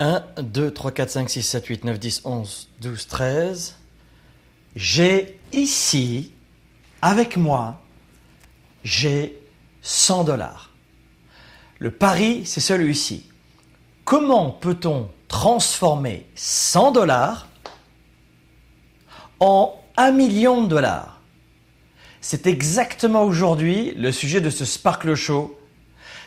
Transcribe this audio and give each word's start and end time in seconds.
1, 0.00 0.24
2, 0.42 0.70
3, 0.72 0.92
4, 0.92 1.10
5, 1.10 1.30
6, 1.30 1.42
7, 1.42 1.66
8, 1.66 1.84
9, 1.84 1.98
10, 1.98 2.20
11, 2.24 2.68
12, 2.80 3.06
13. 3.06 3.76
J'ai 4.76 5.40
ici, 5.52 6.32
avec 7.02 7.36
moi, 7.36 7.80
j'ai 8.84 9.40
100 9.82 10.24
dollars. 10.24 10.70
Le 11.78 11.90
pari, 11.90 12.44
c'est 12.44 12.60
celui-ci. 12.60 13.26
Comment 14.04 14.50
peut-on 14.50 15.10
transformer 15.26 16.26
100 16.34 16.92
dollars 16.92 17.48
en 19.40 19.74
1 19.96 20.12
million 20.12 20.62
de 20.62 20.68
dollars? 20.68 21.20
C'est 22.20 22.46
exactement 22.46 23.24
aujourd'hui 23.24 23.92
le 23.96 24.12
sujet 24.12 24.40
de 24.40 24.50
ce 24.50 24.64
Sparkle 24.64 25.14
Show 25.14 25.57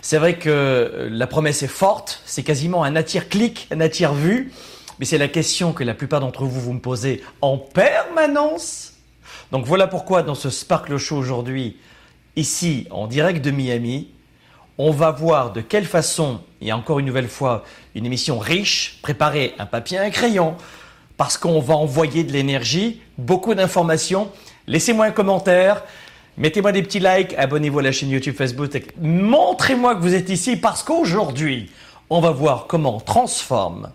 c'est 0.01 0.17
vrai 0.17 0.37
que 0.37 0.49
euh, 0.49 1.09
la 1.11 1.27
promesse 1.27 1.63
est 1.63 1.67
forte, 1.67 2.21
c'est 2.25 2.43
quasiment 2.43 2.83
un 2.83 2.95
attire-clic, 2.95 3.67
un 3.71 3.79
attire-vue, 3.79 4.51
mais 4.99 5.05
c'est 5.05 5.17
la 5.17 5.27
question 5.27 5.73
que 5.73 5.83
la 5.83 5.93
plupart 5.93 6.19
d'entre 6.19 6.43
vous 6.43 6.59
vous 6.59 6.73
me 6.73 6.79
posez 6.79 7.23
en 7.41 7.57
permanence. 7.57 8.93
Donc 9.51 9.65
voilà 9.65 9.87
pourquoi 9.87 10.23
dans 10.23 10.35
ce 10.35 10.49
Sparkle 10.49 10.97
Show 10.97 11.17
aujourd'hui, 11.17 11.77
ici 12.35 12.87
en 12.89 13.07
direct 13.07 13.43
de 13.43 13.51
Miami, 13.51 14.09
on 14.77 14.91
va 14.91 15.11
voir 15.11 15.53
de 15.53 15.61
quelle 15.61 15.85
façon, 15.85 16.41
et 16.61 16.73
encore 16.73 16.99
une 16.99 17.05
nouvelle 17.05 17.27
fois, 17.27 17.63
une 17.93 18.05
émission 18.05 18.39
riche, 18.39 18.99
préparer 19.01 19.53
un 19.59 19.65
papier, 19.65 19.99
un 19.99 20.09
crayon, 20.09 20.55
parce 21.17 21.37
qu'on 21.37 21.59
va 21.59 21.75
envoyer 21.75 22.23
de 22.23 22.31
l'énergie, 22.31 23.01
beaucoup 23.17 23.53
d'informations. 23.53 24.31
Laissez-moi 24.65 25.05
un 25.05 25.11
commentaire, 25.11 25.83
Mettez-moi 26.37 26.71
des 26.71 26.81
petits 26.81 26.99
likes, 26.99 27.33
abonnez-vous 27.37 27.79
à 27.79 27.83
la 27.83 27.91
chaîne 27.91 28.09
YouTube, 28.09 28.35
Facebook. 28.35 28.71
Montrez-moi 29.01 29.95
que 29.95 30.01
vous 30.01 30.15
êtes 30.15 30.29
ici 30.29 30.55
parce 30.55 30.81
qu'aujourd'hui, 30.81 31.69
on 32.09 32.21
va 32.21 32.31
voir 32.31 32.67
comment 32.67 32.97
on 32.97 32.99
transforme 32.99 33.91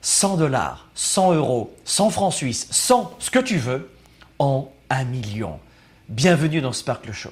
100 0.00 0.36
dollars, 0.36 0.88
100 0.94 1.34
euros, 1.34 1.74
100 1.84 2.10
francs 2.10 2.32
suisses, 2.32 2.68
100, 2.70 3.16
ce 3.18 3.30
que 3.30 3.38
tu 3.38 3.56
veux, 3.56 3.90
en 4.38 4.68
1 4.90 5.04
million. 5.04 5.58
Bienvenue 6.08 6.60
dans 6.60 6.72
Sparkle 6.72 7.12
Show. 7.12 7.30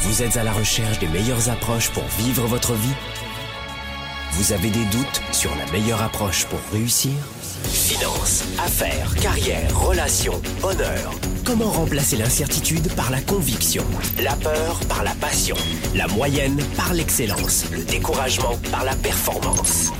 Vous 0.00 0.22
êtes 0.22 0.36
à 0.36 0.44
la 0.44 0.52
recherche 0.52 0.98
des 0.98 1.08
meilleures 1.08 1.48
approches 1.48 1.90
pour 1.90 2.04
vivre 2.18 2.46
votre 2.46 2.74
vie? 2.74 2.94
Vous 4.32 4.52
avez 4.52 4.70
des 4.70 4.84
doutes 4.86 5.22
sur 5.30 5.54
la 5.56 5.70
meilleure 5.70 6.02
approche 6.02 6.46
pour 6.46 6.60
réussir? 6.72 7.12
Finances, 7.64 8.44
affaires, 8.64 9.14
carrière, 9.20 9.78
relations, 9.78 10.40
honneur. 10.62 11.12
Comment 11.44 11.70
remplacer 11.70 12.16
l'incertitude 12.16 12.92
par 12.94 13.10
la 13.10 13.20
conviction 13.20 13.84
La 14.20 14.34
peur 14.36 14.80
par 14.88 15.02
la 15.02 15.12
passion 15.12 15.56
La 15.94 16.06
moyenne 16.08 16.62
par 16.76 16.94
l'excellence 16.94 17.64
Le 17.72 17.82
découragement 17.84 18.58
par 18.70 18.84
la 18.84 18.94
performance? 18.94 19.92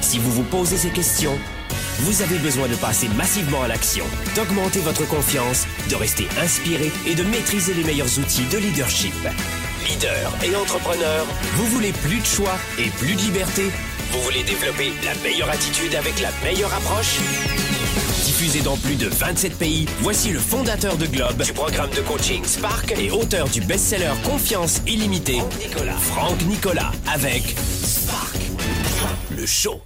Si 0.00 0.18
vous 0.18 0.30
vous 0.30 0.44
posez 0.44 0.76
ces 0.76 0.90
questions, 0.90 1.36
vous 2.00 2.22
avez 2.22 2.38
besoin 2.38 2.68
de 2.68 2.74
passer 2.74 3.08
massivement 3.16 3.62
à 3.62 3.68
l'action, 3.68 4.04
d'augmenter 4.36 4.80
votre 4.80 5.06
confiance, 5.08 5.66
de 5.90 5.96
rester 5.96 6.26
inspiré 6.42 6.92
et 7.06 7.14
de 7.14 7.22
maîtriser 7.24 7.74
les 7.74 7.84
meilleurs 7.84 8.18
outils 8.18 8.46
de 8.52 8.58
leadership. 8.58 9.14
Leader 9.88 10.32
et 10.44 10.54
entrepreneur, 10.56 11.26
vous 11.54 11.66
voulez 11.66 11.92
plus 11.92 12.20
de 12.20 12.26
choix 12.26 12.54
et 12.78 12.90
plus 12.90 13.14
de 13.14 13.20
liberté? 13.20 13.70
Vous 14.14 14.20
voulez 14.22 14.44
développer 14.44 14.92
la 15.04 15.14
meilleure 15.22 15.50
attitude 15.50 15.94
avec 15.96 16.20
la 16.20 16.30
meilleure 16.44 16.72
approche? 16.72 17.18
Diffusé 18.24 18.60
dans 18.60 18.76
plus 18.76 18.94
de 18.94 19.08
27 19.08 19.58
pays, 19.58 19.86
voici 20.00 20.30
le 20.30 20.38
fondateur 20.38 20.96
de 20.96 21.06
Globe, 21.06 21.42
du 21.42 21.52
programme 21.52 21.90
de 21.90 22.00
coaching 22.00 22.44
Spark 22.44 22.94
et 22.96 23.10
auteur 23.10 23.48
du 23.48 23.60
best-seller 23.60 24.12
Confiance 24.22 24.82
illimitée, 24.86 25.42
Nicolas. 25.58 25.96
Franck 25.96 26.40
Nicolas, 26.46 26.92
avec 27.12 27.42
Spark, 27.82 28.36
le 29.36 29.46
show. 29.46 29.82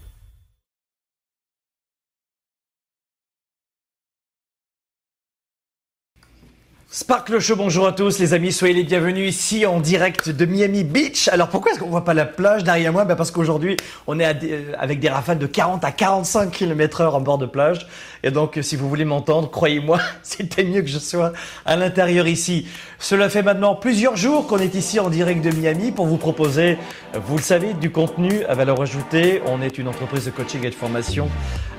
Sparkle 6.91 7.39
Show, 7.39 7.55
bonjour 7.55 7.87
à 7.87 7.93
tous 7.93 8.19
les 8.19 8.33
amis, 8.33 8.51
soyez 8.51 8.73
les 8.73 8.83
bienvenus 8.83 9.29
ici 9.29 9.67
en 9.67 9.79
direct 9.79 10.31
de 10.31 10.47
Miami 10.47 10.85
Beach. 10.85 11.29
Alors 11.29 11.49
pourquoi 11.49 11.73
est-ce 11.73 11.81
qu'on 11.81 11.91
voit 11.91 12.03
pas 12.03 12.15
la 12.15 12.25
plage 12.25 12.65
derrière 12.65 12.95
moi? 12.95 13.05
Ben 13.05 13.15
Parce 13.15 13.31
qu'aujourd'hui 13.31 13.77
on 14.07 14.19
est 14.19 14.45
euh, 14.45 14.73
avec 14.79 14.99
des 14.99 15.11
rafales 15.11 15.37
de 15.37 15.47
40 15.47 15.85
à 15.85 15.93
45 15.93 16.51
km 16.51 17.03
heure 17.03 17.15
en 17.15 17.21
bord 17.21 17.37
de 17.37 17.45
plage. 17.45 17.87
Et 18.23 18.31
donc 18.31 18.59
si 18.63 18.77
vous 18.77 18.89
voulez 18.89 19.05
m'entendre, 19.05 19.51
croyez-moi, 19.51 19.99
c'était 20.23 20.65
mieux 20.65 20.83
que 20.83 20.89
je 20.89 20.99
sois 20.99 21.33
à 21.65 21.77
l'intérieur 21.77 22.27
ici. 22.27 22.67
Cela 22.99 23.29
fait 23.29 23.43
maintenant 23.43 23.75
plusieurs 23.75 24.17
jours 24.17 24.47
qu'on 24.47 24.59
est 24.59 24.75
ici 24.75 25.01
en 25.01 25.11
direct 25.11 25.45
de 25.45 25.51
Miami 25.51 25.93
pour 25.93 26.07
vous 26.07 26.17
proposer, 26.17 26.79
vous 27.15 27.37
le 27.37 27.43
savez, 27.43 27.75
du 27.75 27.91
contenu 27.91 28.45
à 28.45 28.55
valeur 28.55 28.81
ajoutée. 28.81 29.43
On 29.47 29.63
est 29.63 29.79
une 29.79 29.89
entreprise 29.89 30.25
de 30.25 30.31
coaching 30.31 30.65
et 30.65 30.71
de 30.71 30.75
formation 30.75 31.29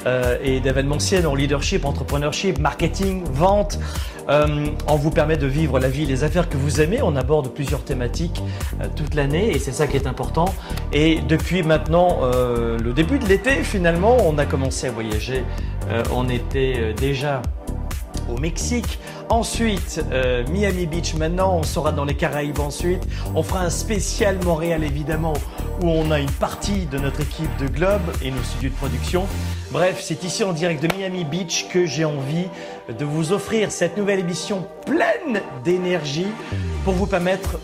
euh, 0.06 0.38
et 0.44 0.60
d'événementiel 0.60 1.28
en 1.28 1.36
leadership, 1.36 1.86
entrepreneurship, 1.86 2.60
marketing, 2.60 3.24
vente. 3.26 3.78
Euh, 4.30 4.68
on 4.88 4.96
vous 4.96 5.10
permet 5.10 5.38
de 5.38 5.48
vivre 5.48 5.80
la 5.80 5.90
vie, 5.90 6.06
les 6.06 6.24
affaires 6.24 6.50
que 6.50 6.58
vous 6.58 6.82
aimez. 6.82 7.02
On 7.02 7.16
aborde 7.16 7.52
plusieurs 7.54 7.84
thématiques 7.84 8.42
euh, 8.80 8.86
toute 8.96 9.16
l'année 9.16 9.50
et 9.52 9.60
c'est 9.60 9.72
ça 9.72 9.88
qui 9.88 9.98
est 9.98 10.08
important. 10.08 10.54
Et 10.94 11.20
depuis 11.28 11.64
maintenant 11.64 12.20
euh, 12.22 12.78
le 12.78 12.94
début 12.94 13.18
de 13.18 13.26
l'été, 13.26 13.64
finalement, 13.64 14.18
on 14.28 14.38
a 14.38 14.46
commencé 14.46 14.88
à 14.88 14.92
voyager. 14.92 15.44
Était 16.30 16.94
déjà 16.94 17.42
au 18.30 18.40
Mexique. 18.40 19.00
Ensuite, 19.30 20.04
Miami 20.52 20.88
Beach 20.88 21.14
maintenant, 21.16 21.58
on 21.58 21.64
sera 21.64 21.92
dans 21.92 22.06
les 22.06 22.16
Caraïbes 22.16 22.60
ensuite. 22.60 23.04
On 23.36 23.44
fera 23.44 23.62
un 23.62 23.70
spécial 23.70 24.38
Montréal 24.44 24.84
évidemment 24.84 25.34
où 25.82 25.88
on 25.88 26.12
a 26.12 26.20
une 26.20 26.32
partie 26.32 26.86
de 26.88 26.98
notre 26.98 27.22
équipe 27.22 27.56
de 27.58 27.68
Globe 27.68 28.02
et 28.24 28.32
nos 28.32 28.44
studios 28.44 28.70
de 28.70 28.76
production. 28.76 29.28
Bref, 29.72 30.02
c'est 30.02 30.24
ici 30.24 30.44
en 30.44 30.54
direct 30.54 30.84
de 30.84 30.96
Miami 30.96 31.26
Beach 31.26 31.68
que 31.70 31.86
j'ai 31.86 32.06
envie 32.06 32.48
de 32.98 33.06
vous 33.06 33.32
offrir 33.32 33.72
cette 33.72 33.98
nouvelle 33.98 34.20
émission 34.20 34.68
pleine 34.86 35.42
d'énergie 35.64 36.28
pour 36.84 36.94
vous 36.94 37.06
permettre 37.08 37.60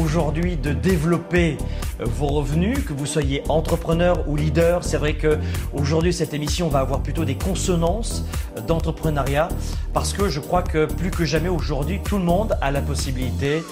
aujourd'hui 0.00 0.56
de 0.56 0.72
développer 0.72 1.56
vos 2.00 2.26
revenus, 2.26 2.84
que 2.84 2.92
vous 2.92 3.06
soyez 3.06 3.42
entrepreneur 3.48 4.28
ou 4.28 4.36
leader. 4.36 4.84
C'est 4.84 4.98
vrai 4.98 5.14
que 5.14 5.38
aujourd'hui 5.72 6.12
cette 6.12 6.34
émission 6.34 6.68
va 6.68 6.80
avoir 6.80 7.02
plutôt 7.02 7.24
des 7.24 7.36
consonances 7.36 8.24
d'entrepreneuriat 8.66 9.48
parce 9.92 10.12
que 10.12 10.28
je 10.28 10.40
crois 10.40 10.62
que 10.62 10.86
plus 10.86 11.10
que 11.10 11.24
jamais 11.24 11.48
aujourd'hui 11.48 12.00
tout 12.02 12.18
le 12.18 12.24
monde 12.24 12.56
a 12.60 12.70
la 12.70 12.82
possibilité 12.82 13.62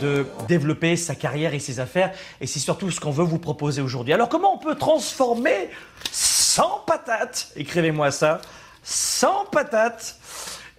de 0.00 0.26
développer 0.48 0.96
sa 0.96 1.14
carrière 1.14 1.54
et 1.54 1.58
ses 1.58 1.80
affaires. 1.80 2.12
Et 2.40 2.46
c'est 2.46 2.58
surtout 2.58 2.90
ce 2.90 3.00
qu'on 3.00 3.10
veut 3.10 3.24
vous 3.24 3.38
proposer 3.38 3.82
aujourd'hui. 3.82 4.12
Alors 4.12 4.28
comment 4.28 4.54
on 4.54 4.58
peut 4.58 4.76
transformer 4.76 5.70
100 6.10 6.84
patates, 6.86 7.50
écrivez-moi 7.56 8.10
ça, 8.10 8.40
100 8.82 9.46
patates 9.50 10.16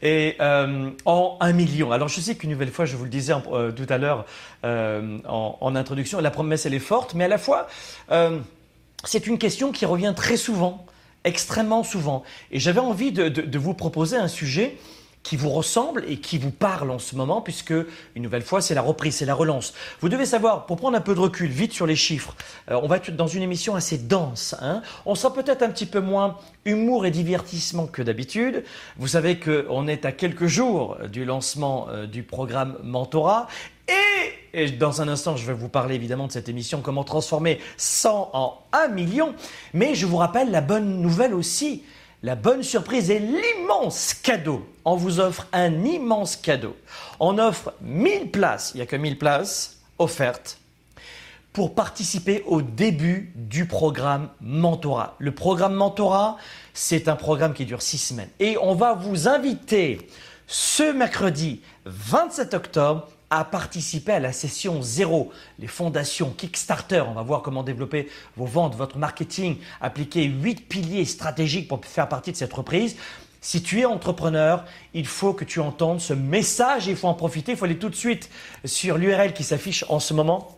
et 0.02 0.36
euh, 0.40 0.92
en 1.06 1.38
1 1.40 1.54
million. 1.54 1.92
Alors 1.92 2.08
je 2.08 2.20
sais 2.20 2.36
qu'une 2.36 2.52
nouvelle 2.52 2.72
fois, 2.72 2.86
je 2.86 2.96
vous 2.96 3.04
le 3.04 3.10
disais 3.10 3.34
euh, 3.52 3.72
tout 3.72 3.86
à 3.90 3.98
l'heure 3.98 4.26
euh, 4.64 5.20
en, 5.26 5.76
introduction, 5.76 6.20
la 6.20 6.32
promesse 6.32 6.66
elle 6.66 6.74
est 6.74 6.80
forte, 6.80 7.14
mais 7.14 7.26
à 7.26 7.28
la 7.28 7.38
fois 7.38 7.68
c'est 9.04 9.28
une 9.28 9.38
question 9.38 9.72
qui 9.72 9.86
revient 9.86 10.14
très 10.16 10.38
souvent, 10.38 10.86
extrêmement 11.24 11.84
souvent. 11.84 12.24
Et 12.52 12.60
j'avais 12.60 12.80
envie 12.80 13.12
de, 13.12 13.58
vous 13.58 13.74
proposer 13.74 14.18
un 14.18 14.28
sujet 14.28 14.78
qui 15.28 15.36
vous 15.36 15.50
ressemble 15.50 16.06
et 16.08 16.22
qui 16.22 16.38
vous 16.38 16.52
parle 16.52 16.90
en 16.90 17.00
ce 17.00 17.18
moment, 17.18 17.42
puisque, 17.42 17.74
une 18.16 18.24
nouvelle 18.24 18.44
fois, 18.44 18.62
c'est 18.62 18.74
la 18.74 18.82
reprise, 18.82 19.18
c'est 19.18 19.26
la 19.26 19.34
relance. 19.34 19.74
Vous 20.00 20.08
devez 20.08 20.26
savoir, 20.26 20.66
pour 20.66 20.78
prendre 20.78 20.96
un 20.96 21.02
peu 21.02 21.14
de 21.14 21.20
recul, 21.20 21.50
vite 21.50 21.74
sur 21.74 21.86
les 21.86 21.98
chiffres, 21.98 22.34
euh, 22.72 22.80
on 22.82 22.88
va 22.88 22.96
être 22.96 23.14
dans 23.14 23.28
une 23.28 23.42
émission 23.42 23.76
assez 23.76 23.98
dense. 23.98 24.56
Hein 24.62 24.82
on 25.06 25.16
sera 25.16 25.34
peut-être 25.34 25.64
un 25.64 25.70
petit 25.70 25.86
peu 25.86 26.00
moins 26.00 26.38
humour 26.64 27.06
et 27.06 27.12
divertissement 27.12 27.88
que 27.88 28.02
d'habitude. 28.02 28.64
Vous 28.96 29.10
savez 29.10 29.38
qu'on 29.38 29.90
est 29.90 30.06
à 30.06 30.14
quelques 30.14 30.48
jours 30.48 30.98
du 31.12 31.26
lancement 31.26 31.88
euh, 31.90 32.08
du 32.08 32.24
programme 32.24 32.78
Mentorat. 32.82 33.48
Et, 33.90 34.64
et, 34.64 34.72
dans 34.72 35.02
un 35.02 35.10
instant, 35.10 35.36
je 35.36 35.46
vais 35.46 35.54
vous 35.54 35.68
parler 35.68 35.96
évidemment 35.96 36.28
de 36.28 36.32
cette 36.32 36.48
émission, 36.48 36.80
comment 36.80 37.04
transformer 37.04 37.60
100 37.76 38.30
en 38.32 38.62
1 38.72 38.88
million. 38.88 39.36
Mais 39.74 39.94
je 39.94 40.06
vous 40.06 40.16
rappelle 40.16 40.52
la 40.52 40.62
bonne 40.62 41.02
nouvelle 41.02 41.34
aussi, 41.34 41.84
la 42.24 42.36
bonne 42.36 42.64
surprise 42.64 43.12
et 43.12 43.20
l'immense 43.20 44.14
cadeau. 44.14 44.68
On 44.86 44.96
vous 44.96 45.20
offre 45.20 45.48
un 45.54 45.84
immense 45.86 46.36
cadeau. 46.36 46.76
On 47.20 47.38
offre 47.38 47.74
1000 47.82 48.32
places, 48.32 48.72
il 48.74 48.78
n'y 48.78 48.84
a 48.84 48.86
que 48.86 48.96
1000 48.96 49.18
places 49.18 49.78
offertes 50.00 50.58
pour 51.54 51.74
participer 51.74 52.44
au 52.46 52.62
début 52.62 53.32
du 53.36 53.66
programme 53.66 54.30
Mentorat. 54.42 55.16
Le 55.18 55.32
programme 55.32 55.74
Mentorat, 55.74 56.38
c'est 56.74 57.08
un 57.08 57.16
programme 57.16 57.54
qui 57.54 57.66
dure 57.66 57.82
6 57.82 57.98
semaines. 57.98 58.30
Et 58.40 58.58
on 58.62 58.76
va 58.76 58.94
vous 58.94 59.28
inviter 59.28 60.08
ce 60.46 60.92
mercredi 60.92 61.62
27 61.86 62.54
octobre 62.54 63.08
à 63.30 63.44
participer 63.44 64.14
à 64.14 64.20
la 64.20 64.32
session 64.32 64.82
zéro, 64.82 65.32
les 65.60 65.68
fondations 65.68 66.32
Kickstarter. 66.32 67.04
On 67.08 67.14
va 67.14 67.22
voir 67.22 67.42
comment 67.42 67.64
développer 67.64 68.10
vos 68.36 68.46
ventes, 68.46 68.76
votre 68.76 68.98
marketing, 68.98 69.58
appliquer 69.82 70.24
huit 70.24 70.68
piliers 70.68 71.06
stratégiques 71.06 71.68
pour 71.68 71.84
faire 71.84 72.08
partie 72.08 72.32
de 72.32 72.38
cette 72.38 72.54
reprise. 72.54 72.96
Si 73.42 73.62
tu 73.62 73.80
es 73.80 73.86
entrepreneur, 73.86 74.66
il 74.94 75.06
faut 75.06 75.34
que 75.34 75.46
tu 75.46 75.60
entendes 75.60 76.02
ce 76.02 76.14
message, 76.14 76.88
il 76.88 76.96
faut 76.96 77.08
en 77.08 77.14
profiter, 77.14 77.54
il 77.54 77.58
faut 77.58 77.66
aller 77.66 77.78
tout 77.78 77.90
de 77.90 77.96
suite 77.96 78.30
sur 78.66 78.98
l'URL 78.98 79.34
qui 79.34 79.44
s'affiche 79.44 79.86
en 79.90 80.00
ce 80.00 80.14
moment 80.14 80.58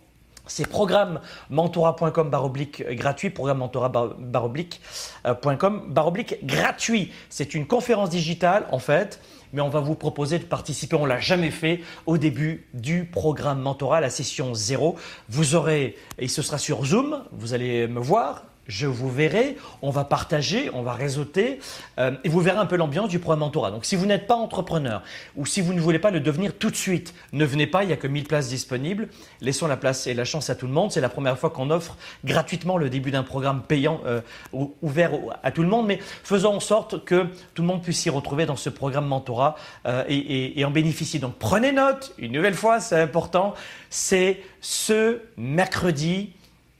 c'est 0.49 0.67
programme 0.67 1.21
mentora.com 1.49 2.29
baroblique 2.29 2.83
gratuit, 2.95 3.29
programme 3.29 3.59
mentora 3.59 3.89
baroblique.com 3.89 5.93
baroblique 5.93 6.45
gratuit. 6.45 7.13
C'est 7.29 7.53
une 7.53 7.67
conférence 7.67 8.09
digitale 8.09 8.65
en 8.71 8.79
fait, 8.79 9.21
mais 9.53 9.61
on 9.61 9.69
va 9.69 9.79
vous 9.79 9.95
proposer 9.95 10.39
de 10.39 10.43
participer, 10.43 10.95
on 10.95 11.05
l'a 11.05 11.19
jamais 11.19 11.51
fait 11.51 11.81
au 12.05 12.17
début 12.17 12.67
du 12.73 13.05
programme 13.05 13.61
mentora, 13.61 14.01
la 14.01 14.09
session 14.09 14.53
0. 14.53 14.95
Vous 15.29 15.55
aurez, 15.55 15.95
et 16.17 16.27
ce 16.27 16.41
sera 16.41 16.57
sur 16.57 16.85
Zoom, 16.85 17.23
vous 17.31 17.53
allez 17.53 17.87
me 17.87 17.99
voir, 17.99 18.45
je 18.69 18.85
vous 18.85 19.09
verrai, 19.09 19.57
on 19.81 19.89
va 19.89 20.05
partager, 20.05 20.69
on 20.73 20.83
va 20.83 20.93
réseauter, 20.93 21.59
euh, 21.97 22.11
et 22.23 22.29
vous 22.29 22.39
verrez 22.39 22.59
un 22.59 22.67
peu 22.67 22.77
l'ambiance 22.77 23.09
du 23.09 23.17
programme 23.17 23.39
Mentorat. 23.39 23.71
Donc 23.71 23.83
si 23.83 23.95
vous 23.95 24.05
n'êtes 24.05 24.27
pas 24.27 24.35
entrepreneur 24.35 25.01
ou 25.35 25.45
si 25.45 25.59
vous 25.59 25.73
ne 25.73 25.81
voulez 25.81 25.97
pas 25.97 26.11
le 26.11 26.19
devenir 26.19 26.53
tout 26.53 26.69
de 26.69 26.75
suite, 26.75 27.15
ne 27.33 27.43
venez 27.45 27.65
pas, 27.65 27.83
il 27.83 27.87
n'y 27.87 27.93
a 27.93 27.97
que 27.97 28.07
1000 28.07 28.25
places 28.25 28.47
disponibles. 28.47 29.09
Laissons 29.41 29.65
la 29.67 29.75
place 29.75 30.05
et 30.05 30.13
la 30.13 30.23
chance 30.23 30.51
à 30.51 30.55
tout 30.55 30.67
le 30.67 30.71
monde. 30.71 30.91
C'est 30.91 31.01
la 31.01 31.09
première 31.09 31.37
fois 31.37 31.49
qu'on 31.49 31.71
offre 31.71 31.97
gratuitement 32.23 32.77
le 32.77 32.89
début 32.91 33.09
d'un 33.09 33.23
programme 33.23 33.63
payant 33.63 34.01
euh, 34.05 34.21
ouvert 34.53 35.11
à 35.41 35.51
tout 35.51 35.63
le 35.63 35.67
monde, 35.67 35.87
mais 35.87 35.97
faisons 36.23 36.55
en 36.55 36.59
sorte 36.59 37.03
que 37.03 37.25
tout 37.55 37.63
le 37.63 37.67
monde 37.67 37.81
puisse 37.81 37.99
s'y 37.99 38.11
retrouver 38.11 38.45
dans 38.45 38.55
ce 38.55 38.69
programme 38.69 39.07
Mentorat 39.07 39.55
euh, 39.87 40.03
et, 40.07 40.59
et 40.59 40.65
en 40.65 40.71
bénéficier. 40.71 41.19
Donc 41.19 41.35
prenez 41.39 41.71
note, 41.71 42.13
une 42.19 42.33
nouvelle 42.33 42.53
fois, 42.53 42.79
c'est 42.79 43.01
important, 43.01 43.55
c'est 43.89 44.41
ce 44.61 45.21
mercredi 45.37 46.33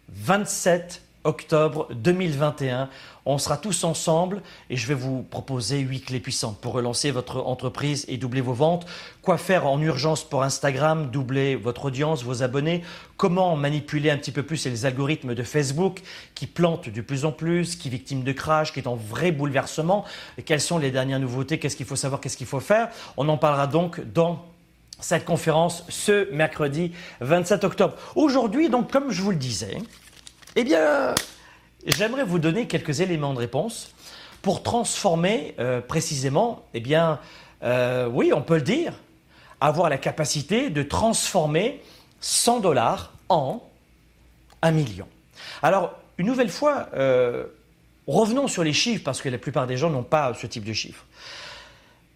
27 0.10 1.02
octobre 1.24 1.88
2021. 1.94 2.90
On 3.26 3.38
sera 3.38 3.58
tous 3.58 3.84
ensemble 3.84 4.42
et 4.70 4.76
je 4.76 4.88
vais 4.88 4.94
vous 4.94 5.22
proposer 5.24 5.80
huit 5.80 6.02
clés 6.02 6.20
puissantes 6.20 6.60
pour 6.60 6.74
relancer 6.74 7.12
votre 7.12 7.38
entreprise 7.38 8.06
et 8.08 8.18
doubler 8.18 8.42
vos 8.42 8.54
ventes. 8.54 8.86
Quoi 9.22 9.38
faire 9.38 9.68
en 9.68 9.80
urgence 9.82 10.24
pour 10.24 10.44
Instagram, 10.44 11.12
doubler 11.12 11.56
votre 11.56 11.86
audience, 11.86 12.24
vos 12.24 12.42
abonnés? 12.42 12.84
Comment 13.18 13.56
manipuler 13.56 14.10
un 14.10 14.18
petit 14.18 14.32
peu 14.32 14.44
plus 14.44 14.66
les 14.66 14.86
algorithmes 14.86 15.36
de 15.36 15.44
Facebook 15.44 16.02
qui 16.36 16.48
plantent 16.48 16.90
de 16.90 17.02
plus 17.02 17.26
en 17.26 17.32
plus, 17.32 17.76
qui 17.76 17.90
victime 17.90 18.24
de 18.24 18.32
crash, 18.32 18.74
qui 18.74 18.80
est 18.80 18.88
en 18.88 18.96
vrai 18.96 19.32
bouleversement? 19.32 20.06
Et 20.38 20.44
quelles 20.44 20.62
sont 20.62 20.78
les 20.78 20.92
dernières 20.92 21.20
nouveautés? 21.20 21.60
Qu'est-ce 21.60 21.76
qu'il 21.76 21.86
faut 21.86 21.96
savoir? 21.96 22.22
Qu'est-ce 22.22 22.38
qu'il 22.38 22.48
faut 22.48 22.60
faire? 22.60 22.90
On 23.18 23.30
en 23.30 23.38
parlera 23.38 23.68
donc 23.68 24.02
dans 24.14 24.46
cette 25.02 25.26
conférence 25.26 25.86
ce 25.90 26.32
mercredi 26.34 26.92
27 27.22 27.64
octobre. 27.64 27.96
Aujourd'hui, 28.16 28.70
donc, 28.70 28.92
comme 28.92 29.12
je 29.12 29.22
vous 29.22 29.32
le 29.32 29.38
disais, 29.38 29.78
eh 30.56 30.64
bien, 30.64 31.14
j'aimerais 31.86 32.24
vous 32.24 32.40
donner 32.40 32.68
quelques 32.68 33.02
éléments 33.02 33.34
de 33.34 33.40
réponse 33.40 33.94
pour 34.42 34.64
transformer 34.64 35.56
euh, 35.60 35.82
précisément, 35.82 36.64
eh 36.74 36.80
bien, 36.80 37.20
euh, 37.64 38.08
oui, 38.08 38.32
on 38.34 38.42
peut 38.42 38.56
le 38.56 38.62
dire, 38.62 38.94
avoir 39.62 39.90
la 39.90 39.98
capacité 39.98 40.70
de 40.70 40.82
transformer 40.84 41.82
100 42.22 42.62
dollars 42.62 43.14
en 43.28 43.62
1 44.62 44.72
million. 44.72 45.08
Alors, 45.62 45.94
une 46.18 46.28
nouvelle 46.28 46.50
fois, 46.50 46.90
euh, 46.96 47.46
revenons 48.08 48.48
sur 48.48 48.64
les 48.64 48.74
chiffres 48.74 49.04
parce 49.04 49.22
que 49.22 49.30
la 49.30 49.38
plupart 49.38 49.68
des 49.68 49.78
gens 49.78 49.90
n'ont 49.90 50.04
pas 50.04 50.34
ce 50.34 50.48
type 50.48 50.64
de 50.64 50.74
chiffres. 50.74 51.06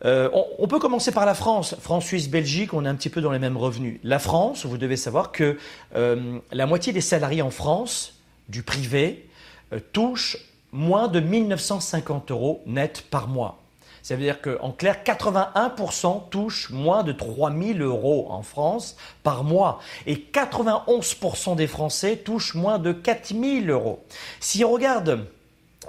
on, 0.04 0.68
peut 0.68 0.80
commencer 0.80 1.12
par 1.12 1.26
la 1.26 1.36
France. 1.36 1.76
France, 1.80 2.06
Suisse, 2.06 2.30
Belgique, 2.30 2.74
on 2.74 2.84
est 2.84 2.90
un 2.90 2.96
petit 2.96 3.10
peu 3.10 3.22
dans 3.22 3.32
les 3.32 3.40
mêmes 3.40 3.58
revenus. 3.58 4.00
La 4.04 4.20
France, 4.20 4.66
vous 4.66 4.78
devez 4.78 4.98
savoir 4.98 5.32
que 5.32 5.58
la 5.94 6.66
moitié 6.66 6.92
des 6.92 7.00
salariés 7.00 7.42
en 7.42 7.52
France 7.52 8.13
du 8.50 8.64
privé 8.64 9.28
euh, 9.74 9.80
touche 9.92 10.38
moins 10.72 11.08
de 11.08 11.20
1950 11.20 12.32
euros 12.32 12.62
net 12.66 13.04
par 13.10 13.28
mois. 13.28 13.60
Ça 14.02 14.16
veut 14.16 14.24
dire 14.24 14.42
qu'en 14.42 14.72
clair, 14.72 14.98
81% 15.06 16.30
touchent 16.30 16.72
moins 16.72 17.04
de 17.04 17.14
3000 17.14 17.82
euros 17.82 18.28
en 18.30 18.42
France 18.42 18.98
par 19.24 19.46
mois 19.46 19.80
et 20.06 20.16
91% 20.16 21.56
des 21.56 21.68
Français 21.68 22.18
touchent 22.18 22.56
moins 22.56 22.80
de 22.80 22.92
4000 22.92 23.70
euros. 23.70 24.04
Si 24.42 24.66
on 24.66 24.72
regarde 24.72 25.26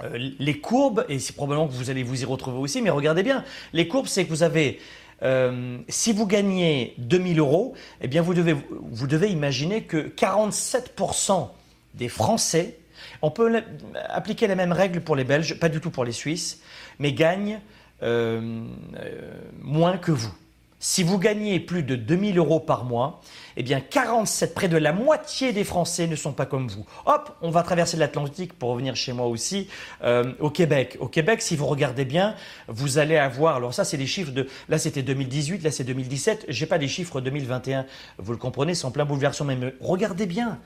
euh, 0.03 0.31
les 0.39 0.59
courbes, 0.61 1.05
et 1.09 1.19
c'est 1.19 1.35
probablement 1.35 1.67
que 1.67 1.73
vous 1.73 1.89
allez 1.89 2.03
vous 2.03 2.21
y 2.21 2.25
retrouver 2.25 2.57
aussi, 2.57 2.81
mais 2.81 2.89
regardez 2.89 3.23
bien, 3.23 3.43
les 3.73 3.89
courbes, 3.89 4.07
c'est 4.07 4.23
que 4.23 4.29
vous 4.29 4.43
avez 4.43 4.79
euh, 5.23 5.77
si 5.87 6.13
vous 6.13 6.27
gagnez 6.27 6.93
2000 6.97 7.39
euros, 7.39 7.73
eh 8.01 8.07
bien 8.07 8.21
vous 8.21 8.33
devez, 8.33 8.55
vous 8.69 9.07
devez 9.07 9.29
imaginer 9.29 9.83
que 9.83 9.97
47% 9.97 11.49
des 11.97 12.09
Français. 12.09 12.77
On 13.21 13.31
peut 13.31 13.63
appliquer 14.09 14.47
la 14.47 14.55
même 14.55 14.71
règle 14.71 15.01
pour 15.01 15.15
les 15.15 15.23
Belges, 15.23 15.59
pas 15.59 15.69
du 15.69 15.79
tout 15.79 15.91
pour 15.91 16.05
les 16.05 16.11
Suisses, 16.11 16.61
mais 16.99 17.13
gagnent 17.13 17.59
euh, 18.03 18.65
euh, 18.97 19.31
moins 19.61 19.97
que 19.97 20.11
vous. 20.11 20.33
Si 20.79 21.01
vous 21.01 21.17
gagnez 21.17 21.59
plus 21.59 21.81
de 21.81 21.95
2000 21.95 22.37
euros 22.37 22.59
par 22.59 22.83
mois, 22.83 23.21
eh 23.57 23.63
bien 23.63 23.79
47, 23.79 24.53
près 24.53 24.67
de 24.67 24.77
la 24.77 24.91
moitié 24.91 25.53
des 25.53 25.63
Français 25.63 26.05
ne 26.05 26.15
sont 26.15 26.33
pas 26.33 26.45
comme 26.45 26.67
vous. 26.67 26.85
Hop, 27.05 27.35
on 27.41 27.49
va 27.49 27.63
traverser 27.63 27.97
l'Atlantique 27.97 28.53
pour 28.53 28.69
revenir 28.69 28.95
chez 28.95 29.13
moi 29.13 29.25
aussi, 29.25 29.67
euh, 30.03 30.33
au 30.39 30.49
Québec. 30.49 30.97
Au 30.99 31.07
Québec, 31.07 31.41
si 31.41 31.55
vous 31.55 31.65
regardez 31.65 32.05
bien, 32.05 32.35
vous 32.67 32.97
allez 32.97 33.17
avoir, 33.17 33.55
alors 33.55 33.73
ça 33.73 33.85
c'est 33.85 33.97
des 33.97 34.05
chiffres 34.05 34.31
de, 34.31 34.47
là 34.69 34.77
c'était 34.77 35.01
2018, 35.01 35.63
là 35.63 35.71
c'est 35.71 35.85
2017, 35.85 36.45
j'ai 36.49 36.65
pas 36.65 36.77
des 36.77 36.89
chiffres 36.89 37.21
2021, 37.21 37.85
vous 38.19 38.31
le 38.33 38.37
comprenez, 38.37 38.75
c'est 38.75 38.85
en 38.85 38.91
plein 38.91 39.05
bouleversement, 39.05 39.55
mais 39.55 39.73
regardez 39.79 40.27
bien, 40.27 40.59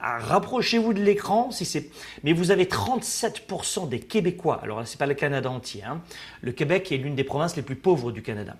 rapprochez-vous 0.00 0.92
de 0.94 1.02
l'écran. 1.02 1.50
Si 1.50 1.64
c'est... 1.64 1.90
Mais 2.24 2.32
vous 2.32 2.50
avez 2.50 2.64
37% 2.66 3.88
des 3.88 4.00
Québécois. 4.00 4.60
Alors, 4.62 4.86
ce 4.86 4.94
n'est 4.94 4.98
pas 4.98 5.06
le 5.06 5.14
Canada 5.14 5.50
entier. 5.50 5.82
Hein. 5.84 6.00
Le 6.40 6.52
Québec 6.52 6.90
est 6.92 6.96
l'une 6.96 7.14
des 7.14 7.24
provinces 7.24 7.56
les 7.56 7.62
plus 7.62 7.76
pauvres 7.76 8.12
du 8.12 8.22
Canada. 8.22 8.56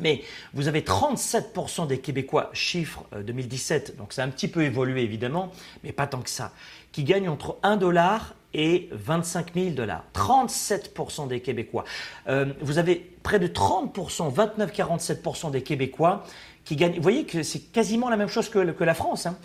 Mais 0.00 0.22
vous 0.54 0.68
avez 0.68 0.82
37% 0.82 1.86
des 1.86 1.98
Québécois, 1.98 2.50
chiffre 2.52 3.04
2017, 3.20 3.90
euh, 3.90 3.98
donc 3.98 4.12
ça 4.12 4.22
a 4.22 4.26
un 4.26 4.28
petit 4.28 4.48
peu 4.48 4.62
évolué 4.62 5.02
évidemment, 5.02 5.52
mais 5.84 5.92
pas 5.92 6.06
tant 6.06 6.20
que 6.20 6.30
ça, 6.30 6.52
qui 6.92 7.04
gagnent 7.04 7.28
entre 7.28 7.58
1 7.62 7.76
dollar 7.76 8.34
et 8.54 8.88
25 8.92 9.54
000 9.54 9.70
dollars. 9.70 10.04
37% 10.14 11.28
des 11.28 11.40
Québécois. 11.40 11.84
Euh, 12.28 12.46
vous 12.60 12.78
avez 12.78 12.96
près 13.22 13.38
de 13.38 13.46
30%, 13.46 14.34
29-47% 14.34 15.50
des 15.50 15.62
Québécois 15.62 16.24
vous 16.70 17.02
voyez 17.02 17.24
que 17.24 17.42
c'est 17.42 17.72
quasiment 17.72 18.08
la 18.08 18.16
même 18.16 18.28
chose 18.28 18.48
que, 18.48 18.58
la 18.58 18.94
France. 18.94 19.26
Hein. 19.26 19.36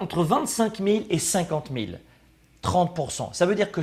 entre 0.00 0.22
25 0.22 0.78
000 0.78 1.04
et 1.10 1.18
50 1.18 1.70
000. 1.72 1.92
30% 2.62 3.32
Ça 3.32 3.46
veut 3.46 3.54
dire 3.54 3.70
que 3.70 3.80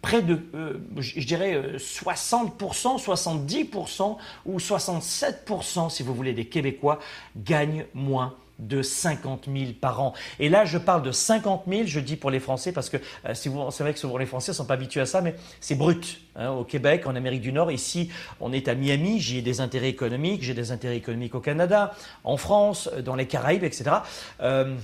près 0.00 0.22
de, 0.22 0.38
euh, 0.54 0.78
je 0.96 1.26
dirais, 1.26 1.76
60% 1.76 3.02
70% 3.02 4.16
ou 4.46 4.58
67% 4.58 5.90
si 5.90 6.02
vous 6.02 6.14
voulez, 6.14 6.32
des 6.32 6.46
Québécois 6.46 6.98
gagnent 7.36 7.86
moins 7.94 8.34
de 8.62 8.82
50 8.82 9.48
000 9.52 9.72
par 9.80 10.00
an. 10.00 10.14
Et 10.38 10.48
là, 10.48 10.64
je 10.64 10.78
parle 10.78 11.02
de 11.02 11.12
50 11.12 11.64
000, 11.68 11.82
je 11.86 12.00
dis 12.00 12.16
pour 12.16 12.30
les 12.30 12.40
Français, 12.40 12.72
parce 12.72 12.88
que 12.88 12.96
euh, 13.26 13.34
c'est 13.34 13.50
vrai 13.50 13.92
que 13.92 13.98
souvent 13.98 14.18
les 14.18 14.26
Français 14.26 14.52
ne 14.52 14.56
sont 14.56 14.64
pas 14.64 14.74
habitués 14.74 15.00
à 15.00 15.06
ça, 15.06 15.20
mais 15.20 15.34
c'est 15.60 15.74
brut. 15.74 16.20
Hein, 16.36 16.50
au 16.50 16.64
Québec, 16.64 17.06
en 17.06 17.14
Amérique 17.14 17.42
du 17.42 17.52
Nord, 17.52 17.70
ici, 17.70 18.10
on 18.40 18.52
est 18.52 18.68
à 18.68 18.74
Miami, 18.74 19.20
j'ai 19.20 19.42
des 19.42 19.60
intérêts 19.60 19.88
économiques, 19.88 20.42
j'ai 20.42 20.54
des 20.54 20.72
intérêts 20.72 20.96
économiques 20.96 21.34
au 21.34 21.40
Canada, 21.40 21.94
en 22.24 22.36
France, 22.36 22.88
dans 23.04 23.16
les 23.16 23.26
Caraïbes, 23.26 23.64
etc. 23.64 23.90
Euh, 24.40 24.74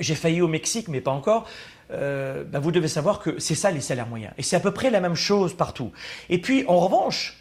j'ai 0.00 0.14
failli 0.14 0.40
au 0.40 0.48
Mexique, 0.48 0.88
mais 0.88 1.00
pas 1.00 1.12
encore. 1.12 1.46
Euh, 1.90 2.44
ben, 2.44 2.58
vous 2.58 2.72
devez 2.72 2.88
savoir 2.88 3.20
que 3.20 3.38
c'est 3.38 3.54
ça 3.54 3.70
les 3.70 3.80
salaires 3.80 4.08
moyens. 4.08 4.32
Et 4.38 4.42
c'est 4.42 4.56
à 4.56 4.60
peu 4.60 4.72
près 4.72 4.90
la 4.90 5.00
même 5.00 5.14
chose 5.14 5.54
partout. 5.54 5.92
Et 6.28 6.40
puis, 6.40 6.64
en 6.66 6.78
revanche, 6.78 7.38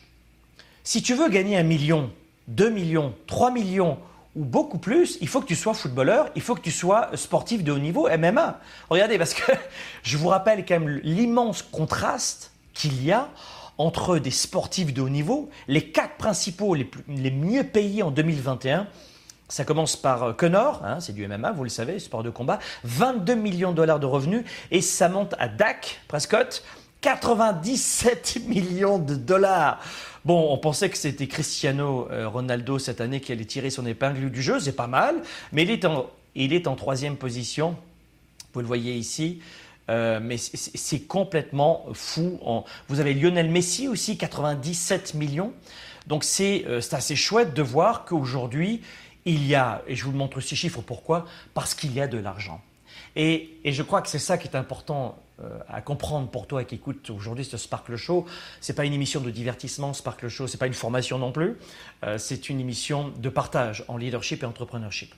si 0.83 1.01
tu 1.01 1.15
veux 1.15 1.29
gagner 1.29 1.57
un 1.57 1.63
million, 1.63 2.11
deux 2.47 2.69
millions, 2.69 3.13
trois 3.25 3.51
millions, 3.51 3.97
ou 4.35 4.43
beaucoup 4.43 4.79
plus, 4.79 5.17
il 5.21 5.27
faut 5.27 5.41
que 5.41 5.45
tu 5.45 5.55
sois 5.55 5.73
footballeur, 5.73 6.29
il 6.35 6.41
faut 6.41 6.55
que 6.55 6.61
tu 6.61 6.71
sois 6.71 7.09
sportif 7.15 7.63
de 7.63 7.71
haut 7.71 7.79
niveau, 7.79 8.09
MMA. 8.09 8.59
Regardez, 8.89 9.17
parce 9.17 9.33
que 9.33 9.51
je 10.03 10.17
vous 10.17 10.27
rappelle 10.27 10.65
quand 10.65 10.79
même 10.79 10.99
l'immense 11.03 11.61
contraste 11.61 12.51
qu'il 12.73 13.03
y 13.03 13.11
a 13.11 13.29
entre 13.77 14.17
des 14.17 14.31
sportifs 14.31 14.93
de 14.93 15.01
haut 15.01 15.09
niveau, 15.09 15.49
les 15.67 15.89
quatre 15.89 16.15
principaux 16.17 16.75
les, 16.75 16.89
les 17.07 17.31
mieux 17.31 17.63
payés 17.63 18.03
en 18.03 18.11
2021. 18.11 18.87
Ça 19.49 19.65
commence 19.65 19.95
par 19.95 20.23
euh, 20.23 20.33
Connor, 20.33 20.81
hein, 20.83 20.99
c'est 20.99 21.13
du 21.13 21.27
MMA, 21.27 21.51
vous 21.51 21.63
le 21.63 21.69
savez, 21.69 21.99
sport 21.99 22.23
de 22.23 22.29
combat, 22.29 22.59
22 22.85 23.35
millions 23.35 23.71
de 23.71 23.75
dollars 23.75 23.99
de 23.99 24.05
revenus, 24.05 24.43
et 24.71 24.81
ça 24.81 25.09
monte 25.09 25.35
à 25.37 25.47
Dak 25.47 26.01
Prescott, 26.07 26.63
97 27.01 28.47
millions 28.47 28.97
de 28.97 29.15
dollars. 29.15 29.79
Bon, 30.25 30.53
on 30.53 30.57
pensait 30.57 30.89
que 30.89 30.97
c'était 30.97 31.27
Cristiano 31.27 32.07
euh, 32.09 32.29
Ronaldo 32.29 32.79
cette 32.79 33.01
année 33.01 33.19
qui 33.19 33.33
allait 33.33 33.43
tirer 33.43 33.69
son 33.69 33.85
épingle 33.85 34.29
du 34.29 34.41
jeu, 34.41 34.59
c'est 34.59 34.75
pas 34.75 34.87
mal, 34.87 35.21
mais 35.51 35.63
il 35.63 35.71
est 35.71 35.83
en, 35.83 36.09
il 36.35 36.53
est 36.53 36.67
en 36.67 36.75
troisième 36.75 37.17
position. 37.17 37.75
Vous 38.53 38.61
le 38.61 38.67
voyez 38.67 38.93
ici. 38.93 39.41
Euh, 39.89 40.21
mais 40.21 40.37
c'est 40.37 41.01
complètement 41.01 41.85
fou. 41.91 42.39
Vous 42.87 43.01
avez 43.01 43.13
Lionel 43.13 43.49
Messi 43.49 43.89
aussi, 43.89 44.17
97 44.17 45.13
millions. 45.15 45.51
Donc 46.07 46.25
euh, 46.39 46.79
c'est 46.79 46.93
assez 46.93 47.17
chouette 47.17 47.53
de 47.53 47.61
voir 47.61 48.05
qu'aujourd'hui, 48.05 48.81
il 49.25 49.45
y 49.45 49.55
a, 49.55 49.81
et 49.87 49.95
je 49.95 50.05
vous 50.05 50.13
montre 50.13 50.39
ces 50.39 50.55
chiffres, 50.55 50.81
pourquoi? 50.81 51.25
Parce 51.53 51.73
qu'il 51.73 51.93
y 51.93 51.99
a 51.99 52.07
de 52.07 52.17
l'argent. 52.17 52.61
Et, 53.15 53.59
je 53.65 53.83
crois 53.83 54.01
que 54.01 54.09
c'est 54.09 54.19
ça 54.19 54.37
qui 54.37 54.47
est 54.47 54.55
important 54.55 55.17
euh, 55.41 55.59
à 55.67 55.81
comprendre 55.81 56.29
pour 56.29 56.47
toi 56.47 56.63
qui 56.63 56.75
écoute 56.75 57.09
aujourd'hui 57.09 57.45
ce 57.45 57.57
Sparkle 57.57 57.95
Show. 57.95 58.25
C'est 58.61 58.75
pas 58.75 58.85
une 58.85 58.93
émission 58.93 59.21
de 59.21 59.29
divertissement, 59.29 59.93
Sparkle 59.93 60.29
Show, 60.29 60.47
c'est 60.47 60.57
pas 60.57 60.67
une 60.67 60.73
formation 60.73 61.17
non 61.17 61.31
plus. 61.31 61.57
Euh, 62.03 62.17
c'est 62.17 62.49
une 62.49 62.59
émission 62.59 63.11
de 63.15 63.29
partage 63.29 63.85
en 63.87 63.97
leadership 63.97 64.43
et 64.43 64.45
entrepreneurship. 64.45 65.13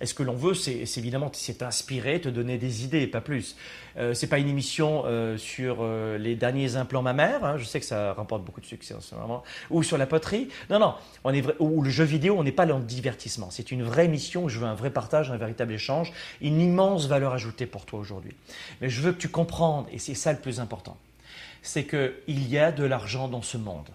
Et 0.00 0.06
ce 0.06 0.14
que 0.14 0.22
l'on 0.22 0.34
veut, 0.34 0.54
c'est 0.54 0.86
évidemment 0.96 1.30
c'est 1.32 1.58
te 1.58 2.28
donner 2.28 2.58
des 2.58 2.84
idées, 2.84 3.06
pas 3.06 3.20
plus. 3.20 3.56
Euh, 3.98 4.14
c'est 4.14 4.28
pas 4.28 4.38
une 4.38 4.48
émission 4.48 5.02
euh, 5.04 5.36
sur 5.36 5.78
euh, 5.80 6.16
les 6.16 6.36
derniers 6.36 6.76
implants 6.76 7.02
mammaires. 7.02 7.44
Hein, 7.44 7.58
je 7.58 7.64
sais 7.64 7.80
que 7.80 7.86
ça 7.86 8.12
remporte 8.14 8.44
beaucoup 8.44 8.60
de 8.60 8.66
succès 8.66 8.94
en 8.94 9.00
ce 9.00 9.14
moment. 9.14 9.42
Ou 9.70 9.82
sur 9.82 9.98
la 9.98 10.06
poterie. 10.06 10.48
Non, 10.70 10.78
non. 10.78 10.94
On 11.24 11.34
est 11.34 11.44
ou 11.58 11.82
le 11.82 11.90
jeu 11.90 12.04
vidéo. 12.04 12.36
On 12.38 12.44
n'est 12.44 12.52
pas 12.52 12.66
dans 12.66 12.78
le 12.78 12.84
divertissement. 12.84 13.48
C'est 13.50 13.72
une 13.72 13.82
vraie 13.82 14.06
émission. 14.06 14.48
Je 14.48 14.58
veux 14.58 14.66
un 14.66 14.74
vrai 14.74 14.90
partage, 14.90 15.30
un 15.30 15.36
véritable 15.36 15.72
échange, 15.72 16.12
une 16.40 16.60
immense 16.60 17.06
valeur 17.06 17.34
ajoutée 17.34 17.66
pour 17.66 17.84
toi 17.84 17.98
aujourd'hui. 17.98 18.34
Mais 18.80 18.88
je 18.88 19.00
veux 19.02 19.12
que 19.12 19.18
tu 19.18 19.28
comprennes, 19.28 19.84
et 19.92 19.98
c'est 19.98 20.14
ça 20.14 20.32
le 20.32 20.38
plus 20.38 20.60
important, 20.60 20.96
c'est 21.60 21.84
qu'il 21.84 22.48
y 22.48 22.56
a 22.56 22.72
de 22.72 22.84
l'argent 22.84 23.28
dans 23.28 23.42
ce 23.42 23.58
monde 23.58 23.88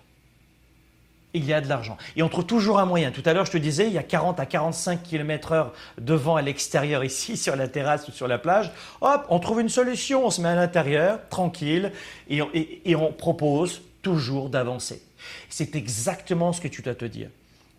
il 1.36 1.46
y 1.46 1.54
a 1.54 1.62
de 1.62 1.68
l'argent. 1.68 1.98
Et 2.16 2.24
on 2.24 2.30
trouve 2.30 2.46
toujours 2.46 2.80
un 2.80 2.86
moyen. 2.86 3.12
Tout 3.12 3.24
à 3.26 3.34
l'heure, 3.34 3.46
je 3.46 3.52
te 3.52 3.58
disais, 3.58 3.88
il 3.88 3.94
y 3.94 3.98
a 3.98 4.04
40 4.04 4.40
à 4.40 4.46
45 4.46 5.04
km 5.04 5.52
heure 5.52 5.74
de 6.00 6.14
vent 6.14 6.36
à 6.36 6.42
l'extérieur 6.42 7.04
ici, 7.04 7.38
sur 7.38 7.56
la 7.56 7.68
terrasse 7.68 8.08
ou 8.08 8.12
sur 8.12 8.28
la 8.28 8.38
plage. 8.38 8.72
Hop, 9.02 9.26
on 9.30 9.40
trouve 9.40 9.62
une 9.62 9.70
solution, 9.70 10.26
on 10.26 10.30
se 10.30 10.42
met 10.42 10.50
à 10.50 10.56
l'intérieur, 10.56 11.20
tranquille, 11.30 11.92
et 12.30 12.42
on, 12.42 12.50
et 12.54 12.96
on 12.96 13.12
propose 13.12 13.82
toujours 14.02 14.50
d'avancer. 14.50 15.02
C'est 15.50 15.76
exactement 15.76 16.54
ce 16.54 16.62
que 16.62 16.68
tu 16.68 16.82
dois 16.82 16.96
te 16.96 17.06
dire. 17.06 17.30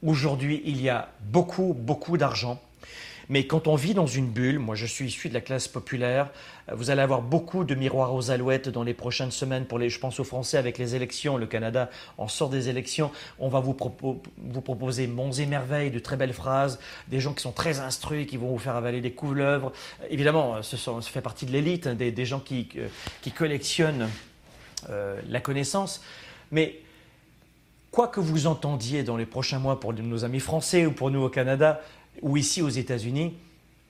Aujourd'hui, 0.05 0.63
il 0.65 0.81
y 0.81 0.89
a 0.89 1.09
beaucoup, 1.21 1.75
beaucoup 1.79 2.19
d'argent 2.19 2.61
mais 3.29 3.47
quand 3.47 3.67
on 3.67 3.75
vit 3.75 3.95
dans 3.95 4.07
une 4.07 4.29
bulle, 4.29 4.59
moi 4.59 4.75
je 4.75 4.87
suis 4.87 5.07
issu 5.07 5.29
de 5.29 5.35
la 5.35 5.41
classe 5.41 5.69
populaire, 5.69 6.31
euh, 6.69 6.75
vous 6.75 6.91
allez 6.91 7.03
avoir 7.03 7.23
beaucoup 7.23 7.65
de 7.65 7.75
miroirs 7.75 8.15
aux 8.15 8.31
alouettes 8.31 8.69
dans 8.69 8.83
les 8.83 8.95
prochaines 8.95 9.31
semaines 9.31 9.65
pour 9.65 9.79
les, 9.79 9.89
je 9.89 9.99
pense 9.99 10.21
aux 10.21 10.25
Français 10.25 10.59
avec 10.59 10.79
les 10.79 10.95
élections. 10.95 11.37
Le 11.37 11.47
Canada 11.47 11.91
en 12.19 12.29
sort 12.29 12.51
des 12.51 12.69
élections. 12.69 13.11
On 13.39 13.49
va 13.49 13.61
vous, 13.61 13.75
proposer 13.75 15.07
monts 15.07 15.33
et 15.33 15.47
merveilles, 15.47 15.91
de 15.91 15.99
très 15.99 16.17
belles 16.17 16.33
phrases, 16.33 16.79
des 17.09 17.21
gens 17.21 17.33
qui 17.33 17.43
sont 17.43 17.53
très 17.53 17.81
instruits, 17.81 18.27
qui 18.27 18.37
vont 18.37 18.49
vous 18.49 18.59
faire 18.59 18.77
avaler 18.77 19.01
des 19.01 19.13
couleuvres. 19.13 19.73
Évidemment, 20.11 20.63
ce, 20.63 20.77
sont, 20.77 21.01
fait 21.01 21.21
partie 21.21 21.47
de 21.47 21.53
l'élite, 21.53 21.87
hein, 21.87 21.95
des, 21.95 22.25
gens 22.25 22.41
qui, 22.41 22.69
euh, 22.77 22.89
collectionnent 23.37 24.09
euh, 24.89 25.21
la 25.29 25.41
connaissance. 25.41 26.03
Mais 26.53 26.81
quoi 27.91 28.09
que 28.09 28.21
vous 28.21 28.47
entendiez 28.47 29.03
dans 29.03 29.17
les 29.17 29.27
prochains 29.27 29.59
mois 29.59 29.81
pour 29.81 29.93
nos 29.93 30.25
amis 30.25 30.41
français 30.41 30.87
ou 30.87 30.93
pour 30.93 31.11
nous 31.11 31.23
au 31.23 31.29
Canada, 31.29 31.81
ou 32.23 32.37
ici 32.37 32.63
aux 32.63 32.69
États-Unis, 32.69 33.35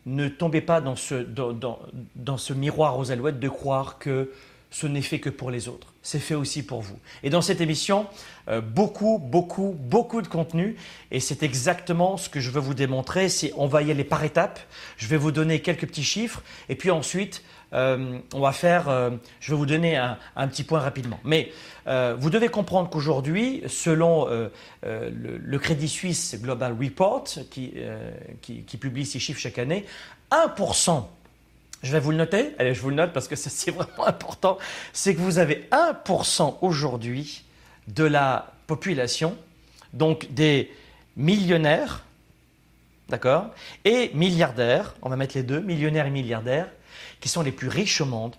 ne 0.07 0.29
tombez 0.29 0.61
pas 0.61 0.81
dans 0.81 0.97
ce, 0.97 2.53
miroir 2.53 2.99
aux 2.99 3.11
alouettes 3.11 3.41
de 3.41 3.49
croire 3.49 3.99
que 3.99 4.31
ce 4.71 4.87
n'est 4.87 5.03
fait 5.03 5.21
que 5.21 5.31
pour 5.31 5.51
les 5.51 5.69
autres. 5.69 5.95
C'est 6.03 6.19
fait 6.19 6.35
aussi 6.35 6.65
pour 6.65 6.83
vous. 6.83 6.99
Et 7.23 7.31
dans 7.31 7.41
cette 7.41 7.61
émission, 7.61 8.07
euh, 8.49 8.61
beaucoup, 8.61 9.19
beaucoup, 9.19 9.77
beaucoup 9.79 10.23
de 10.23 10.29
contenu. 10.29 10.77
Et 11.11 11.21
c'est 11.21 11.43
exactement 11.43 12.17
ce 12.17 12.29
que 12.29 12.41
je 12.41 12.51
veux 12.51 12.61
vous 12.61 12.75
démontrer. 12.75 13.29
C'est 13.29 13.53
on 13.57 13.67
va 13.67 13.83
y 13.83 13.91
aller 13.91 14.05
par 14.05 14.23
étapes. 14.25 14.61
Je 14.97 15.07
vais 15.07 15.17
vous 15.17 15.33
donner 15.33 15.61
quelques 15.61 15.87
petits 15.87 16.05
chiffres. 16.05 16.43
Et 16.69 16.75
puis 16.75 16.91
ensuite, 16.91 17.43
euh, 17.73 18.19
on 18.35 18.41
va 18.41 18.53
faire, 18.53 18.89
euh, 18.89 19.11
je 19.41 19.53
vais 19.53 19.57
vous 19.57 19.67
donner 19.67 19.97
un, 19.97 20.49
petit 20.49 20.63
point 20.63 20.81
rapidement. 20.81 21.21
Mais 21.25 21.53
vous 22.19 22.31
devez 22.31 22.49
comprendre 22.49 22.91
qu'aujourd'hui, 22.91 23.63
selon 23.69 24.27
le, 24.83 25.59
Crédit 25.59 25.89
Suisse 25.89 26.37
Global 26.41 26.77
Report, 26.79 27.25
qui, 27.51 27.75
qui, 28.43 28.77
publie 28.77 29.07
ces 29.07 29.21
chiffres 29.21 29.41
chaque 29.41 29.59
année, 29.59 29.87
1%, 30.33 31.05
je 31.87 31.93
vais 31.93 32.01
vous 32.01 32.11
le 32.11 32.17
noter, 32.17 32.51
allez, 32.59 32.75
je 32.75 32.81
vous 32.81 32.91
le 32.91 32.97
note 32.97 33.13
parce 33.13 33.29
que 33.29 33.37
c'est 33.37 33.71
vraiment 33.71 34.07
important, 34.07 34.59
c'est 34.93 35.15
que 35.15 35.21
vous 35.21 35.39
avez 35.39 35.69
1% 35.71 36.57
aujourd'hui 36.61 37.45
de 37.89 38.05
la 38.05 38.53
population, 38.67 39.37
donc 39.93 40.33
des 40.35 40.73
millionnaires, 41.17 42.05
d'accord, 43.09 43.47
et 43.85 44.11
milliardaires, 44.15 44.95
on 45.03 45.09
va 45.09 45.17
mettre 45.17 45.37
les 45.37 45.45
deux, 45.45 45.61
millionnaires 45.61 46.07
et 46.07 46.11
milliardaires, 46.11 46.69
qui 47.21 47.29
sont 47.29 47.43
les 47.43 47.53
plus 47.53 47.69
riches 47.69 48.01
au 48.01 48.07
monde 48.07 48.35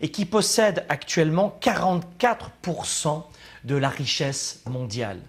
et 0.00 0.10
qui 0.10 0.24
possèdent 0.24 0.84
actuellement 0.88 1.58
44% 1.60 3.24
de 3.64 3.74
la 3.74 3.88
richesse 3.88 4.62
mondiale. 4.66 5.20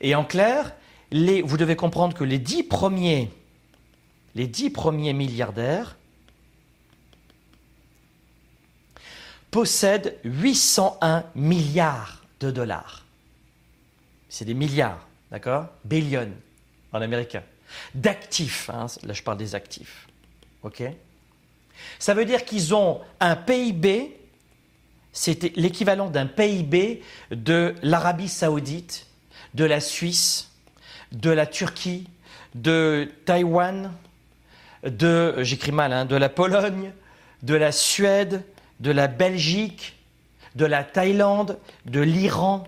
Et 0.00 0.14
en 0.14 0.24
clair, 0.24 0.72
vous 1.12 1.56
devez 1.56 1.76
comprendre 1.76 2.16
que 2.16 2.24
les 2.24 2.38
10 2.38 2.64
premiers, 2.64 3.30
les 4.34 4.46
10 4.46 4.70
premiers 4.70 5.12
milliardaires 5.12 5.96
possèdent 9.54 10.18
801 10.24 11.26
milliards 11.36 12.24
de 12.40 12.50
dollars. 12.50 13.04
C'est 14.28 14.44
des 14.44 14.52
milliards, 14.52 15.06
d'accord? 15.30 15.68
Billion 15.84 16.28
en 16.92 17.00
américain. 17.00 17.44
D'actifs, 17.94 18.68
hein, 18.68 18.86
là 19.04 19.12
je 19.12 19.22
parle 19.22 19.38
des 19.38 19.54
actifs. 19.54 20.08
OK? 20.64 20.82
Ça 22.00 22.14
veut 22.14 22.24
dire 22.24 22.44
qu'ils 22.44 22.74
ont 22.74 23.00
un 23.20 23.36
PIB, 23.36 24.16
c'est 25.12 25.56
l'équivalent 25.56 26.10
d'un 26.10 26.26
PIB 26.26 27.00
de 27.30 27.76
l'Arabie 27.84 28.28
saoudite, 28.28 29.06
de 29.54 29.64
la 29.64 29.78
Suisse, 29.78 30.50
de 31.12 31.30
la 31.30 31.46
Turquie, 31.46 32.08
de 32.56 33.08
Taïwan, 33.24 33.92
de, 34.82 35.36
j'écris 35.44 35.70
mal, 35.70 35.92
hein, 35.92 36.06
de 36.06 36.16
la 36.16 36.28
Pologne, 36.28 36.90
de 37.44 37.54
la 37.54 37.70
Suède, 37.70 38.42
de 38.80 38.90
la 38.90 39.06
Belgique, 39.06 39.96
de 40.54 40.64
la 40.64 40.84
Thaïlande, 40.84 41.58
de 41.86 42.00
l'Iran, 42.00 42.64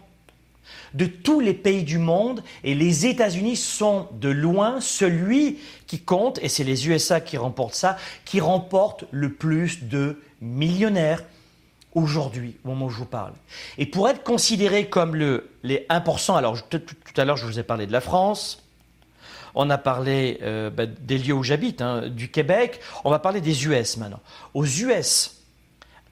de 0.94 1.06
tous 1.06 1.40
les 1.40 1.54
pays 1.54 1.84
du 1.84 1.98
monde 1.98 2.42
et 2.64 2.74
les 2.74 3.06
États-Unis 3.06 3.56
sont 3.56 4.08
de 4.12 4.28
loin 4.28 4.80
celui 4.80 5.58
qui 5.86 6.00
compte, 6.00 6.38
et 6.42 6.48
c'est 6.48 6.64
les 6.64 6.88
USA 6.88 7.20
qui 7.20 7.36
remportent 7.36 7.74
ça, 7.74 7.96
qui 8.24 8.40
remporte 8.40 9.04
le 9.10 9.32
plus 9.32 9.84
de 9.84 10.20
millionnaires 10.40 11.22
aujourd'hui, 11.94 12.56
au 12.64 12.68
moment 12.68 12.86
où 12.86 12.90
je 12.90 12.98
vous 12.98 13.04
parle. 13.04 13.32
Et 13.78 13.86
pour 13.86 14.08
être 14.08 14.22
considéré 14.22 14.88
comme 14.88 15.14
le, 15.14 15.50
les 15.62 15.86
1%, 15.90 16.36
alors 16.36 16.68
tout, 16.68 16.80
à 17.16 17.24
l'heure 17.24 17.36
je 17.36 17.46
vous 17.46 17.58
ai 17.58 17.62
parlé 17.62 17.86
de 17.86 17.92
la 17.92 18.00
France, 18.00 18.62
on 19.54 19.70
a 19.70 19.78
parlé 19.78 20.38
euh, 20.42 20.68
bah, 20.68 20.84
des 20.84 21.18
lieux 21.18 21.32
où 21.32 21.42
j'habite, 21.42 21.80
hein, 21.80 22.08
du 22.08 22.30
Québec, 22.30 22.80
on 23.04 23.10
va 23.10 23.18
parler 23.18 23.40
des 23.40 23.66
US 23.66 23.96
maintenant. 23.96 24.20
Aux 24.52 24.66
US, 24.66 25.35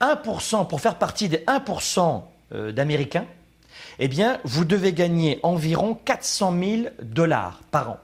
1%, 0.00 0.66
pour 0.66 0.80
faire 0.80 0.96
partie 0.96 1.28
des 1.28 1.38
1% 1.38 2.22
euh, 2.52 2.72
d'Américains, 2.72 3.26
eh 3.98 4.08
bien, 4.08 4.40
vous 4.44 4.64
devez 4.64 4.92
gagner 4.92 5.38
environ 5.42 5.94
400 5.94 6.54
000 6.58 6.82
dollars 7.02 7.60
par 7.70 7.90
an. 7.90 7.98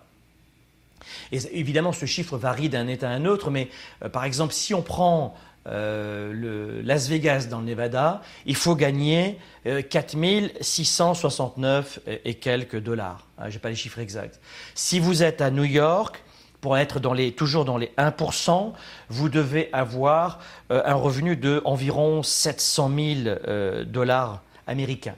Et 1.32 1.38
évidemment, 1.52 1.92
ce 1.92 2.06
chiffre 2.06 2.36
varie 2.36 2.68
d'un 2.68 2.88
État 2.88 3.08
à 3.08 3.12
un 3.12 3.24
autre, 3.24 3.50
mais 3.50 3.68
euh, 4.04 4.08
par 4.08 4.24
exemple, 4.24 4.52
si 4.52 4.74
on 4.74 4.82
prend 4.82 5.34
euh, 5.66 6.80
Las 6.84 7.08
Vegas 7.08 7.46
dans 7.50 7.60
le 7.60 7.66
Nevada, 7.66 8.22
il 8.46 8.56
faut 8.56 8.74
gagner 8.74 9.38
4 9.64 10.16
euh, 10.16 10.48
669 10.60 12.00
et 12.24 12.34
quelques 12.34 12.80
dollars. 12.80 13.26
Ah, 13.38 13.50
Je 13.50 13.54
n'ai 13.54 13.60
pas 13.60 13.68
les 13.68 13.74
chiffres 13.74 13.98
exacts. 13.98 14.40
Si 14.74 14.98
vous 15.00 15.22
êtes 15.22 15.40
à 15.40 15.50
New 15.50 15.64
York, 15.64 16.22
pour 16.60 16.76
être 16.76 17.00
toujours 17.36 17.64
dans 17.64 17.78
les 17.78 17.92
1%, 17.96 18.72
vous 19.08 19.28
devez 19.28 19.70
avoir 19.72 20.40
un 20.68 20.94
revenu 20.94 21.36
de 21.36 21.62
environ 21.64 22.22
700 22.22 22.90
000 23.24 23.84
dollars 23.86 24.42
américains. 24.66 25.16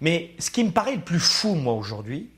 Mais 0.00 0.30
ce 0.38 0.50
qui 0.50 0.64
me 0.64 0.70
paraît 0.70 0.96
le 0.96 1.02
plus 1.02 1.20
fou, 1.20 1.54
moi, 1.54 1.74
aujourd'hui, 1.74 2.28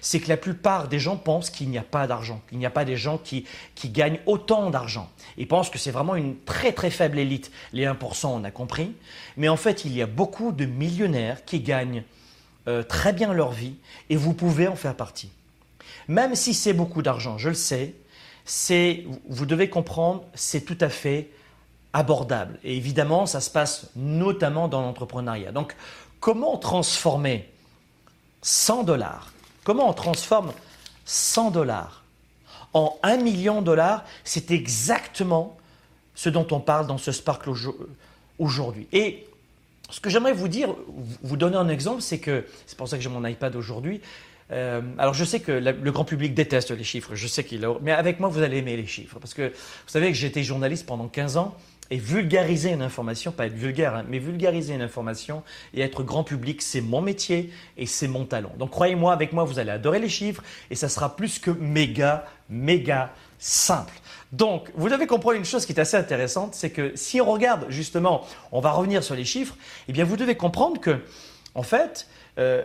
c'est 0.00 0.20
que 0.20 0.28
la 0.28 0.36
plupart 0.36 0.88
des 0.88 0.98
gens 0.98 1.16
pensent 1.16 1.50
qu'il 1.50 1.68
n'y 1.68 1.78
a 1.78 1.82
pas 1.82 2.06
d'argent, 2.06 2.40
qu'il 2.48 2.58
n'y 2.58 2.66
a 2.66 2.70
pas 2.70 2.84
des 2.84 2.96
gens 2.96 3.18
qui, 3.18 3.46
gagnent 3.86 4.20
autant 4.26 4.70
d'argent. 4.70 5.10
Ils 5.36 5.48
pensent 5.48 5.70
que 5.70 5.78
c'est 5.78 5.90
vraiment 5.90 6.14
une 6.14 6.38
très 6.44 6.72
très 6.72 6.90
faible 6.90 7.18
élite. 7.18 7.50
Les 7.72 7.84
1%, 7.84 8.26
on 8.26 8.44
a 8.44 8.50
compris. 8.50 8.94
Mais 9.36 9.48
en 9.48 9.56
fait, 9.56 9.84
il 9.84 9.92
y 9.92 10.02
a 10.02 10.06
beaucoup 10.06 10.52
de 10.52 10.64
millionnaires 10.64 11.44
qui 11.44 11.60
gagnent 11.60 12.04
euh, 12.68 12.82
très 12.82 13.12
bien 13.12 13.32
leur 13.32 13.50
vie 13.50 13.74
et 14.08 14.16
vous 14.16 14.34
pouvez 14.34 14.68
en 14.68 14.76
faire 14.76 14.94
partie. 14.94 15.30
Même 16.08 16.34
si 16.34 16.54
c'est 16.54 16.72
beaucoup 16.72 17.02
d'argent, 17.02 17.38
je 17.38 17.50
le 17.50 17.54
sais, 17.54 17.94
c'est, 18.44 19.04
vous 19.28 19.46
devez 19.46 19.68
comprendre, 19.70 20.24
c'est 20.34 20.62
tout 20.62 20.78
à 20.80 20.88
fait 20.88 21.30
abordable. 21.92 22.58
Et 22.64 22.76
évidemment, 22.76 23.26
ça 23.26 23.40
se 23.40 23.50
passe 23.50 23.90
notamment 23.96 24.68
dans 24.68 24.80
l'entrepreneuriat. 24.80 25.52
Donc, 25.52 25.76
comment 26.20 26.56
transformer 26.56 27.48
100 28.42 28.84
dollars 28.84 29.32
Comment 29.64 29.88
on 29.88 29.92
transforme 29.92 30.52
100 31.04 31.52
dollars 31.52 32.02
en 32.72 32.98
1 33.02 33.18
million 33.18 33.60
de 33.60 33.66
dollars 33.66 34.04
C'est 34.24 34.50
exactement 34.50 35.56
ce 36.14 36.28
dont 36.28 36.46
on 36.50 36.60
parle 36.60 36.86
dans 36.86 36.98
ce 36.98 37.12
Sparkle 37.12 37.50
aujourd'hui. 38.38 38.88
Et 38.92 39.26
ce 39.90 40.00
que 40.00 40.10
j'aimerais 40.10 40.32
vous 40.32 40.48
dire, 40.48 40.74
vous 41.22 41.36
donner 41.36 41.56
un 41.56 41.68
exemple, 41.68 42.02
c'est 42.02 42.18
que, 42.18 42.44
c'est 42.66 42.76
pour 42.76 42.88
ça 42.88 42.96
que 42.96 43.02
j'ai 43.02 43.08
mon 43.08 43.24
iPad 43.26 43.54
aujourd'hui, 43.54 44.00
euh, 44.50 44.80
alors 44.98 45.14
je 45.14 45.24
sais 45.24 45.40
que 45.40 45.52
le 45.52 45.92
grand 45.92 46.04
public 46.04 46.34
déteste 46.34 46.70
les 46.70 46.84
chiffres, 46.84 47.14
je 47.14 47.26
sais 47.26 47.44
qu'il 47.44 47.64
a... 47.64 47.74
Mais 47.80 47.92
avec 47.92 48.20
moi, 48.20 48.28
vous 48.28 48.42
allez 48.42 48.58
aimer 48.58 48.76
les 48.76 48.86
chiffres. 48.86 49.18
Parce 49.18 49.34
que 49.34 49.48
vous 49.48 49.88
savez 49.88 50.08
que 50.08 50.16
j'ai 50.16 50.26
été 50.26 50.42
journaliste 50.42 50.86
pendant 50.86 51.08
15 51.08 51.36
ans 51.36 51.56
et 51.90 51.96
vulgariser 51.96 52.70
une 52.70 52.82
information, 52.82 53.32
pas 53.32 53.46
être 53.46 53.54
vulgaire, 53.54 53.94
hein, 53.94 54.04
mais 54.08 54.18
vulgariser 54.18 54.74
une 54.74 54.80
information 54.80 55.42
et 55.74 55.82
être 55.82 56.02
grand 56.02 56.24
public, 56.24 56.62
c'est 56.62 56.80
mon 56.80 57.02
métier 57.02 57.52
et 57.76 57.84
c'est 57.86 58.08
mon 58.08 58.24
talent. 58.24 58.52
Donc 58.58 58.70
croyez-moi, 58.70 59.12
avec 59.12 59.32
moi, 59.32 59.44
vous 59.44 59.58
allez 59.58 59.70
adorer 59.70 59.98
les 59.98 60.08
chiffres 60.08 60.42
et 60.70 60.74
ça 60.74 60.88
sera 60.88 61.16
plus 61.16 61.38
que 61.38 61.50
méga, 61.50 62.24
méga 62.48 63.12
simple. 63.38 63.92
Donc, 64.32 64.70
vous 64.74 64.88
devez 64.88 65.06
comprendre 65.06 65.36
une 65.36 65.44
chose 65.44 65.66
qui 65.66 65.74
est 65.74 65.80
assez 65.80 65.96
intéressante, 65.98 66.54
c'est 66.54 66.70
que 66.70 66.92
si 66.94 67.20
on 67.20 67.30
regarde 67.30 67.66
justement, 67.68 68.26
on 68.50 68.60
va 68.60 68.70
revenir 68.70 69.04
sur 69.04 69.14
les 69.14 69.26
chiffres, 69.26 69.56
eh 69.88 69.92
bien 69.92 70.04
vous 70.04 70.16
devez 70.16 70.36
comprendre 70.36 70.80
que, 70.80 71.00
en 71.54 71.62
fait, 71.62 72.06
euh, 72.38 72.64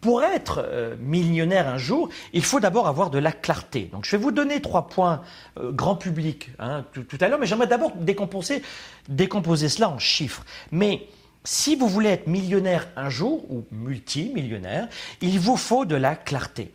pour 0.00 0.22
être 0.22 0.64
euh, 0.64 0.96
millionnaire 0.98 1.68
un 1.68 1.78
jour, 1.78 2.08
il 2.32 2.42
faut 2.42 2.60
d'abord 2.60 2.86
avoir 2.88 3.10
de 3.10 3.18
la 3.18 3.32
clarté. 3.32 3.90
Donc 3.92 4.04
je 4.04 4.12
vais 4.12 4.22
vous 4.22 4.32
donner 4.32 4.62
trois 4.62 4.88
points 4.88 5.22
euh, 5.58 5.72
grand 5.72 5.96
public 5.96 6.50
hein, 6.58 6.84
tout, 6.92 7.04
à 7.20 7.28
l'heure, 7.28 7.38
mais 7.38 7.46
j'aimerais 7.46 7.66
d'abord 7.66 7.92
décomposer, 7.96 8.62
décomposer 9.08 9.68
cela 9.68 9.90
en 9.90 9.98
chiffres. 9.98 10.44
Mais 10.72 11.06
si 11.44 11.76
vous 11.76 11.88
voulez 11.88 12.10
être 12.10 12.26
millionnaire 12.26 12.88
un 12.96 13.10
jour, 13.10 13.44
ou 13.50 13.64
multimillionnaire, 13.70 14.88
il 15.20 15.38
vous 15.38 15.56
faut 15.56 15.84
de 15.84 15.96
la 15.96 16.14
clarté. 16.14 16.72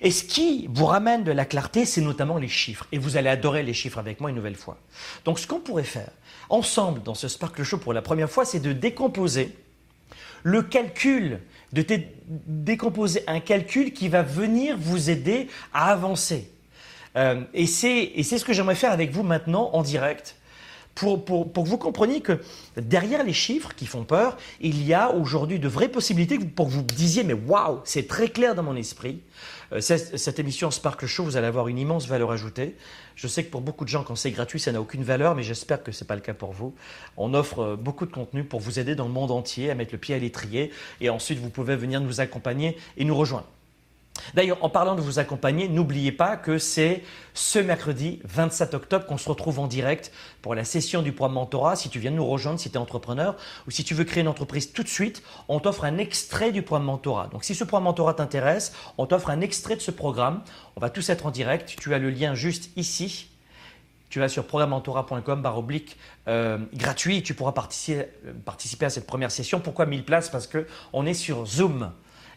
Et 0.00 0.10
ce 0.10 0.24
qui 0.24 0.68
vous 0.70 0.86
ramène 0.86 1.22
de 1.22 1.32
la 1.32 1.44
clarté, 1.44 1.84
c'est 1.84 2.00
notamment 2.00 2.36
les 2.36 2.48
chiffres. 2.48 2.86
Et 2.92 2.98
vous 2.98 3.16
allez 3.16 3.28
adorer 3.28 3.62
les 3.62 3.74
chiffres 3.74 3.98
avec 3.98 4.20
moi 4.20 4.30
une 4.30 4.36
nouvelle 4.36 4.56
fois. 4.56 4.78
Donc 5.24 5.38
ce 5.38 5.46
qu'on 5.46 5.60
pourrait 5.60 5.84
faire 5.84 6.10
ensemble 6.48 7.02
dans 7.02 7.14
ce 7.14 7.28
Sparkle 7.28 7.62
Show 7.62 7.78
pour 7.78 7.92
la 7.92 8.02
première 8.02 8.30
fois, 8.30 8.44
c'est 8.44 8.60
de 8.60 8.72
décomposer 8.72 9.54
le 10.42 10.62
calcul 10.62 11.38
de 11.72 11.84
décomposer 12.46 13.24
un 13.26 13.40
calcul 13.40 13.92
qui 13.92 14.08
va 14.08 14.22
venir 14.22 14.76
vous 14.78 15.10
aider 15.10 15.48
à 15.72 15.90
avancer. 15.90 16.50
Euh, 17.16 17.42
et 17.54 17.66
c'est 17.66 18.22
ce 18.22 18.44
que 18.44 18.52
j'aimerais 18.52 18.74
faire 18.74 18.92
avec 18.92 19.10
vous 19.10 19.22
maintenant 19.22 19.70
en 19.72 19.82
direct. 19.82 20.36
Pour, 20.94 21.24
pour, 21.24 21.50
pour, 21.50 21.64
que 21.64 21.68
vous 21.70 21.78
compreniez 21.78 22.20
que 22.20 22.38
derrière 22.76 23.24
les 23.24 23.32
chiffres 23.32 23.74
qui 23.74 23.86
font 23.86 24.04
peur, 24.04 24.36
il 24.60 24.86
y 24.86 24.92
a 24.92 25.10
aujourd'hui 25.10 25.58
de 25.58 25.66
vraies 25.66 25.88
possibilités 25.88 26.38
pour 26.38 26.66
que 26.66 26.72
vous 26.72 26.82
disiez 26.82 27.24
mais 27.24 27.32
waouh, 27.32 27.80
c'est 27.84 28.06
très 28.06 28.28
clair 28.28 28.54
dans 28.54 28.62
mon 28.62 28.76
esprit. 28.76 29.20
Euh, 29.72 29.80
cette, 29.80 30.38
émission 30.38 30.70
Sparkle 30.70 31.06
Show, 31.06 31.24
vous 31.24 31.36
allez 31.36 31.46
avoir 31.46 31.68
une 31.68 31.78
immense 31.78 32.06
valeur 32.06 32.30
ajoutée. 32.30 32.76
Je 33.16 33.26
sais 33.26 33.44
que 33.44 33.50
pour 33.50 33.60
beaucoup 33.60 33.84
de 33.84 33.88
gens, 33.88 34.02
quand 34.02 34.16
c'est 34.16 34.30
gratuit, 34.30 34.60
ça 34.60 34.72
n'a 34.72 34.80
aucune 34.80 35.02
valeur, 35.02 35.34
mais 35.34 35.42
j'espère 35.42 35.82
que 35.82 35.92
ce 35.92 36.02
n'est 36.02 36.08
pas 36.08 36.14
le 36.14 36.20
cas 36.20 36.34
pour 36.34 36.52
vous. 36.52 36.74
On 37.16 37.34
offre 37.34 37.60
euh, 37.60 37.76
beaucoup 37.76 38.06
de 38.06 38.12
contenu 38.12 38.44
pour 38.44 38.60
vous 38.60 38.78
aider 38.78 38.94
dans 38.94 39.06
le 39.06 39.12
monde 39.12 39.30
entier 39.30 39.70
à 39.70 39.74
mettre 39.74 39.92
le 39.92 39.98
pied 39.98 40.14
à 40.14 40.18
l'étrier 40.18 40.70
et 41.00 41.10
ensuite 41.10 41.38
vous 41.38 41.50
pouvez 41.50 41.76
venir 41.76 42.00
nous 42.00 42.20
accompagner 42.20 42.76
et 42.96 43.04
nous 43.04 43.16
rejoindre. 43.16 43.46
D'ailleurs, 44.34 44.58
en 44.62 44.68
parlant 44.68 44.94
de 44.94 45.00
vous 45.00 45.18
accompagner, 45.18 45.68
n'oubliez 45.68 46.12
pas 46.12 46.36
que 46.36 46.58
c'est 46.58 47.02
ce 47.34 47.58
mercredi 47.58 48.20
27 48.24 48.74
octobre 48.74 49.06
qu'on 49.06 49.16
se 49.16 49.28
retrouve 49.28 49.58
en 49.58 49.66
direct 49.66 50.12
pour 50.42 50.54
la 50.54 50.64
session 50.64 51.02
du 51.02 51.12
programme 51.12 51.34
Mentorat. 51.34 51.76
Si 51.76 51.88
tu 51.88 51.98
viens 51.98 52.10
nous 52.10 52.26
rejoindre, 52.26 52.60
si 52.60 52.70
tu 52.70 52.74
es 52.74 52.78
entrepreneur 52.78 53.36
ou 53.66 53.70
si 53.70 53.84
tu 53.84 53.94
veux 53.94 54.04
créer 54.04 54.22
une 54.22 54.28
entreprise 54.28 54.72
tout 54.72 54.82
de 54.82 54.88
suite, 54.88 55.22
on 55.48 55.60
t'offre 55.60 55.84
un 55.84 55.98
extrait 55.98 56.52
du 56.52 56.62
programme 56.62 56.86
Mentorat. 56.86 57.28
Donc 57.28 57.44
si 57.44 57.54
ce 57.54 57.64
programme 57.64 57.84
Mentorat 57.84 58.14
t'intéresse, 58.14 58.74
on 58.98 59.06
t'offre 59.06 59.30
un 59.30 59.40
extrait 59.40 59.76
de 59.76 59.80
ce 59.80 59.90
programme. 59.90 60.42
On 60.76 60.80
va 60.80 60.90
tous 60.90 61.08
être 61.10 61.26
en 61.26 61.30
direct. 61.30 61.74
Tu 61.80 61.94
as 61.94 61.98
le 61.98 62.10
lien 62.10 62.34
juste 62.34 62.70
ici. 62.76 63.28
Tu 64.10 64.18
vas 64.18 64.28
sur 64.28 64.44
oblique 65.56 65.96
euh, 66.28 66.58
gratuit 66.74 67.22
tu 67.22 67.32
pourras 67.32 67.52
participer, 67.52 68.08
euh, 68.26 68.34
participer 68.44 68.84
à 68.84 68.90
cette 68.90 69.06
première 69.06 69.30
session. 69.30 69.58
Pourquoi 69.58 69.86
1000 69.86 70.04
places? 70.04 70.28
Parce 70.28 70.46
qu'on 70.46 71.06
est 71.06 71.14
sur 71.14 71.46
Zoom. 71.46 71.92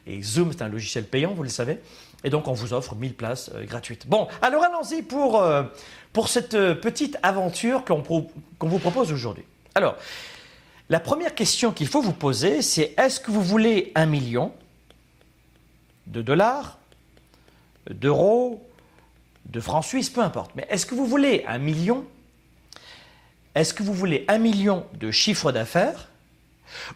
Et 0.07 0.21
Zoom, 0.21 0.51
c'est 0.51 0.61
un 0.61 0.67
logiciel 0.67 1.05
payant, 1.05 1.33
vous 1.33 1.43
le 1.43 1.49
savez. 1.49 1.79
Et 2.23 2.29
donc, 2.29 2.47
on 2.47 2.53
vous 2.53 2.73
offre 2.73 2.95
1000 2.95 3.13
places 3.13 3.51
euh, 3.55 3.65
gratuites. 3.65 4.07
Bon, 4.07 4.27
alors 4.41 4.63
allons-y 4.63 5.01
pour, 5.01 5.41
euh, 5.41 5.63
cette 6.27 6.53
euh, 6.53 6.75
petite 6.75 7.17
aventure 7.23 7.83
qu'on 7.85 8.01
vous 8.01 8.79
propose 8.79 9.11
aujourd'hui. 9.11 9.43
Alors, 9.73 9.95
la 10.89 10.99
première 10.99 11.33
question 11.33 11.71
qu'il 11.71 11.87
faut 11.87 12.01
vous 12.01 12.13
poser, 12.13 12.61
c'est 12.61 12.93
est-ce 12.97 13.19
que 13.19 13.31
vous 13.31 13.41
voulez 13.41 13.91
un 13.95 14.05
million 14.05 14.51
de 16.07 16.21
dollars, 16.21 16.77
d'euros, 17.89 18.65
de 19.45 19.59
francs 19.59 19.85
suisses, 19.85 20.09
peu 20.09 20.21
importe. 20.21 20.51
Mais 20.55 20.65
est-ce 20.69 20.85
que 20.85 20.95
vous 20.95 21.05
voulez 21.05 21.43
un 21.47 21.57
million? 21.57 22.05
Est-ce 23.53 23.73
que 23.73 23.83
vous 23.83 23.93
voulez 23.93 24.25
un 24.27 24.37
million 24.37 24.85
de 24.93 25.11
chiffre 25.11 25.51
d'affaires? 25.51 26.09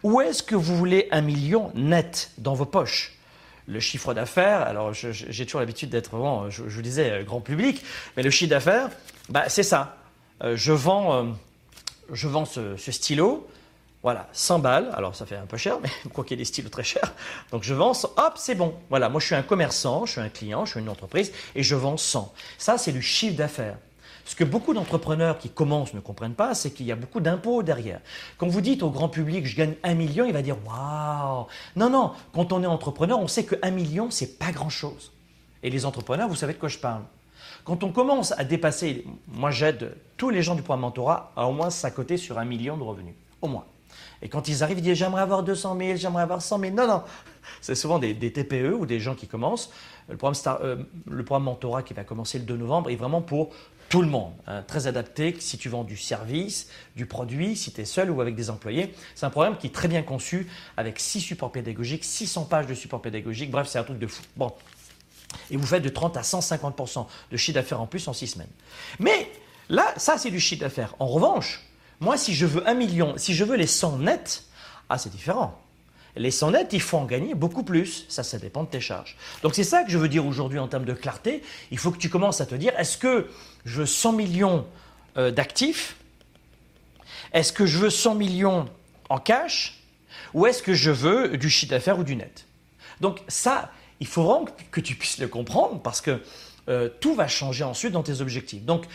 Ou 0.02 0.20
est-ce 0.20 0.42
que 0.42 0.54
vous 0.54 0.76
voulez 0.76 1.08
un 1.10 1.20
million 1.20 1.70
net 1.74 2.30
dans 2.38 2.54
vos 2.54 2.64
poches? 2.64 3.16
Le 3.66 3.80
chiffre 3.80 4.14
d'affaires, 4.14 4.62
alors 4.62 4.92
j'ai 4.92 5.46
toujours 5.46 5.60
l'habitude 5.60 5.90
d'être 5.90 6.10
vraiment, 6.10 6.50
je, 6.50 6.62
vous 6.62 6.82
disais, 6.82 7.10
euh, 7.10 7.22
grand 7.22 7.40
public, 7.40 7.82
mais 8.16 8.22
le 8.22 8.30
chiffre 8.30 8.50
d'affaires, 8.50 8.90
bah, 9.28 9.44
c'est 9.48 9.62
ça. 9.62 9.96
Euh, 10.42 10.56
je 10.56 10.72
vends, 10.72 11.14
euh, 11.14 11.24
je 12.12 12.26
vends 12.26 12.46
ce, 12.46 12.76
stylo, 12.76 13.46
voilà, 14.02 14.28
100 14.32 14.58
balles, 14.58 14.90
alors 14.94 15.14
ça 15.14 15.24
fait 15.24 15.36
un 15.36 15.46
peu 15.46 15.56
cher, 15.56 15.78
mais 15.80 15.90
quoi 16.12 16.24
qu'il 16.24 16.32
y 16.32 16.34
ait 16.34 16.44
des 16.44 16.46
stylos 16.46 16.70
très 16.70 16.82
chers, 16.82 17.12
donc 17.52 17.62
je 17.62 17.74
vends, 17.74 17.92
hop, 17.92 18.32
c'est 18.36 18.56
bon. 18.56 18.74
Voilà, 18.88 19.08
moi 19.08 19.20
je 19.20 19.26
suis 19.26 19.34
un 19.36 19.42
commerçant, 19.42 20.04
je 20.04 20.12
suis 20.12 20.20
un 20.20 20.30
client, 20.30 20.64
je 20.64 20.72
suis 20.72 20.80
une 20.80 20.88
entreprise, 20.88 21.32
et 21.54 21.62
je 21.62 21.76
vends 21.76 21.96
100. 21.96 22.34
Ça, 22.58 22.76
c'est 22.76 22.92
du 22.92 23.02
chiffre 23.02 23.36
d'affaires. 23.36 23.76
Ce 24.30 24.36
que 24.36 24.44
beaucoup 24.44 24.74
d'entrepreneurs 24.74 25.38
qui 25.38 25.48
commencent 25.48 25.92
ne 25.92 25.98
comprennent 25.98 26.34
pas, 26.36 26.54
c'est 26.54 26.70
qu'il 26.70 26.86
y 26.86 26.92
a 26.92 26.94
beaucoup 26.94 27.18
d'impôts 27.18 27.64
derrière. 27.64 28.00
Quand 28.38 28.46
vous 28.46 28.60
dites 28.60 28.84
au 28.84 28.90
grand 28.90 29.08
public, 29.08 29.44
je 29.44 29.56
gagne 29.56 29.74
un 29.82 29.94
million, 29.94 30.24
il 30.24 30.32
va 30.32 30.40
dire 30.40 30.56
waouh. 30.64 31.48
Non, 31.74 31.90
non, 31.90 32.12
quand 32.32 32.52
on 32.52 32.62
est 32.62 32.66
entrepreneur, 32.66 33.18
on 33.18 33.26
sait 33.26 33.42
que 33.42 33.56
un 33.60 33.72
million, 33.72 34.08
c'est 34.08 34.38
pas 34.38 34.52
grand-chose. 34.52 35.10
Et 35.64 35.68
les 35.68 35.84
entrepreneurs, 35.84 36.28
vous 36.28 36.36
savez 36.36 36.52
de 36.52 36.60
quoi 36.60 36.68
je 36.68 36.78
parle. 36.78 37.02
Quand 37.64 37.82
on 37.82 37.90
commence 37.90 38.30
à 38.38 38.44
dépasser, 38.44 39.04
moi 39.26 39.50
j'aide 39.50 39.96
tous 40.16 40.30
les 40.30 40.44
gens 40.44 40.54
du 40.54 40.62
programme 40.62 40.82
Mentorat 40.82 41.32
à 41.34 41.48
au 41.48 41.52
moins 41.52 41.70
s'accoter 41.70 42.16
sur 42.16 42.38
un 42.38 42.44
million 42.44 42.76
de 42.76 42.84
revenus. 42.84 43.14
Au 43.42 43.48
moins. 43.48 43.64
Et 44.22 44.28
quand 44.28 44.46
ils 44.46 44.62
arrivent, 44.62 44.78
ils 44.78 44.82
disent 44.82 44.98
j'aimerais 44.98 45.22
avoir 45.22 45.42
200 45.42 45.76
000, 45.76 45.96
j'aimerais 45.96 46.22
avoir 46.22 46.40
100 46.40 46.60
000. 46.60 46.72
Non, 46.72 46.86
non. 46.86 47.02
C'est 47.60 47.74
souvent 47.74 47.98
des, 47.98 48.14
TPE 48.14 48.76
ou 48.78 48.86
des 48.86 49.00
gens 49.00 49.16
qui 49.16 49.26
commencent. 49.26 49.72
Le 50.08 50.16
programme, 50.16 50.36
euh, 50.62 50.76
le 51.08 51.24
programme 51.24 51.46
Mentorat 51.46 51.82
qui 51.82 51.94
va 51.94 52.04
commencer 52.04 52.38
le 52.38 52.44
2 52.44 52.56
novembre 52.58 52.90
est 52.90 52.96
vraiment 52.96 53.22
pour 53.22 53.50
tout 53.90 54.00
le 54.00 54.08
monde. 54.08 54.32
Hein, 54.46 54.62
très 54.62 54.86
adapté 54.86 55.36
si 55.40 55.58
tu 55.58 55.68
vends 55.68 55.84
du 55.84 55.98
service, 55.98 56.68
du 56.96 57.04
produit, 57.04 57.56
si 57.56 57.72
tu 57.72 57.82
es 57.82 57.84
seul 57.84 58.10
ou 58.10 58.22
avec 58.22 58.34
des 58.34 58.48
employés. 58.48 58.94
C'est 59.14 59.26
un 59.26 59.30
programme 59.30 59.58
qui 59.58 59.66
est 59.66 59.74
très 59.74 59.88
bien 59.88 60.02
conçu 60.02 60.46
avec 60.78 60.98
6 60.98 61.20
supports 61.20 61.52
pédagogiques, 61.52 62.04
600 62.04 62.44
pages 62.44 62.66
de 62.66 62.74
supports 62.74 63.02
pédagogiques. 63.02 63.50
Bref, 63.50 63.66
c'est 63.68 63.78
un 63.78 63.84
truc 63.84 63.98
de 63.98 64.06
fou. 64.06 64.22
Bon. 64.36 64.52
Et 65.50 65.56
vous 65.56 65.66
faites 65.66 65.82
de 65.82 65.88
30 65.88 66.16
à 66.16 66.22
150% 66.22 67.06
de 67.30 67.36
chiffre 67.36 67.56
d'affaires 67.56 67.80
en 67.80 67.86
plus 67.86 68.06
en 68.08 68.12
6 68.12 68.28
semaines. 68.28 68.48
Mais 69.00 69.30
là, 69.68 69.92
ça, 69.96 70.18
c'est 70.18 70.30
du 70.30 70.40
chiffre 70.40 70.62
d'affaires. 70.62 70.94
En 71.00 71.06
revanche, 71.06 71.60
moi, 71.98 72.16
si 72.16 72.32
je 72.32 72.46
veux 72.46 72.66
1 72.66 72.74
million, 72.74 73.14
si 73.16 73.34
je 73.34 73.44
veux 73.44 73.56
les 73.56 73.66
100 73.66 73.98
nets, 73.98 74.44
ah, 74.88 74.98
c'est 74.98 75.10
différent. 75.10 75.60
Les 76.16 76.30
100 76.30 76.52
nets, 76.52 76.72
il 76.72 76.80
faut 76.80 76.98
en 76.98 77.04
gagner 77.04 77.34
beaucoup 77.34 77.62
plus. 77.62 78.04
Ça, 78.08 78.22
ça 78.22 78.38
dépend 78.38 78.64
de 78.64 78.68
tes 78.68 78.80
charges. 78.80 79.16
Donc 79.42 79.54
c'est 79.54 79.64
ça 79.64 79.84
que 79.84 79.90
je 79.90 79.98
veux 79.98 80.08
dire 80.08 80.26
aujourd'hui 80.26 80.58
en 80.58 80.68
termes 80.68 80.84
de 80.84 80.92
clarté. 80.92 81.42
Il 81.70 81.78
faut 81.78 81.90
que 81.90 81.98
tu 81.98 82.08
commences 82.08 82.40
à 82.40 82.46
te 82.46 82.54
dire, 82.54 82.72
est-ce 82.78 82.98
que 82.98 83.28
je 83.64 83.80
veux 83.80 83.86
100 83.86 84.12
millions 84.12 84.66
euh, 85.16 85.30
d'actifs? 85.30 85.96
Est-ce 87.32 87.52
que 87.52 87.66
je 87.66 87.78
veux 87.78 87.90
100 87.90 88.16
millions 88.16 88.68
en 89.08 89.18
cash? 89.18 89.82
Ou 90.34 90.46
est-ce 90.46 90.62
que 90.62 90.74
je 90.74 90.90
veux 90.90 91.36
du 91.36 91.48
chiffre 91.48 91.70
d'affaires 91.70 91.98
ou 91.98 92.04
du 92.04 92.16
net? 92.16 92.46
Donc 93.00 93.20
ça, 93.28 93.70
il 94.00 94.06
faut 94.06 94.22
vraiment 94.22 94.46
que 94.70 94.80
tu 94.80 94.94
puisses 94.94 95.18
le 95.18 95.28
comprendre 95.28 95.80
parce 95.80 96.00
que 96.00 96.20
euh, 96.68 96.88
tout 97.00 97.14
va 97.14 97.28
changer 97.28 97.64
ensuite 97.64 97.92
dans 97.92 98.02
tes 98.02 98.20
objectifs. 98.20 98.64
Donc, 98.64 98.86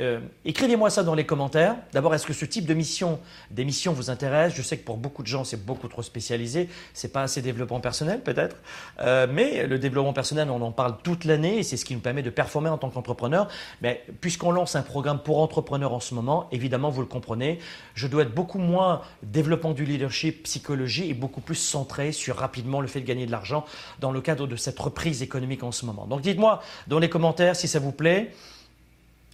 euh, 0.00 0.20
écrivez-moi 0.44 0.90
ça 0.90 1.02
dans 1.02 1.14
les 1.14 1.24
commentaires. 1.24 1.76
D'abord, 1.92 2.14
est-ce 2.14 2.26
que 2.26 2.32
ce 2.32 2.44
type 2.44 2.66
de 2.66 2.74
mission, 2.74 3.18
d'émission 3.50 3.92
vous 3.92 4.10
intéresse 4.10 4.54
Je 4.54 4.62
sais 4.62 4.76
que 4.76 4.84
pour 4.84 4.96
beaucoup 4.96 5.22
de 5.22 5.28
gens, 5.28 5.44
c'est 5.44 5.64
beaucoup 5.64 5.88
trop 5.88 6.02
spécialisé. 6.02 6.68
C'est 6.94 7.12
pas 7.12 7.22
assez 7.22 7.42
développement 7.42 7.80
personnel, 7.80 8.22
peut-être. 8.22 8.56
Euh, 9.00 9.26
mais 9.30 9.66
le 9.66 9.78
développement 9.78 10.12
personnel, 10.12 10.50
on 10.50 10.62
en 10.62 10.72
parle 10.72 10.96
toute 11.02 11.24
l'année 11.24 11.58
et 11.58 11.62
c'est 11.62 11.76
ce 11.76 11.84
qui 11.84 11.94
nous 11.94 12.00
permet 12.00 12.22
de 12.22 12.30
performer 12.30 12.70
en 12.70 12.78
tant 12.78 12.90
qu'entrepreneur. 12.90 13.48
Mais 13.82 14.04
puisqu'on 14.20 14.52
lance 14.52 14.76
un 14.76 14.82
programme 14.82 15.22
pour 15.22 15.40
entrepreneurs 15.40 15.92
en 15.92 16.00
ce 16.00 16.14
moment, 16.14 16.48
évidemment, 16.52 16.90
vous 16.90 17.00
le 17.00 17.06
comprenez, 17.06 17.58
je 17.94 18.06
dois 18.06 18.22
être 18.22 18.34
beaucoup 18.34 18.58
moins 18.58 19.02
développement 19.22 19.72
du 19.72 19.84
leadership, 19.84 20.44
psychologie 20.44 21.10
et 21.10 21.14
beaucoup 21.14 21.40
plus 21.40 21.56
centré 21.56 22.12
sur 22.12 22.36
rapidement 22.36 22.80
le 22.80 22.86
fait 22.86 23.00
de 23.00 23.06
gagner 23.06 23.26
de 23.26 23.30
l'argent 23.30 23.64
dans 24.00 24.12
le 24.12 24.20
cadre 24.20 24.46
de 24.46 24.56
cette 24.56 24.78
reprise 24.78 25.22
économique 25.22 25.62
en 25.62 25.72
ce 25.72 25.86
moment. 25.86 26.06
Donc, 26.06 26.20
dites-moi 26.20 26.62
dans 26.90 26.98
les 26.98 27.08
commentaires 27.08 27.56
si 27.56 27.68
ça 27.68 27.78
vous 27.78 27.92
plaît. 27.92 28.32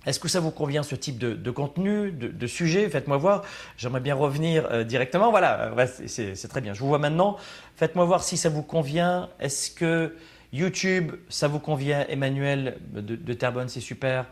Est-ce 0.04 0.20
que 0.20 0.28
ça 0.28 0.38
vous 0.38 0.52
convient 0.52 0.84
ce 0.84 0.94
type 0.94 1.18
de, 1.18 1.50
contenu, 1.50 2.12
de, 2.12 2.46
sujet? 2.46 2.88
Faites-moi 2.88 3.16
voir. 3.16 3.42
J'aimerais 3.76 3.98
bien 3.98 4.14
revenir 4.14 4.68
euh, 4.70 4.84
directement. 4.84 5.32
Voilà, 5.32 5.72
euh, 5.76 5.86
c'est 6.06 6.48
très 6.48 6.60
bien. 6.60 6.74
Je 6.74 6.80
vous 6.80 6.86
vois 6.86 7.00
maintenant. 7.00 7.36
Faites-moi 7.74 8.04
voir 8.04 8.22
si 8.22 8.36
ça 8.36 8.48
vous 8.48 8.62
convient. 8.62 9.30
Est-ce 9.40 9.72
que 9.72 10.14
YouTube, 10.52 11.12
ça 11.28 11.48
vous 11.48 11.58
convient? 11.58 12.06
Emmanuel 12.08 12.78
de, 12.92 13.16
de 13.16 13.32
Terrebonne, 13.32 13.68
c'est 13.68 13.80
super. 13.80 14.26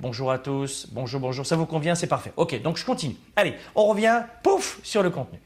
Bonjour 0.00 0.30
à 0.30 0.38
tous. 0.38 0.86
Bonjour, 0.92 1.20
bonjour. 1.20 1.44
Ça 1.44 1.56
vous 1.56 1.66
convient? 1.66 1.94
C'est 1.94 2.06
parfait. 2.06 2.32
Ok, 2.36 2.62
donc 2.62 2.78
je 2.78 2.86
continue. 2.86 3.16
Allez, 3.36 3.54
on 3.74 3.84
revient, 3.84 4.22
pouf, 4.42 4.80
sur 4.82 5.02
le 5.02 5.10
contenu. 5.10 5.40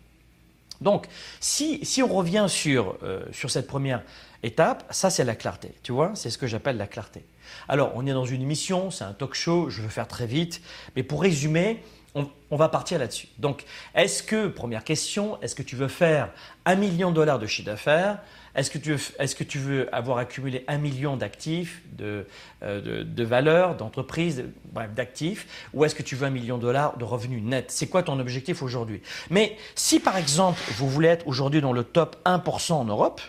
Donc, 0.82 1.06
si, 1.40 2.02
on 2.02 2.12
revient 2.12 2.46
sur, 2.48 2.96
euh, 3.02 3.24
sur 3.32 3.50
cette 3.50 3.66
première 3.66 4.02
étape, 4.42 4.84
ça 4.90 5.10
c'est 5.10 5.24
la 5.24 5.34
clarté. 5.34 5.72
Tu 5.82 5.92
vois, 5.92 6.12
c'est 6.14 6.30
ce 6.30 6.38
que 6.38 6.46
j'appelle 6.46 6.76
la 6.76 6.86
clarté. 6.86 7.24
Alors, 7.68 7.92
on 7.94 8.06
est 8.06 8.12
dans 8.12 8.24
une 8.24 8.42
émission, 8.42 8.90
c'est 8.90 9.04
un 9.04 9.12
talk 9.12 9.34
show, 9.34 9.70
je 9.70 9.82
veux 9.82 9.88
faire 9.88 10.08
très 10.08 10.26
vite, 10.26 10.60
mais 10.96 11.02
pour 11.02 11.22
résumer, 11.22 11.82
on, 12.14 12.28
on 12.50 12.56
va 12.56 12.68
partir 12.68 12.98
là-dessus. 12.98 13.28
Donc, 13.38 13.64
est-ce 13.94 14.22
que, 14.22 14.48
première 14.48 14.84
question, 14.84 15.40
est-ce 15.40 15.54
que 15.54 15.62
tu 15.62 15.76
veux 15.76 15.88
faire 15.88 16.30
un 16.64 16.74
million 16.74 17.10
de 17.10 17.16
dollars 17.16 17.38
de 17.38 17.46
chiffre 17.46 17.66
d'affaires 17.66 18.18
est-ce 18.54 18.70
que, 18.70 19.44
tu 19.44 19.58
veux, 19.58 19.94
avoir 19.94 20.18
accumulé 20.18 20.64
un 20.68 20.76
million 20.76 21.16
d'actifs, 21.16 21.80
de, 21.96 22.26
euh, 22.62 23.04
de, 23.04 23.24
valeurs, 23.24 23.76
d'entreprises, 23.76 24.44
bref, 24.72 24.92
d'actifs, 24.92 25.68
ou 25.72 25.84
est-ce 25.84 25.94
que 25.94 26.02
tu 26.02 26.16
veux 26.16 26.26
un 26.26 26.30
million 26.30 26.58
de 26.58 26.62
dollars 26.62 26.98
de 26.98 27.04
revenus 27.04 27.42
nets? 27.42 27.70
C'est 27.70 27.86
quoi 27.86 28.02
ton 28.02 28.18
objectif 28.20 28.62
aujourd'hui? 28.62 29.00
Mais 29.30 29.56
si 29.74 30.00
par 30.00 30.18
exemple 30.18 30.60
vous 30.76 30.88
voulez 30.88 31.08
être 31.08 31.26
aujourd'hui 31.26 31.62
dans 31.62 31.72
le 31.72 31.82
top 31.82 32.16
1% 32.26 32.72
en 32.72 32.84
Europe, 32.84 33.22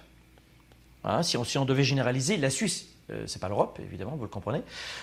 hein, 1.05 1.23
si, 1.23 1.37
on, 1.37 1.45
si, 1.45 1.57
on, 1.57 1.63
devait 1.63 1.85
généraliser, 1.85 2.35
la 2.35 2.49
Suisse, 2.49 2.87
euh, 3.09 3.23
c'est 3.25 3.39
pas 3.39 3.47
l'Europe, 3.47 3.79
évidemment, 3.81 4.15
vous 4.17 4.23
le 4.23 4.29
comprenez. 4.29 4.61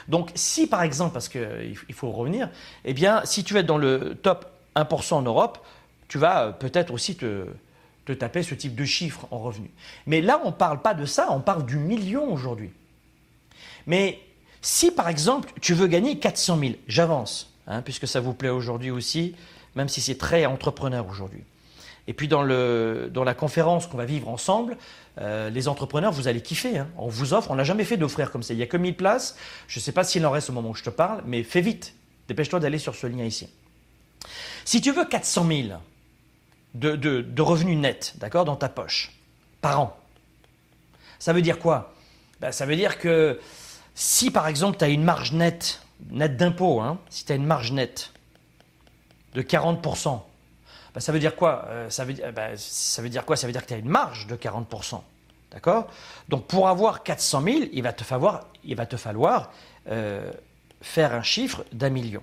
Donc 0.09 0.31
si 0.35 0.67
par 0.67 0.83
exemple, 0.83 1.15
parce 1.15 1.31
qu'il 1.31 1.77
il 1.89 1.95
faut 1.95 2.11
revenir, 2.11 2.51
eh 2.85 2.93
bien 2.93 3.23
si 3.25 3.43
tu 3.43 3.57
es 3.57 3.63
dans 3.63 3.79
le 3.79 4.17
top 4.23 4.51
1% 4.77 5.15
en 5.15 5.23
Europe, 5.23 5.65
tu 6.09 6.19
vas 6.19 6.45
euh, 6.45 6.53
peut-être 6.53 6.93
aussi 6.93 7.17
te 7.17 7.47
de 8.11 8.15
taper 8.15 8.43
ce 8.43 8.55
type 8.55 8.75
de 8.75 8.85
chiffres 8.85 9.27
en 9.31 9.39
revenus. 9.39 9.71
Mais 10.07 10.21
là, 10.21 10.41
on 10.45 10.49
ne 10.49 10.55
parle 10.55 10.83
pas 10.83 10.95
de 10.95 11.05
ça, 11.05 11.29
on 11.31 11.41
parle 11.41 11.65
du 11.65 11.77
million 11.77 12.33
aujourd'hui. 12.33 12.71
Mais 13.87 14.19
si 14.61 14.91
par 14.91 15.09
exemple, 15.09 15.53
tu 15.61 15.75
veux 15.75 15.87
gagner 15.87 16.19
400 16.19 16.59
000, 16.59 16.73
j'avance, 16.89 17.55
hein, 17.67 17.83
puisque 17.83 18.09
ça 18.09 18.21
vous 18.21 18.35
plaît 18.35 18.49
aujourd'hui 18.49 18.91
aussi, 18.91 19.35
même 19.77 19.89
si 19.89 20.01
c'est 20.01 20.19
très 20.19 20.45
entrepreneur 20.47 21.07
aujourd'hui. 21.09 21.45
Et 22.09 22.13
puis 22.13 22.27
dans, 22.27 22.43
le, 22.43 23.09
dans 23.13 23.23
la 23.25 23.35
conférence 23.35 23.87
qu'on 23.87 23.97
va 23.97 24.05
vivre 24.05 24.29
ensemble, 24.29 24.77
euh, 25.19 25.49
les 25.51 25.69
entrepreneurs, 25.69 26.13
vous 26.13 26.27
allez 26.27 26.41
kiffer. 26.41 26.79
Hein. 26.79 26.89
On 26.97 27.09
vous 27.09 27.35
offre, 27.35 27.51
on 27.51 27.55
n'a 27.55 27.65
jamais 27.65 27.85
fait 27.85 27.97
d'offrir 27.97 28.33
comme 28.33 28.43
ça. 28.43 28.53
Il 28.53 28.57
n'y 28.57 28.63
a 28.63 28.67
que 28.67 28.77
1000 28.77 28.97
places. 28.97 29.37
Je 29.69 29.79
ne 29.79 29.83
sais 29.83 29.93
pas 29.93 30.03
s'il 30.03 30.27
en 30.27 30.31
reste 30.31 30.51
au 30.51 30.53
moment 30.53 30.71
où 30.71 30.75
je 30.75 30.83
te 30.83 30.91
parle, 30.91 31.23
mais 31.27 31.45
fais 31.45 31.61
vite. 31.61 31.95
Dépêche-toi 32.27 32.59
d'aller 32.59 32.79
sur 32.79 32.97
ce 32.97 33.07
lien 33.07 33.25
ici. 33.25 33.49
Si 34.65 34.81
tu 34.81 34.93
veux 34.93 35.05
400 35.05 35.47
000, 35.47 35.69
de, 36.75 37.43
revenus 37.43 37.79
nets, 37.79 38.15
d'accord, 38.17 38.45
dans 38.45 38.57
ta 38.57 38.69
poche, 38.69 39.13
par 39.61 39.81
an. 39.81 39.97
Ça 41.19 41.33
veut 41.33 41.43
dire 41.43 41.59
quoi? 41.59 41.93
Ben, 42.41 42.53
Ça 42.53 42.67
veut 42.67 42.77
dire 42.77 42.99
que 42.99 43.41
si 43.95 44.31
par 44.31 44.49
exemple 44.49 44.79
tu 44.79 44.85
as 44.85 44.89
une 44.89 45.05
marge 45.05 45.33
nette, 45.33 45.83
nette 46.11 46.37
d'impôt, 46.37 46.81
hein, 46.81 46.99
si 47.11 47.25
tu 47.25 47.33
as 47.33 47.35
une 47.35 47.47
marge 47.47 47.73
nette 47.73 48.13
de 49.35 49.43
40%, 49.43 50.23
ben, 50.95 51.01
ça 51.01 51.13
veut 51.13 51.19
dire 51.19 51.37
quoi? 51.37 51.65
Euh, 51.69 51.91
ça, 51.91 52.05
veut, 52.05 52.15
ben, 52.15 52.57
ça 52.57 53.03
veut 53.03 53.09
dire 53.09 53.25
quoi? 53.25 53.37
Ça 53.37 53.47
veut 53.47 53.53
dire 53.53 53.63
que 53.63 53.69
tu 53.69 53.75
as 53.75 53.79
une 53.79 53.89
marge 53.89 54.27
de 54.27 54.37
40%. 54.37 55.03
D'accord? 55.53 55.89
Donc 56.29 56.47
pour 56.47 56.69
avoir 56.69 57.03
400 57.03 57.43
000, 57.43 57.59
il 57.73 57.83
va 57.83 57.93
te 57.93 58.05
falloir, 58.05 58.47
il 58.65 58.77
va 58.77 58.87
te 58.87 58.97
falloir 58.97 59.51
euh, 59.89 60.31
faire 60.81 61.13
un 61.13 61.23
chiffre 61.23 61.65
d'un 61.73 61.91
million. 61.91 62.23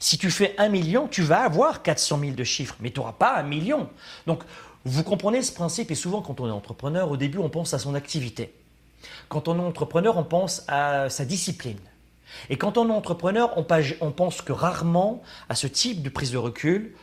Si 0.00 0.18
tu 0.18 0.30
fais 0.30 0.54
un 0.58 0.68
million, 0.68 1.08
tu 1.08 1.22
vas 1.22 1.42
avoir 1.42 1.82
400 1.82 2.20
000 2.20 2.32
de 2.32 2.44
chiffres, 2.44 2.76
mais 2.80 2.90
tu 2.90 3.00
n'auras 3.00 3.12
pas 3.12 3.36
un 3.36 3.42
million. 3.42 3.88
Donc, 4.26 4.42
vous 4.84 5.02
comprenez 5.02 5.42
ce 5.42 5.52
principe, 5.52 5.90
et 5.90 5.94
souvent 5.94 6.22
quand 6.22 6.40
on 6.40 6.46
est 6.46 6.52
entrepreneur, 6.52 7.10
au 7.10 7.16
début, 7.16 7.38
on 7.38 7.48
pense 7.48 7.74
à 7.74 7.78
son 7.78 7.94
activité. 7.94 8.52
Quand 9.28 9.48
on 9.48 9.58
est 9.58 9.64
entrepreneur, 9.64 10.16
on 10.16 10.24
pense 10.24 10.64
à 10.68 11.08
sa 11.10 11.24
discipline. 11.24 11.78
Et 12.50 12.56
quand 12.56 12.78
on 12.78 12.88
est 12.88 12.92
entrepreneur, 12.92 13.52
on 13.56 14.10
pense 14.10 14.42
que 14.42 14.52
rarement 14.52 15.22
à 15.48 15.54
ce 15.54 15.66
type 15.66 16.02
de 16.02 16.08
prise 16.08 16.32
de 16.32 16.38
recul, 16.38 16.94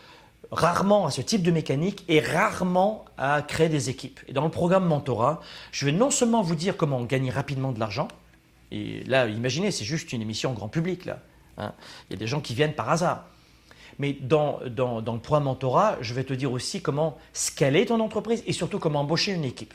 rarement 0.52 1.08
à 1.08 1.12
ce 1.12 1.22
type 1.22 1.42
de 1.44 1.52
mécanique 1.52 2.06
et 2.08 2.20
rarement 2.20 3.06
à 3.18 3.42
créer 3.42 3.70
des 3.70 3.90
équipes. 3.90 4.20
Et 4.28 4.34
dans 4.34 4.44
le 4.44 4.52
programme 4.52 4.86
Mentorat, 4.86 5.42
je 5.72 5.86
vais 5.86 5.92
non 5.92 6.12
seulement 6.12 6.42
vous 6.42 6.56
dire 6.56 6.78
comment 6.78 7.04
gagner 7.04 7.32
rapidement 7.32 7.72
de 7.72 7.80
l'argent, 7.80 8.08
et 8.72 9.04
là, 9.06 9.28
imaginez, 9.28 9.72
c'est 9.72 9.86
juste 9.86 10.14
une 10.14 10.22
émission 10.22 10.52
grand 10.54 10.68
public, 10.68 11.06
là. 11.06 11.20
Hein. 11.58 11.74
Il 12.10 12.14
y 12.14 12.16
a 12.16 12.20
des 12.20 12.28
gens 12.28 12.42
qui 12.42 12.54
viennent 12.54 12.74
par 12.74 12.90
hasard. 12.90 13.26
Mais 14.00 14.14
dans, 14.14 14.60
le 14.64 15.18
programme 15.20 15.44
mentorat, 15.44 15.98
je 16.02 16.14
vais 16.14 16.24
te 16.24 16.34
dire 16.34 16.52
aussi 16.52 16.82
comment 16.82 17.18
scaler 17.34 17.86
ton 17.86 18.00
entreprise 18.00 18.44
et 18.48 18.54
surtout 18.54 18.80
comment 18.80 19.02
embaucher 19.02 19.34
une 19.34 19.46
équipe. 19.46 19.74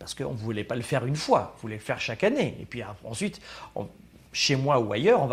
parce 0.00 0.14
qu'on 0.14 0.32
ne 0.32 0.36
voulait 0.36 0.64
pas 0.64 0.74
le 0.74 0.82
faire 0.82 1.06
une 1.06 1.14
fois, 1.14 1.52
vous 1.54 1.62
voulez 1.62 1.76
le 1.76 1.80
faire 1.80 2.00
chaque 2.00 2.24
année. 2.24 2.56
Et 2.60 2.64
puis 2.64 2.82
ensuite, 3.04 3.40
chez 4.32 4.56
moi 4.56 4.80
ou 4.80 4.92
ailleurs, 4.92 5.22
on 5.22 5.28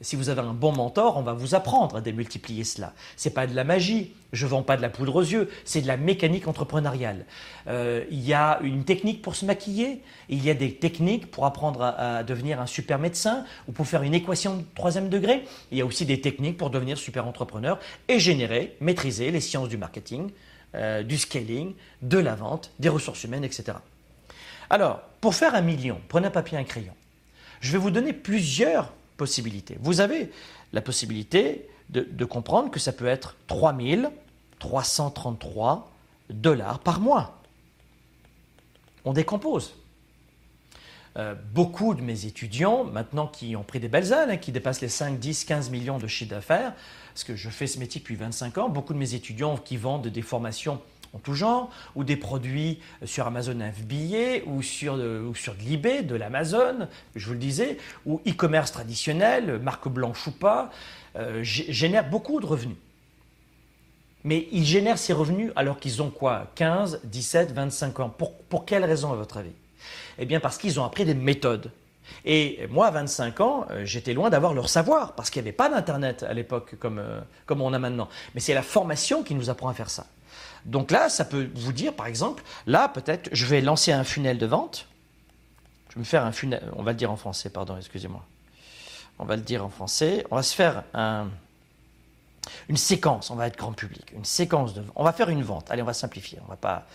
si 0.00 0.16
vous 0.16 0.28
avez 0.28 0.40
un 0.40 0.52
bon 0.52 0.72
mentor, 0.72 1.16
on 1.16 1.22
va 1.22 1.32
vous 1.32 1.54
apprendre 1.54 1.96
à 1.96 2.00
démultiplier 2.00 2.64
cela. 2.64 2.92
Ce 3.16 3.28
n'est 3.28 3.34
pas 3.34 3.46
de 3.46 3.54
la 3.54 3.64
magie, 3.64 4.12
je 4.32 4.44
ne 4.44 4.50
vends 4.50 4.62
pas 4.62 4.76
de 4.76 4.82
la 4.82 4.88
poudre 4.88 5.16
aux 5.16 5.22
yeux, 5.22 5.50
c'est 5.64 5.80
de 5.80 5.86
la 5.86 5.96
mécanique 5.96 6.48
entrepreneuriale. 6.48 7.24
Euh, 7.66 8.04
il 8.10 8.20
y 8.20 8.34
a 8.34 8.58
une 8.62 8.84
technique 8.84 9.22
pour 9.22 9.36
se 9.36 9.44
maquiller, 9.44 10.02
il 10.28 10.44
y 10.44 10.50
a 10.50 10.54
des 10.54 10.74
techniques 10.74 11.30
pour 11.30 11.44
apprendre 11.44 11.82
à, 11.82 12.22
devenir 12.24 12.60
un 12.60 12.66
super 12.66 12.98
médecin 12.98 13.44
ou 13.68 13.72
pour 13.72 13.86
faire 13.86 14.02
une 14.02 14.14
équation 14.14 14.56
de 14.58 14.64
troisième 14.74 15.08
degré. 15.08 15.44
Il 15.72 15.78
y 15.78 15.80
a 15.80 15.86
aussi 15.86 16.04
des 16.06 16.20
techniques 16.20 16.58
pour 16.58 16.70
devenir 16.70 16.98
super 16.98 17.26
entrepreneur 17.26 17.78
et 18.08 18.18
générer, 18.18 18.76
maîtriser 18.80 19.30
les 19.30 19.40
sciences 19.40 19.68
du 19.68 19.76
marketing, 19.76 20.30
euh, 20.74 21.02
du 21.02 21.18
scaling, 21.18 21.74
de 22.02 22.18
la 22.18 22.34
vente, 22.34 22.70
des 22.78 22.88
ressources 22.88 23.24
humaines, 23.24 23.44
etc. 23.44 23.78
Alors, 24.70 25.02
pour 25.20 25.34
faire 25.34 25.54
un 25.54 25.60
million, 25.60 26.00
prenez 26.08 26.28
un 26.28 26.30
papier 26.30 26.56
et 26.58 26.60
un 26.60 26.64
crayon. 26.64 26.94
Je 27.60 27.72
vais 27.72 27.78
vous 27.78 27.90
donner 27.90 28.12
plusieurs 28.12 28.92
possibilités. 29.16 29.76
Vous 29.80 30.00
avez 30.00 30.30
la 30.72 30.80
possibilité 30.80 31.68
de, 31.90 32.24
comprendre 32.24 32.70
que 32.70 32.80
ça 32.80 32.92
peut 32.92 33.06
être 33.06 33.36
3333 33.46 35.92
dollars 36.30 36.78
par 36.80 36.98
mois. 37.00 37.40
On 39.04 39.12
décompose. 39.12 39.74
Euh, 41.16 41.34
beaucoup 41.54 41.94
de 41.94 42.02
mes 42.02 42.26
étudiants, 42.26 42.84
maintenant 42.84 43.26
qui 43.26 43.56
ont 43.56 43.62
pris 43.62 43.80
des 43.80 43.88
belles 43.88 44.12
années, 44.12 44.34
hein, 44.34 44.36
qui 44.36 44.52
dépassent 44.52 44.82
les 44.82 44.88
5, 44.88 45.18
10, 45.18 45.44
15 45.44 45.70
millions 45.70 45.98
de 45.98 46.06
chiffre 46.06 46.30
d'affaires, 46.30 46.74
parce 47.14 47.24
que 47.24 47.36
je 47.36 47.48
fais 47.48 47.66
ce 47.66 47.78
métier 47.78 48.00
depuis 48.00 48.16
25 48.16 48.58
ans, 48.58 48.68
beaucoup 48.68 48.92
de 48.92 48.98
mes 48.98 49.14
étudiants 49.14 49.56
qui 49.56 49.78
vendent 49.78 50.08
des 50.08 50.22
formations 50.22 50.82
en 51.12 51.18
tout 51.18 51.34
genre, 51.34 51.70
ou 51.94 52.04
des 52.04 52.16
produits 52.16 52.78
sur 53.04 53.26
Amazon 53.26 53.58
FBA, 53.58 54.44
ou 54.46 54.62
sur, 54.62 54.94
ou 54.94 55.34
sur 55.34 55.54
de 55.54 55.62
l'eBay, 55.62 56.02
de 56.02 56.14
l'Amazon, 56.14 56.88
je 57.14 57.26
vous 57.26 57.32
le 57.32 57.38
disais, 57.38 57.78
ou 58.04 58.20
e-commerce 58.26 58.72
traditionnel, 58.72 59.58
marque 59.58 59.88
blanche 59.88 60.26
ou 60.26 60.32
pas, 60.32 60.70
euh, 61.16 61.40
génèrent 61.42 62.08
beaucoup 62.08 62.40
de 62.40 62.46
revenus. 62.46 62.76
Mais 64.24 64.48
ils 64.52 64.64
génèrent 64.64 64.98
ces 64.98 65.12
revenus 65.12 65.52
alors 65.56 65.78
qu'ils 65.78 66.02
ont 66.02 66.10
quoi 66.10 66.50
15, 66.56 67.00
17, 67.04 67.52
25 67.52 68.00
ans. 68.00 68.08
Pour, 68.10 68.36
pour 68.36 68.64
quelle 68.66 68.84
raison, 68.84 69.12
à 69.12 69.16
votre 69.16 69.36
avis? 69.36 69.52
Eh 70.18 70.26
bien, 70.26 70.40
parce 70.40 70.58
qu'ils 70.58 70.80
ont 70.80 70.84
appris 70.84 71.04
des 71.04 71.14
méthodes. 71.14 71.70
Et 72.24 72.66
moi, 72.70 72.86
à 72.86 72.90
25 72.90 73.40
ans, 73.40 73.66
euh, 73.70 73.84
j'étais 73.84 74.14
loin 74.14 74.30
d'avoir 74.30 74.54
leur 74.54 74.68
savoir, 74.68 75.14
parce 75.14 75.30
qu'il 75.30 75.42
n'y 75.42 75.48
avait 75.48 75.56
pas 75.56 75.68
d'Internet 75.68 76.22
à 76.22 76.34
l'époque 76.34 76.76
comme, 76.78 76.98
euh, 76.98 77.20
comme 77.46 77.60
on 77.60 77.72
a 77.72 77.78
maintenant. 77.78 78.08
Mais 78.34 78.40
c'est 78.40 78.54
la 78.54 78.62
formation 78.62 79.22
qui 79.22 79.34
nous 79.34 79.50
apprend 79.50 79.68
à 79.68 79.74
faire 79.74 79.90
ça. 79.90 80.06
Donc 80.64 80.90
là, 80.90 81.08
ça 81.08 81.24
peut 81.24 81.48
vous 81.54 81.72
dire, 81.72 81.94
par 81.94 82.06
exemple, 82.06 82.42
là, 82.66 82.88
peut-être, 82.88 83.28
je 83.32 83.46
vais 83.46 83.60
lancer 83.60 83.92
un 83.92 84.04
funnel 84.04 84.38
de 84.38 84.46
vente. 84.46 84.88
Je 85.90 85.94
vais 85.94 86.00
me 86.00 86.04
faire 86.04 86.24
un 86.24 86.32
funnel, 86.32 86.62
on 86.74 86.82
va 86.82 86.92
le 86.92 86.98
dire 86.98 87.10
en 87.10 87.16
français, 87.16 87.48
pardon, 87.48 87.76
excusez-moi. 87.76 88.24
On 89.18 89.24
va 89.24 89.36
le 89.36 89.42
dire 89.42 89.64
en 89.64 89.70
français. 89.70 90.26
On 90.30 90.36
va 90.36 90.42
se 90.42 90.54
faire 90.54 90.82
une 92.68 92.76
séquence, 92.76 93.30
on 93.30 93.36
va 93.36 93.46
être 93.46 93.56
grand 93.56 93.72
public, 93.72 94.12
une 94.14 94.24
séquence 94.24 94.74
de 94.74 94.82
On 94.94 95.04
va 95.04 95.12
faire 95.12 95.28
une 95.30 95.42
vente. 95.42 95.70
Allez, 95.70 95.82
on 95.82 95.86
va 95.86 95.94
simplifier. 95.94 96.38
On 96.44 96.50
va 96.50 96.56
pas 96.56 96.86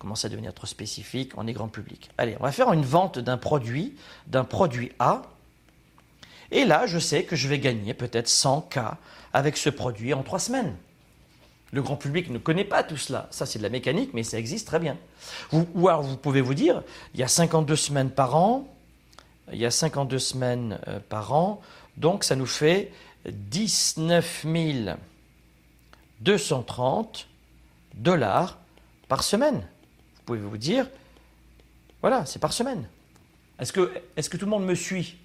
commencer 0.00 0.26
à 0.26 0.30
devenir 0.30 0.52
trop 0.52 0.66
spécifique. 0.66 1.32
On 1.36 1.46
est 1.46 1.52
grand 1.52 1.68
public. 1.68 2.10
Allez, 2.18 2.36
on 2.40 2.42
va 2.42 2.50
faire 2.50 2.72
une 2.72 2.84
vente 2.84 3.20
d'un 3.20 3.36
produit, 3.36 3.94
d'un 4.26 4.44
produit 4.44 4.90
A. 4.98 5.22
Et 6.50 6.64
là, 6.64 6.86
je 6.86 6.98
sais 6.98 7.22
que 7.22 7.36
je 7.36 7.46
vais 7.46 7.60
gagner 7.60 7.94
peut-être 7.94 8.28
100 8.28 8.62
K 8.62 8.78
avec 9.32 9.56
ce 9.56 9.70
produit 9.70 10.12
en 10.12 10.24
trois 10.24 10.40
semaines. 10.40 10.74
Le 11.72 11.82
grand 11.82 11.94
public 11.94 12.30
ne 12.30 12.38
connaît 12.38 12.64
pas 12.64 12.82
tout 12.82 12.96
cela. 12.96 13.28
Ça, 13.30 13.46
c'est 13.46 13.60
de 13.60 13.62
la 13.62 13.68
mécanique, 13.68 14.10
mais 14.12 14.24
ça 14.24 14.38
existe 14.38 14.66
très 14.66 14.80
bien. 14.80 14.96
ou 15.52 15.88
alors, 15.88 16.02
vous 16.02 16.16
pouvez 16.16 16.40
vous 16.40 16.54
dire, 16.54 16.82
il 17.14 17.20
y 17.20 17.22
a 17.22 17.28
52 17.28 17.76
semaines 17.76 18.10
par 18.10 18.34
an, 18.34 18.66
il 19.52 19.58
y 19.58 19.66
a 19.66 19.70
52 19.70 20.18
semaines 20.18 20.78
euh, 20.88 20.98
par 21.08 21.32
an, 21.32 21.60
donc 21.96 22.24
ça 22.24 22.34
nous 22.34 22.46
fait 22.46 22.90
19 23.28 24.46
230 26.20 27.28
dollars 27.94 28.58
par 29.08 29.22
semaine. 29.22 29.66
Pouvez 30.30 30.42
vous 30.42 30.58
dire, 30.58 30.86
voilà, 32.02 32.24
c'est 32.24 32.38
par 32.38 32.52
semaine. 32.52 32.86
Est-ce 33.58 33.72
que, 33.72 33.90
est 34.16 34.28
que 34.28 34.36
tout 34.36 34.44
le 34.44 34.50
monde 34.52 34.64
me 34.64 34.76
suit? 34.76 35.16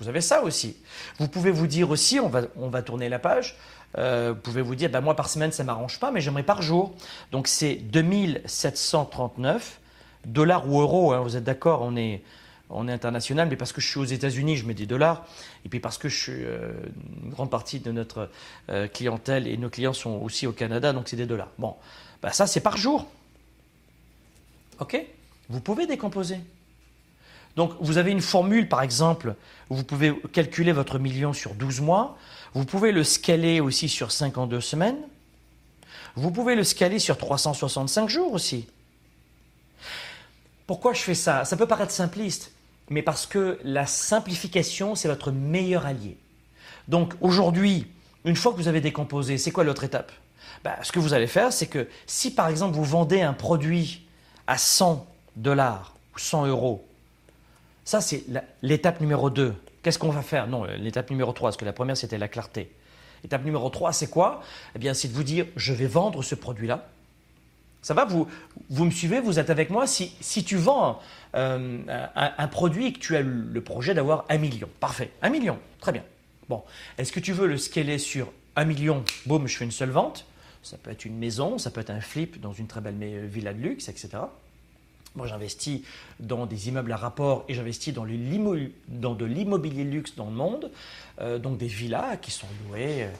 Vous 0.00 0.08
avez 0.08 0.22
ça 0.22 0.42
aussi. 0.42 0.78
Vous 1.18 1.28
pouvez 1.28 1.50
vous 1.50 1.66
dire 1.66 1.90
aussi, 1.90 2.18
on 2.18 2.30
va, 2.30 2.44
on 2.56 2.70
va 2.70 2.80
tourner 2.80 3.10
la 3.10 3.18
page, 3.18 3.58
euh, 3.98 4.32
vous 4.34 4.40
pouvez 4.40 4.62
vous 4.62 4.74
dire, 4.74 4.88
ben 4.88 5.02
moi 5.02 5.14
par 5.14 5.28
semaine 5.28 5.52
ça 5.52 5.64
ne 5.64 5.66
m'arrange 5.66 6.00
pas, 6.00 6.10
mais 6.10 6.22
j'aimerais 6.22 6.44
par 6.44 6.62
jour. 6.62 6.94
Donc 7.30 7.46
c'est 7.46 7.74
2739 7.74 9.80
dollars 10.24 10.66
ou 10.66 10.80
euros, 10.80 11.12
hein, 11.12 11.20
vous 11.20 11.36
êtes 11.36 11.44
d'accord, 11.44 11.82
on 11.82 11.94
est, 11.94 12.22
on 12.70 12.88
est 12.88 12.92
international, 12.92 13.48
mais 13.50 13.56
parce 13.56 13.74
que 13.74 13.82
je 13.82 13.88
suis 13.88 14.00
aux 14.00 14.04
États-Unis, 14.04 14.56
je 14.56 14.64
mets 14.64 14.72
des 14.72 14.86
dollars, 14.86 15.26
et 15.66 15.68
puis 15.68 15.78
parce 15.78 15.98
que 15.98 16.08
je 16.08 16.18
suis, 16.18 16.44
euh, 16.46 16.72
une 17.22 17.28
grande 17.28 17.50
partie 17.50 17.80
de 17.80 17.92
notre 17.92 18.30
euh, 18.70 18.88
clientèle 18.88 19.46
et 19.46 19.58
nos 19.58 19.68
clients 19.68 19.92
sont 19.92 20.22
aussi 20.22 20.46
au 20.46 20.52
Canada, 20.52 20.94
donc 20.94 21.10
c'est 21.10 21.16
des 21.16 21.26
dollars. 21.26 21.50
Bon, 21.58 21.76
ben 22.22 22.30
ça 22.30 22.46
c'est 22.46 22.60
par 22.60 22.78
jour. 22.78 23.06
Ok? 24.80 25.00
Vous 25.48 25.60
pouvez 25.60 25.86
décomposer. 25.86 26.40
Donc 27.56 27.72
vous 27.80 27.98
avez 27.98 28.12
une 28.12 28.20
formule, 28.20 28.68
par 28.68 28.82
exemple, 28.82 29.34
où 29.70 29.76
vous 29.76 29.84
pouvez 29.84 30.14
calculer 30.32 30.72
votre 30.72 30.98
million 30.98 31.32
sur 31.32 31.54
12 31.54 31.80
mois. 31.80 32.16
Vous 32.54 32.64
pouvez 32.64 32.92
le 32.92 33.02
scaler 33.02 33.60
aussi 33.60 33.88
sur 33.88 34.12
52 34.12 34.60
semaines. 34.60 34.98
Vous 36.14 36.30
pouvez 36.30 36.54
le 36.54 36.64
scaler 36.64 36.98
sur 36.98 37.16
365 37.16 38.08
jours 38.08 38.32
aussi. 38.32 38.66
Pourquoi 40.66 40.92
je 40.92 41.00
fais 41.00 41.14
ça? 41.14 41.44
Ça 41.44 41.56
peut 41.56 41.66
paraître 41.66 41.92
simpliste, 41.92 42.52
mais 42.90 43.02
parce 43.02 43.26
que 43.26 43.58
la 43.64 43.86
simplification, 43.86 44.94
c'est 44.94 45.08
votre 45.08 45.30
meilleur 45.32 45.86
allié. 45.86 46.16
Donc 46.88 47.14
aujourd'hui, 47.20 47.86
une 48.24 48.36
fois 48.36 48.52
que 48.52 48.56
vous 48.56 48.68
avez 48.68 48.80
décomposé, 48.80 49.38
c'est 49.38 49.50
quoi 49.50 49.64
l'autre 49.64 49.84
étape? 49.84 50.12
Ben, 50.64 50.74
Ce 50.82 50.92
que 50.92 50.98
vous 50.98 51.14
allez 51.14 51.26
faire, 51.26 51.52
c'est 51.52 51.66
que 51.66 51.88
si 52.06 52.32
par 52.32 52.48
exemple 52.48 52.76
vous 52.76 52.84
vendez 52.84 53.22
un 53.22 53.32
produit 53.32 54.07
à 54.48 54.58
100 54.58 55.06
dollars 55.36 55.94
ou 56.16 56.18
100 56.18 56.46
euros 56.46 56.84
ça, 57.88 58.02
c'est 58.02 58.22
l'étape 58.60 59.00
numéro 59.00 59.30
2. 59.30 59.54
Qu'est-ce 59.82 59.98
qu'on 59.98 60.10
va 60.10 60.20
faire? 60.20 60.46
Non, 60.46 60.64
l'étape 60.64 61.08
numéro 61.08 61.32
3, 61.32 61.48
parce 61.48 61.56
que 61.56 61.64
la 61.64 61.72
première, 61.72 61.96
c'était 61.96 62.18
la 62.18 62.28
clarté. 62.28 62.70
L'étape 63.22 63.46
numéro 63.46 63.70
3, 63.70 63.94
c'est 63.94 64.10
quoi? 64.10 64.42
Eh 64.76 64.78
bien, 64.78 64.92
c'est 64.92 65.08
de 65.08 65.14
vous 65.14 65.22
dire, 65.22 65.46
je 65.56 65.72
vais 65.72 65.86
vendre 65.86 66.22
ce 66.22 66.34
produit-là. 66.34 66.86
Ça 67.80 67.94
va? 67.94 68.04
Vous, 68.04 68.28
vous 68.68 68.84
me 68.84 68.90
suivez? 68.90 69.20
Vous 69.20 69.38
êtes 69.38 69.48
avec 69.48 69.70
moi? 69.70 69.86
Si, 69.86 70.14
si 70.20 70.44
tu 70.44 70.56
vends 70.56 71.00
euh, 71.34 71.78
un, 72.14 72.48
produit 72.48 72.88
et 72.88 72.92
que 72.92 72.98
tu 72.98 73.16
as 73.16 73.22
le 73.22 73.60
projet 73.62 73.94
d'avoir 73.94 74.26
un 74.28 74.36
million, 74.36 74.68
parfait. 74.80 75.10
Un 75.22 75.30
million, 75.30 75.58
très 75.80 75.92
bien. 75.92 76.02
Bon, 76.50 76.64
est-ce 76.98 77.10
que 77.10 77.20
tu 77.20 77.32
veux 77.32 77.46
le 77.46 77.56
scaler 77.56 77.96
sur 77.96 78.30
un 78.54 78.66
million? 78.66 79.02
Boum, 79.24 79.46
je 79.46 79.56
fais 79.56 79.64
une 79.64 79.70
seule 79.70 79.92
vente. 79.92 80.26
Ça 80.68 80.76
peut 80.76 80.90
être 80.90 81.06
une 81.06 81.16
maison, 81.16 81.56
ça 81.56 81.70
peut 81.70 81.80
être 81.80 81.90
un 81.90 82.02
flip 82.02 82.40
dans 82.40 82.52
une 82.52 82.66
très 82.66 82.82
belle 82.82 83.26
villa 83.26 83.54
de 83.54 83.58
luxe, 83.58 83.88
etc. 83.88 84.18
Moi, 85.16 85.26
j'investis 85.26 85.80
dans 86.20 86.44
des 86.44 86.68
immeubles 86.68 86.92
à 86.92 86.96
rapport 86.96 87.46
et 87.48 87.54
j'investis 87.54 87.94
dans, 87.94 88.04
de 88.04 89.24
l'immobilier 89.24 89.84
luxe 89.84 90.14
dans 90.14 90.26
le 90.26 90.36
monde, 90.36 90.70
euh, 91.20 91.38
donc 91.38 91.56
des 91.56 91.66
villas 91.66 92.18
qui 92.20 92.30
sont 92.30 92.46
louées 92.66 93.04
euh, 93.04 93.10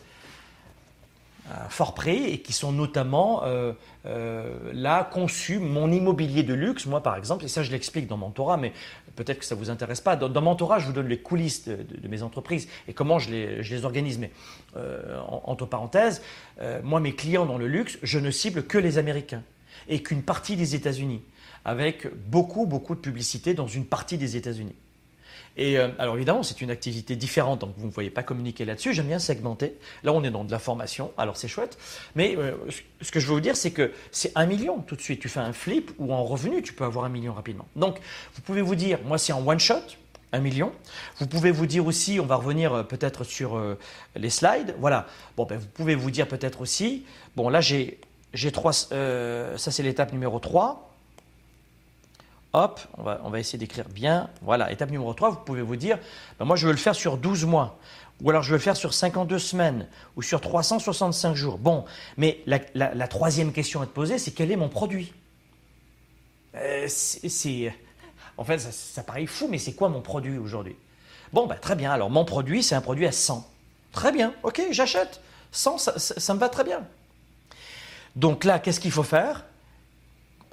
fort 1.69 1.95
près 1.95 2.31
et 2.31 2.41
qui 2.41 2.53
sont 2.53 2.73
notamment 2.73 3.43
euh, 3.45 3.73
là 4.73 5.05
conçues, 5.05 5.59
mon 5.59 5.91
immobilier 5.91 6.43
de 6.43 6.55
luxe, 6.55 6.87
moi 6.87 7.03
par 7.03 7.17
exemple, 7.17 7.45
et 7.45 7.49
ça 7.49 7.63
je 7.63 7.71
l'explique 7.71 8.07
dans 8.07 8.17
Mentorat, 8.17 8.57
mais 8.57 8.73
peut-être 9.17 9.41
que 9.41 9.45
ça 9.45 9.55
ne 9.55 9.61
vous 9.61 9.71
intéresse 9.71 10.01
pas. 10.01 10.17
Dans, 10.17 10.41
Mentorat, 10.41 10.79
je 10.79 10.87
vous 10.87 10.93
donne 10.93 11.09
les 11.09 11.19
coulisses 11.19 11.67
de, 11.67 12.09
mes 12.09 12.23
entreprises 12.23 12.69
et 12.87 12.93
comment 12.93 13.19
je 13.19 13.31
les, 13.31 13.63
je 13.63 13.75
les 13.75 13.85
organise. 13.85 14.19
Mais 14.19 14.31
entre 15.27 15.67
parenthèses, 15.67 16.23
moi 16.83 17.01
mes 17.01 17.15
clients 17.15 17.47
dans 17.47 17.59
le 17.59 17.67
luxe, 17.67 17.99
je 18.03 18.19
ne 18.19 18.31
cible 18.31 18.65
que 18.65 18.79
les 18.79 18.99
Américains 18.99 19.43
et 19.89 20.03
qu'une 20.03 20.23
partie 20.23 20.57
des 20.57 20.75
États-Unis 20.75 21.23
avec 21.65 22.07
beaucoup, 22.29 22.67
beaucoup 22.67 22.95
de 22.95 23.01
publicité 23.01 23.55
dans 23.55 23.67
une 23.67 23.85
partie 23.85 24.19
des 24.19 24.37
États-Unis. 24.37 24.75
Et 25.59 25.77
euh, 25.77 25.89
alors 25.99 26.15
évidemment, 26.15 26.45
c'est 26.45 26.61
une 26.63 26.71
activité 26.71 27.17
différente, 27.17 27.61
donc 27.61 27.75
vous 27.77 27.89
ne 27.89 27.93
voyez 27.93 28.11
pas 28.11 28.23
communiquer 28.23 28.65
là-dessus. 28.65 28.95
J'aime 28.95 29.09
bien 29.09 29.19
segmenter. 29.19 29.77
Là, 30.05 30.13
on 30.13 30.23
est 30.23 30.31
dans 30.31 30.45
de 30.45 30.53
la 30.53 30.61
formation, 30.61 31.11
alors 31.19 31.37
c'est 31.37 31.49
chouette. 31.49 31.77
Mais 32.15 32.37
euh, 32.37 32.53
ce 33.03 33.11
que 33.11 33.19
je 33.19 33.27
veux 33.27 33.35
vous 33.35 33.41
dire, 33.41 33.57
c'est 33.57 33.73
que 33.73 33.93
c'est 34.13 34.33
un 34.37 34.47
million 34.47 34.79
tout 34.79 34.95
de 34.95 35.01
suite. 35.01 35.21
Tu 35.21 35.29
fais 35.29 35.41
un 35.41 35.53
flip 35.53 35.91
ou 35.99 36.15
en 36.15 36.25
revenu, 36.25 36.63
tu 36.63 36.73
peux 36.73 36.85
avoir 36.85 37.05
un 37.05 37.09
million 37.09 37.35
rapidement. 37.35 37.67
Donc, 37.75 37.99
vous 38.35 38.41
pouvez 38.43 38.63
vous 38.63 38.77
dire, 38.77 39.01
moi, 39.05 39.19
c'est 39.19 39.33
en 39.33 39.45
one 39.45 39.59
shot, 39.59 39.83
un 40.33 40.39
million. 40.39 40.73
Vous 41.19 41.27
pouvez 41.27 41.51
vous 41.51 41.67
dire 41.67 41.85
aussi, 41.85 42.21
on 42.21 42.27
va 42.27 42.37
revenir 42.37 42.73
euh, 42.73 42.83
peut-être 42.85 43.25
sur 43.25 43.61
les 44.15 44.31
slides. 44.31 44.77
Voilà. 44.79 45.07
Bon, 45.37 45.45
ben, 45.45 45.59
vous 45.59 45.67
pouvez 45.67 45.97
vous 45.97 46.13
dire 46.13 46.29
peut-être 46.29 46.61
aussi, 46.61 47.05
bon, 47.35 47.49
là, 47.49 47.61
j'ai 47.61 47.99
trois, 48.53 48.73
ça 48.73 49.57
c'est 49.57 49.83
l'étape 49.83 50.13
numéro 50.13 50.39
3. 50.39 50.88
Hop, 52.55 52.81
on 52.97 53.03
va, 53.03 53.39
essayer 53.39 53.59
d'écrire 53.59 53.89
bien. 53.89 54.31
Voilà, 54.41 54.73
étape 54.73 54.91
numéro 54.91 55.13
3, 55.13 55.31
vous 55.31 55.37
pouvez 55.37 55.61
vous 55.61 55.77
dire, 55.77 55.99
ben 56.39 56.47
moi 56.47 56.57
je 56.57 56.67
veux 56.67 56.73
le 56.73 56.79
faire 56.79 56.95
sur 56.95 57.19
12 57.19 57.45
mois, 57.45 57.79
ou 58.23 58.31
alors 58.31 58.43
je 58.43 58.51
veux 58.51 58.57
le 58.57 58.63
faire 58.63 58.77
sur 58.77 58.95
52 58.95 59.39
semaines, 59.39 59.87
ou 60.17 60.23
sur 60.23 60.41
365 60.41 61.35
jours. 61.35 61.59
Bon, 61.59 61.85
mais 62.17 62.41
la, 62.47 63.09
troisième 63.09 63.53
question 63.53 63.83
à 63.83 63.87
te 63.87 63.93
poser, 63.93 64.19
c'est 64.19 64.31
quel 64.31 64.51
est 64.51 64.57
mon 64.57 64.71
produit? 64.71 65.13
Euh, 66.55 66.87
c'est, 66.89 67.75
En 68.39 68.45
fait, 68.45 68.59
ça, 68.59 69.03
paraît 69.03 69.27
fou, 69.27 69.47
mais 69.51 69.59
c'est 69.59 69.75
quoi 69.75 69.91
mon 69.91 70.01
produit 70.01 70.39
aujourd'hui? 70.39 70.77
Bon, 71.35 71.47
ben, 71.47 71.57
très 71.57 71.77
bien, 71.77 71.93
alors 71.93 72.09
mon 72.09 72.25
produit, 72.25 72.63
c'est 72.63 72.75
un 72.75 72.81
produit 72.81 73.07
à 73.07 73.13
100. 73.13 73.47
Très 73.93 74.11
bien, 74.11 74.33
ok, 74.43 74.63
j'achète. 74.71 75.21
100, 75.53 75.79
ça 75.99 76.35
me 76.35 76.39
va 76.39 76.49
très 76.49 76.65
bien. 76.65 76.87
Donc 78.17 78.45
là, 78.45 78.59
qu'est-ce 78.59 78.81
qu'il 78.81 78.91
faut 78.91 79.03
faire? 79.03 79.45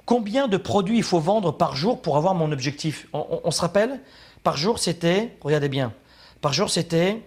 Combien 0.06 0.46
de 0.46 0.56
produits 0.56 0.98
il 0.98 1.02
faut 1.02 1.18
vendre 1.18 1.52
par 1.52 1.74
jour 1.74 2.00
pour 2.00 2.16
avoir 2.16 2.34
mon 2.34 2.52
objectif 2.52 3.08
on, 3.12 3.50
se 3.50 3.60
rappelle 3.60 4.00
Par 4.44 4.56
jour, 4.56 4.78
c'était, 4.78 5.36
regardez 5.40 5.68
bien, 5.68 5.92
par 6.40 6.52
jour, 6.52 6.70
c'était, 6.70 7.20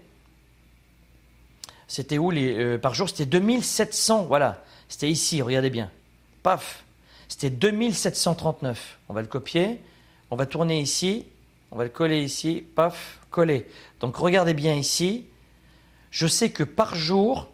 c'était 1.89 2.17
où 2.17 2.31
les, 2.31 2.57
euh, 2.57 2.77
Par 2.77 2.93
jour, 2.93 3.09
c'était 3.09 3.25
2700, 3.25 4.23
voilà. 4.23 4.63
C'était 4.87 5.09
ici, 5.09 5.41
regardez 5.41 5.69
bien. 5.69 5.91
Paf, 6.41 6.83
c'était 7.27 7.49
2739. 7.49 8.97
On 9.09 9.13
va 9.13 9.21
le 9.21 9.27
copier, 9.27 9.81
on 10.31 10.37
va 10.37 10.45
tourner 10.45 10.79
ici, 10.79 11.25
on 11.71 11.77
va 11.77 11.83
le 11.83 11.89
coller 11.89 12.23
ici, 12.23 12.63
paf, 12.75 13.19
coller. 13.29 13.67
Donc 13.99 14.15
regardez 14.15 14.53
bien 14.53 14.73
ici, 14.73 15.25
je 16.11 16.27
sais 16.27 16.49
que 16.49 16.63
par 16.63 16.95
jour, 16.95 17.49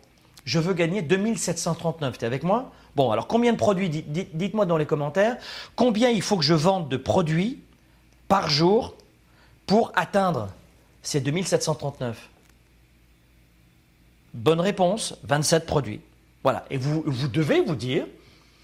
je 0.45 0.59
veux 0.59 0.73
gagner 0.73 1.01
2739. 1.01 2.17
es 2.21 2.25
avec 2.25 2.43
moi? 2.43 2.71
Bon, 2.95 3.11
alors 3.11 3.27
combien 3.27 3.51
de 3.51 3.57
produits 3.57 3.89
Dites-moi 3.89 4.65
dans 4.65 4.77
les 4.77 4.85
commentaires. 4.85 5.37
Combien 5.75 6.09
il 6.09 6.21
faut 6.21 6.37
que 6.37 6.43
je 6.43 6.53
vende 6.53 6.89
de 6.89 6.97
produits 6.97 7.61
par 8.27 8.49
jour 8.49 8.95
pour 9.67 9.91
atteindre 9.95 10.49
ces 11.01 11.19
2739 11.19 12.29
Bonne 14.33 14.59
réponse, 14.59 15.17
27 15.23 15.65
produits. 15.65 16.01
Voilà. 16.43 16.65
Et 16.69 16.77
vous, 16.77 17.03
devez 17.27 17.61
vous 17.61 17.75
dire, 17.75 18.05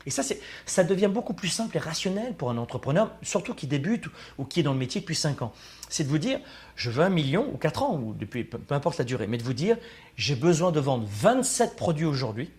Et 0.06 0.12
ça, 0.12 0.22
ça 0.66 0.84
devient 0.84 1.10
beaucoup 1.12 1.34
plus 1.34 1.48
simple 1.48 1.78
et 1.78 1.80
rationnel 1.80 2.34
pour 2.34 2.50
un 2.50 2.58
entrepreneur, 2.58 3.12
surtout 3.22 3.54
qui 3.54 3.68
débute 3.68 4.06
ou 4.38 4.46
qui 4.46 4.60
est 4.60 4.64
dans 4.64 4.74
le 4.74 4.80
métier 4.80 5.02
depuis 5.02 5.16
5 5.16 5.42
ans. 5.42 5.54
C'est 5.90 6.04
de 6.04 6.10
vous 6.10 6.18
dire, 6.18 6.40
je 6.76 6.90
veux 6.90 7.04
un 7.04 7.10
million 7.10 7.50
ou 7.54 7.58
4 7.58 7.84
ans, 7.84 7.96
ou 7.96 8.14
depuis, 8.14 8.44
peu, 8.44 8.60
importe 8.70 8.98
la 8.98 9.06
durée, 9.06 9.28
mais 9.28 9.38
de 9.38 9.44
vous 9.44 9.54
dire, 9.54 9.78
j'ai 10.16 10.36
besoin 10.36 10.72
de 10.72 10.80
vendre 10.80 11.06
27 11.08 11.76
produits 11.76 12.06
aujourd'hui 12.06 12.50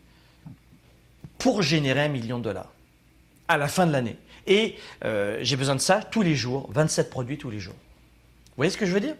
pour 1.43 1.61
générer 1.61 2.03
un 2.03 2.09
million 2.09 2.39
de 2.39 2.45
dollars 2.45 2.73
à 3.49 3.57
la 3.59 3.67
fin 3.67 3.85
de 3.85 3.93
l'année. 3.93 4.17
Et 4.47 4.77
euh, 5.05 5.41
j'ai 5.43 5.57
besoin 5.57 5.75
de 5.75 5.81
ça 5.81 6.01
tous 6.01 6.23
les 6.23 6.37
jours, 6.37 6.71
27 6.73 7.11
produits 7.11 7.37
tous 7.37 7.51
les 7.51 7.59
jours. 7.59 7.75
Vous 7.75 8.57
voyez 8.59 8.71
ce 8.71 8.77
que 8.77 8.87
je 8.87 8.93
veux 8.93 9.01
dire? 9.01 9.17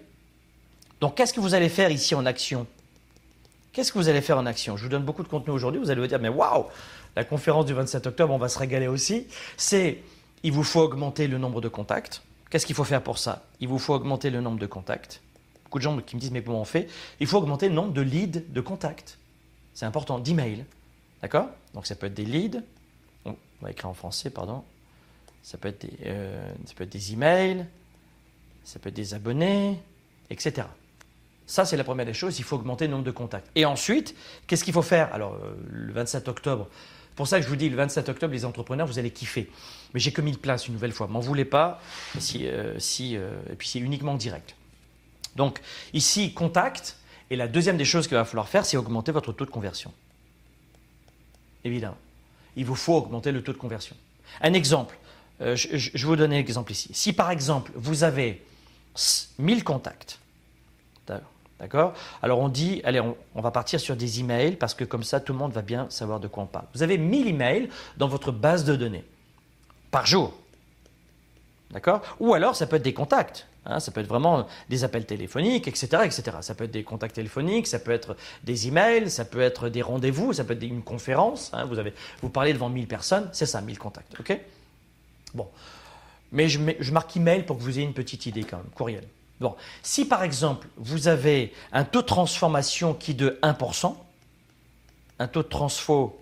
Donc 1.01 1.17
qu'est-ce 1.17 1.35
que 1.35 1.41
vous 1.41 1.55
allez 1.55 1.69
faire 1.69 1.91
ici 1.91 2.15
en 2.15 2.25
action? 2.25 2.69
Qu'est-ce 3.73 3.93
que 3.93 3.99
vous 3.99 4.09
allez 4.09 4.21
faire 4.21 4.39
en 4.39 4.47
action? 4.47 4.77
Je 4.77 4.85
vous 4.85 4.89
donne 4.89 5.03
beaucoup 5.03 5.25
de 5.25 5.29
contenu 5.29 5.53
aujourd'hui, 5.53 5.81
vous 5.81 5.91
allez 5.91 6.01
vous 6.01 6.07
dire, 6.07 6.21
mais 6.21 6.29
waouh 6.29 6.67
la 7.17 7.25
conférence 7.25 7.67
du 7.67 7.75
27 7.75 8.07
octobre, 8.07 8.33
on 8.33 8.39
va 8.39 8.49
se 8.49 8.59
régaler 8.59 8.87
aussi, 8.87 9.27
c'est 9.57 9.99
il 10.45 10.53
vous 10.53 10.63
faut 10.63 10.81
augmenter 10.81 11.27
le 11.27 11.39
nombre 11.39 11.61
de 11.61 11.69
contacts. 11.69 12.23
Qu'est-ce 12.51 12.67
qu'il 12.67 12.77
faut 12.77 12.85
faire 12.85 13.03
pour 13.03 13.19
ça? 13.19 13.45
Il 13.61 13.69
vous 13.69 13.79
faut 13.79 13.95
augmenter 13.95 14.31
le 14.31 14.41
nombre 14.41 14.59
de 14.59 14.67
contacts. 14.67 15.21
Beaucoup 15.65 15.79
de 15.79 15.83
gens 15.83 15.99
qui 15.99 16.17
me 16.17 16.21
disent 16.21 16.31
mais 16.31 16.43
comment 16.43 16.61
on 16.61 16.65
fait? 16.65 16.89
Il 17.19 17.27
faut 17.27 17.39
augmenter 17.39 17.69
le 17.69 17.75
nombre 17.75 17.93
de 17.93 18.01
leads 18.01 18.43
de 18.49 18.61
contacts. 18.61 19.19
C'est 19.75 19.87
important, 19.87 20.19
d'emails. 20.19 20.65
D'accord 21.23 21.49
Donc 21.75 21.87
ça 21.87 21.95
peut 21.95 22.07
être 22.07 22.15
des 22.15 22.25
leads. 22.25 22.63
On 23.25 23.37
va 23.63 23.71
écrire 23.71 23.89
en 23.89 23.95
français, 23.95 24.31
pardon. 24.31 24.65
Ça 25.43 25.57
peut 25.59 25.69
être 25.69 25.83
des, 25.83 25.97
euh, 26.07 26.53
ça 26.67 27.13
emails, 27.13 27.67
ça 28.65 28.79
peut 28.79 28.89
être 28.89 28.95
des 28.95 29.15
abonnés, 29.15 29.81
etc. 30.31 30.67
Ça, 31.47 31.65
c'est 31.65 31.77
la 31.77 31.85
première 31.85 32.07
des 32.07 32.15
choses. 32.15 32.39
Il 32.39 32.45
faut 32.45 32.57
augmenter 32.57 32.87
le 32.87 32.93
nombre 32.93 33.05
de 33.05 33.11
contacts. 33.11 33.49
Et 33.55 33.65
ensuite, 33.65 34.15
qu'est-ce 34.47 34.65
qu'il 34.65 34.73
faut 34.73 34.83
faire? 34.83 35.13
Alors, 35.13 35.35
euh, 35.35 35.55
le 35.71 35.93
27 35.93 36.29
octobre, 36.29 36.69
pour 37.17 37.29
ça 37.29 37.39
que 37.39 37.45
je 37.45 37.49
vous 37.49 37.57
dis, 37.57 37.69
le 37.69 37.77
27 37.77 38.09
octobre, 38.09 38.33
les 38.33 38.45
entrepreneurs, 38.45 38.87
vous 38.87 38.99
allez 38.99 39.11
kiffer. 39.11 39.51
Mais 39.93 40.01
j'ai 40.01 40.13
que 40.13 40.23
1000 40.23 40.39
places 40.39 40.67
une 40.67 40.75
nouvelle 40.75 40.93
fois. 40.93 41.07
M'en 41.09 41.21
voulez 41.21 41.45
pas. 41.45 41.81
Euh, 42.37 42.79
euh, 43.01 43.43
et 43.51 43.55
puis 43.57 43.69
c'est 43.69 43.79
uniquement 43.79 44.15
direct. 44.15 44.57
Donc 45.37 45.61
ici, 45.93 46.33
contact. 46.33 46.97
Et 47.31 47.37
la 47.37 47.49
deuxième 47.49 47.77
des 47.77 47.85
choses 47.85 48.09
qu'il 48.09 48.17
va 48.17 48.25
falloir 48.25 48.49
faire, 48.49 48.65
c'est 48.65 48.77
augmenter 48.77 49.13
votre 49.13 49.33
taux 49.33 49.45
de 49.45 49.51
conversion. 49.51 49.93
Évidemment. 51.65 51.97
Il 52.57 52.65
vous 52.65 52.75
faut 52.75 52.95
augmenter 52.95 53.33
le 53.33 53.43
taux 53.43 53.53
de 53.53 53.59
conversion. 53.59 53.97
Un 54.41 54.53
exemple. 54.53 54.97
Euh, 55.41 55.57
je, 55.57 55.77
je, 55.77 56.07
vous 56.07 56.17
donner 56.17 56.37
un 56.37 56.41
exemple 56.41 56.73
ici. 56.73 56.91
Si 56.93 57.13
par 57.13 57.31
exemple, 57.31 57.73
vous 57.75 58.05
avez 58.05 58.43
1000 59.39 59.65
contacts, 59.65 60.19
D'accord 61.63 61.95
Alors 62.23 62.41
on 62.41 62.49
dit, 62.49 62.81
allez, 62.83 62.99
on, 63.01 63.41
va 63.41 63.53
partir 63.53 63.79
sur 63.79 63.95
des 63.95 64.19
emails 64.19 64.57
parce 64.57 64.75
que 64.75 64.83
comme 64.83 65.05
ça, 65.05 65.21
tout 65.21 65.33
le 65.33 65.39
monde 65.39 65.53
va 65.53 65.63
bien 65.63 65.87
savoir 65.91 66.19
de 66.19 66.27
quoi 66.27 66.43
on 66.43 66.47
parle. 66.47 66.67
Vous 66.75 66.83
avez 66.83 66.99
1000 66.99 67.29
emails 67.29 67.69
dans 67.97 68.09
votre 68.09 68.33
base 68.33 68.65
de 68.65 68.75
données 68.75 69.05
par 69.93 70.05
jour. 70.05 70.35
D'accord? 71.73 72.03
Ou 72.21 72.35
alors, 72.35 72.55
ça 72.55 72.67
peut 72.67 72.77
être 72.77 72.83
des 72.83 72.95
contacts. 72.95 73.47
Hein, 73.65 73.81
ça 73.81 73.93
peut 73.93 74.01
être 74.01 74.09
vraiment 74.09 74.47
des 74.69 74.85
appels 74.85 75.07
téléphoniques, 75.07 75.69
etc., 75.69 76.03
etc. 76.05 76.39
Ça 76.41 76.55
peut 76.55 76.65
être 76.65 76.71
des 76.73 76.83
contacts 76.83 77.15
téléphoniques, 77.15 77.67
ça 77.67 77.79
peut 77.79 77.93
être 77.93 78.17
des 78.45 78.69
emails, 78.69 79.11
ça 79.11 79.25
peut 79.25 79.41
être 79.41 79.69
des 79.69 79.83
rendez-vous, 79.83 80.33
ça 80.33 80.45
peut 80.45 80.55
être 80.55 80.63
une 80.63 80.83
conférence. 80.83 81.51
Hein. 81.55 81.69
vous, 82.21 82.29
parlez 82.29 82.53
devant 82.53 82.69
1000 82.69 82.87
personnes, 82.87 83.29
c'est 83.33 83.47
ça, 83.47 83.61
1000 83.61 83.79
contacts. 83.79 84.19
OK? 84.19 84.39
Bon. 85.35 85.49
Mais 86.33 86.49
je, 86.49 86.59
je 86.81 86.93
marque 86.93 87.17
email 87.17 87.45
pour 87.45 87.57
que 87.57 87.63
vous 87.63 87.79
ayez 87.79 87.87
une 87.87 87.95
petite 87.95 88.27
idée 88.27 88.45
quand 88.45 88.57
même, 88.57 88.71
courriel. 88.75 89.07
Bon, 89.43 89.57
si 89.83 90.05
par 90.05 90.23
exemple 90.23 90.69
vous 90.77 91.09
avez 91.09 91.53
un 91.73 91.83
taux 91.85 92.03
de 92.03 92.07
transformation 92.07 92.95
qui 92.95 93.11
est 93.11 93.15
de 93.15 93.41
1%, 93.43 93.95
un 95.19 95.27
taux 95.27 95.43
de 95.43 95.49
transfo 95.49 96.19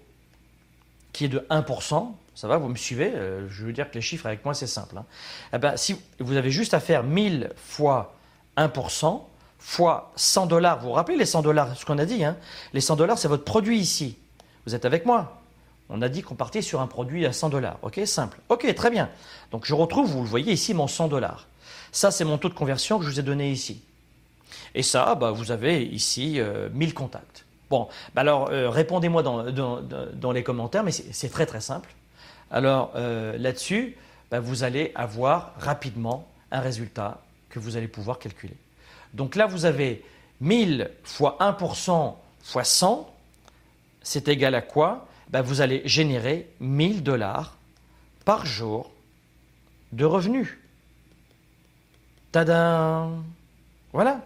qui 1.12 1.26
est 1.26 1.28
de 1.28 1.46
1%, 1.50 2.12
ça 2.40 2.48
va, 2.48 2.56
vous 2.56 2.68
me 2.68 2.76
suivez 2.76 3.12
euh, 3.14 3.46
Je 3.50 3.66
veux 3.66 3.72
dire 3.74 3.90
que 3.90 3.96
les 3.96 4.00
chiffres 4.00 4.24
avec 4.24 4.46
moi 4.46 4.54
c'est 4.54 4.66
simple. 4.66 4.96
Hein. 4.96 5.04
Eh 5.52 5.58
ben, 5.58 5.76
si 5.76 5.94
vous 6.20 6.38
avez 6.38 6.50
juste 6.50 6.72
à 6.72 6.80
faire 6.80 7.02
1000 7.04 7.50
fois 7.54 8.14
1%, 8.56 9.20
fois 9.58 10.10
100 10.16 10.46
dollars, 10.46 10.80
vous 10.80 10.88
vous 10.88 10.94
rappelez 10.94 11.18
les 11.18 11.26
100 11.26 11.42
dollars, 11.42 11.76
ce 11.76 11.84
qu'on 11.84 11.98
a 11.98 12.06
dit, 12.06 12.24
hein 12.24 12.38
les 12.72 12.80
100 12.80 12.96
dollars 12.96 13.18
c'est 13.18 13.28
votre 13.28 13.44
produit 13.44 13.78
ici. 13.78 14.16
Vous 14.64 14.74
êtes 14.74 14.86
avec 14.86 15.04
moi 15.04 15.36
on 15.92 16.00
a 16.02 16.08
dit 16.08 16.22
qu'on 16.22 16.36
partait 16.36 16.62
sur 16.62 16.80
un 16.80 16.86
produit 16.86 17.26
à 17.26 17.32
100 17.32 17.48
dollars. 17.48 17.76
Ok, 17.82 18.00
simple. 18.04 18.38
Ok, 18.48 18.72
très 18.76 18.90
bien. 18.90 19.10
Donc 19.50 19.66
je 19.66 19.74
retrouve, 19.74 20.08
vous 20.08 20.22
le 20.22 20.28
voyez 20.28 20.52
ici, 20.52 20.72
mon 20.72 20.86
100 20.86 21.08
dollars. 21.08 21.48
Ça, 21.90 22.12
c'est 22.12 22.24
mon 22.24 22.38
taux 22.38 22.48
de 22.48 22.54
conversion 22.54 23.00
que 23.00 23.04
je 23.04 23.10
vous 23.10 23.18
ai 23.18 23.24
donné 23.24 23.50
ici. 23.50 23.82
Et 24.76 24.84
ça, 24.84 25.16
bah, 25.16 25.32
vous 25.32 25.50
avez 25.50 25.82
ici 25.82 26.38
1000 26.72 26.88
euh, 26.88 26.92
contacts. 26.94 27.44
Bon, 27.70 27.88
bah 28.14 28.22
alors 28.22 28.50
euh, 28.50 28.70
répondez-moi 28.70 29.24
dans, 29.24 30.32
les 30.32 30.42
commentaires, 30.44 30.84
mais 30.84 30.92
c'est 30.92 31.28
très 31.28 31.44
très 31.44 31.60
simple. 31.60 31.92
Alors 32.50 32.92
euh, 32.96 33.36
là-dessus, 33.38 33.96
bah, 34.30 34.40
vous 34.40 34.64
allez 34.64 34.92
avoir 34.94 35.54
rapidement 35.58 36.28
un 36.50 36.60
résultat 36.60 37.22
que 37.48 37.58
vous 37.58 37.76
allez 37.76 37.88
pouvoir 37.88 38.18
calculer. 38.18 38.56
Donc 39.14 39.36
là, 39.36 39.46
vous 39.46 39.64
avez 39.64 40.04
1000 40.40 40.90
fois 41.02 41.36
1% 41.40 42.14
fois 42.42 42.64
100, 42.64 43.14
c'est 44.02 44.28
égal 44.28 44.54
à 44.54 44.62
quoi? 44.62 45.08
Bah, 45.28 45.42
Vous 45.42 45.60
allez 45.60 45.82
générer 45.84 46.48
1000 46.60 47.02
dollars 47.02 47.56
par 48.24 48.46
jour 48.46 48.90
de 49.92 50.04
revenus. 50.04 50.58
Tadam 52.32 53.24
Voilà. 53.92 54.22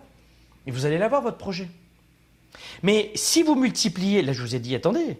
Et 0.66 0.70
vous 0.70 0.86
allez 0.86 0.98
l'avoir, 0.98 1.22
votre 1.22 1.38
projet. 1.38 1.68
Mais 2.82 3.10
si 3.14 3.42
vous 3.42 3.54
multipliez, 3.54 4.22
là 4.22 4.32
je 4.32 4.42
vous 4.42 4.54
ai 4.54 4.60
dit, 4.60 4.74
attendez, 4.74 5.18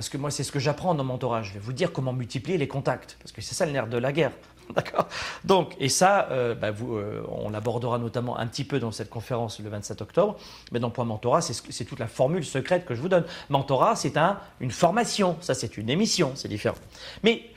parce 0.00 0.08
que 0.08 0.16
moi 0.16 0.30
c'est 0.30 0.44
ce 0.44 0.50
que 0.50 0.58
j'apprends 0.58 0.94
dans 0.94 1.04
mon 1.04 1.12
mentorat, 1.12 1.42
je 1.42 1.52
vais 1.52 1.58
vous 1.58 1.74
dire 1.74 1.92
comment 1.92 2.14
multiplier 2.14 2.56
les 2.56 2.66
contacts, 2.66 3.18
parce 3.20 3.32
que 3.32 3.42
c'est 3.42 3.54
ça 3.54 3.66
le 3.66 3.72
nerf 3.72 3.86
de 3.86 3.98
la 3.98 4.12
guerre. 4.12 4.32
D'accord? 4.74 5.08
Donc, 5.44 5.76
et 5.78 5.90
ça, 5.90 6.28
euh, 6.30 6.54
bah, 6.54 6.68
euh, 6.68 7.20
on 7.28 7.50
l'abordera 7.50 7.98
notamment 7.98 8.38
un 8.38 8.46
petit 8.46 8.64
peu 8.64 8.78
dans 8.78 8.92
cette 8.92 9.10
conférence 9.10 9.60
le 9.60 9.68
27 9.68 10.00
octobre, 10.00 10.38
mais 10.72 10.80
dans 10.80 10.88
Point 10.88 11.04
Mentorat, 11.04 11.42
c'est 11.42 11.84
toute 11.84 11.98
la 11.98 12.06
formule 12.06 12.46
secrète 12.46 12.86
que 12.86 12.94
je 12.94 13.02
vous 13.02 13.10
donne. 13.10 13.26
Mentorat, 13.50 13.94
c'est 13.94 14.16
un, 14.16 14.38
une 14.60 14.70
formation, 14.70 15.36
ça 15.42 15.52
c'est 15.52 15.76
une 15.76 15.90
émission, 15.90 16.32
c'est 16.34 16.48
différent. 16.48 16.78
Mais 17.22 17.50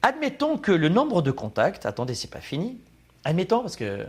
admettons 0.00 0.56
que 0.56 0.72
le 0.72 0.88
nombre 0.88 1.20
de 1.20 1.32
contacts, 1.32 1.84
attendez, 1.84 2.14
c'est 2.14 2.30
pas 2.30 2.40
fini, 2.40 2.78
admettons, 3.24 3.60
parce 3.60 3.76
que 3.76 4.06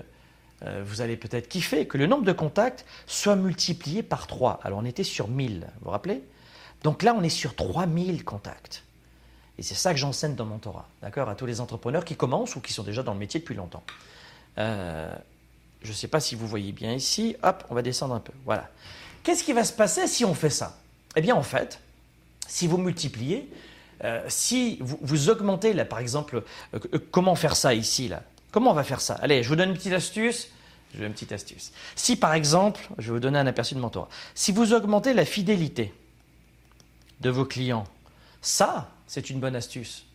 euh, 0.64 0.82
vous 0.86 1.02
allez 1.02 1.18
peut-être 1.18 1.50
kiffer, 1.50 1.88
que 1.88 1.98
le 1.98 2.08
nombre 2.08 2.24
de 2.24 2.32
contacts 2.32 2.86
soit 3.06 3.36
multiplié 3.36 4.02
par 4.02 4.28
3. 4.28 4.62
Alors 4.64 4.80
on 4.80 4.86
était 4.86 5.04
sur 5.04 5.28
1000, 5.28 5.60
vous 5.60 5.68
vous 5.82 5.92
rappelez? 5.92 6.24
Donc 6.84 7.04
là, 7.04 7.14
on 7.18 7.24
est 7.24 7.30
sur 7.30 7.56
3000 7.56 8.24
contacts. 8.24 8.84
Et 9.58 9.64
c'est 9.64 9.76
ça 9.76 9.94
que 9.94 10.00
j'enseigne 10.00 10.36
dans 10.36 10.46
mon 10.46 10.58
Torah, 10.58 10.88
d'accord, 11.02 11.28
à 11.28 11.36
tous 11.36 11.46
les 11.46 11.60
entrepreneurs 11.60 12.06
qui 12.06 12.16
commencent 12.16 12.56
ou 12.56 12.62
qui 12.62 12.72
sont 12.72 12.84
déjà 12.84 13.04
dans 13.04 13.14
le 13.14 13.20
métier 13.20 13.42
depuis 13.42 13.56
longtemps. 13.56 13.84
Euh, 14.58 15.14
je 15.82 15.90
ne 15.90 15.94
sais 15.94 16.08
pas 16.08 16.22
si 16.22 16.36
vous 16.36 16.48
voyez 16.48 16.72
bien 16.72 16.94
ici. 16.94 17.36
Hop, 17.44 17.66
on 17.70 17.76
va 17.76 17.82
descendre 17.82 18.16
un 18.16 18.20
peu. 18.22 18.34
Voilà. 18.46 18.70
Qu'est-ce 19.24 19.44
qui 19.44 19.52
va 19.52 19.66
se 19.66 19.74
passer 19.74 20.08
si 20.08 20.24
on 20.24 20.34
fait 20.34 20.50
ça? 20.50 20.78
Eh 21.16 21.22
bien, 21.22 21.36
en 21.36 21.44
fait, 21.44 21.82
si 22.48 22.68
vous 22.68 22.78
multipliez, 22.78 23.50
euh, 24.06 24.24
si 24.30 24.78
vous, 24.80 24.98
vous, 25.02 25.30
augmentez, 25.30 25.74
là, 25.74 25.84
par 25.84 26.00
exemple, 26.00 26.44
comment 27.12 27.36
faire 27.36 27.58
ça 27.58 27.74
ici, 27.74 28.08
là? 28.08 28.24
Comment 28.52 28.72
on 28.72 28.76
va 28.76 28.84
faire 28.84 29.02
ça? 29.02 29.16
Allez, 29.16 29.44
je 29.44 29.50
vous 29.50 29.56
donne 29.56 29.70
une 29.70 29.76
petite 29.76 29.94
astuce. 29.94 30.50
Je 30.98 31.04
une 31.04 31.14
petite 31.14 31.32
astuce. 31.32 31.72
Si 31.96 32.16
par 32.16 32.34
exemple, 32.34 32.82
je 32.98 33.08
vais 33.08 33.14
vous 33.14 33.20
donner 33.20 33.38
un 33.38 33.46
aperçu 33.46 33.76
de 33.76 33.80
mon 33.80 33.90
tour, 33.90 34.08
si 34.34 34.52
vous 34.52 34.74
augmentez 34.74 35.14
la 35.14 35.26
fidélité 35.26 35.94
de 37.20 37.30
vos 37.30 37.46
clients, 37.46 37.86
ça, 38.42 38.92
c'est 39.08 39.30
une 39.30 39.40
bonne 39.40 39.56
astuce. 39.56 40.06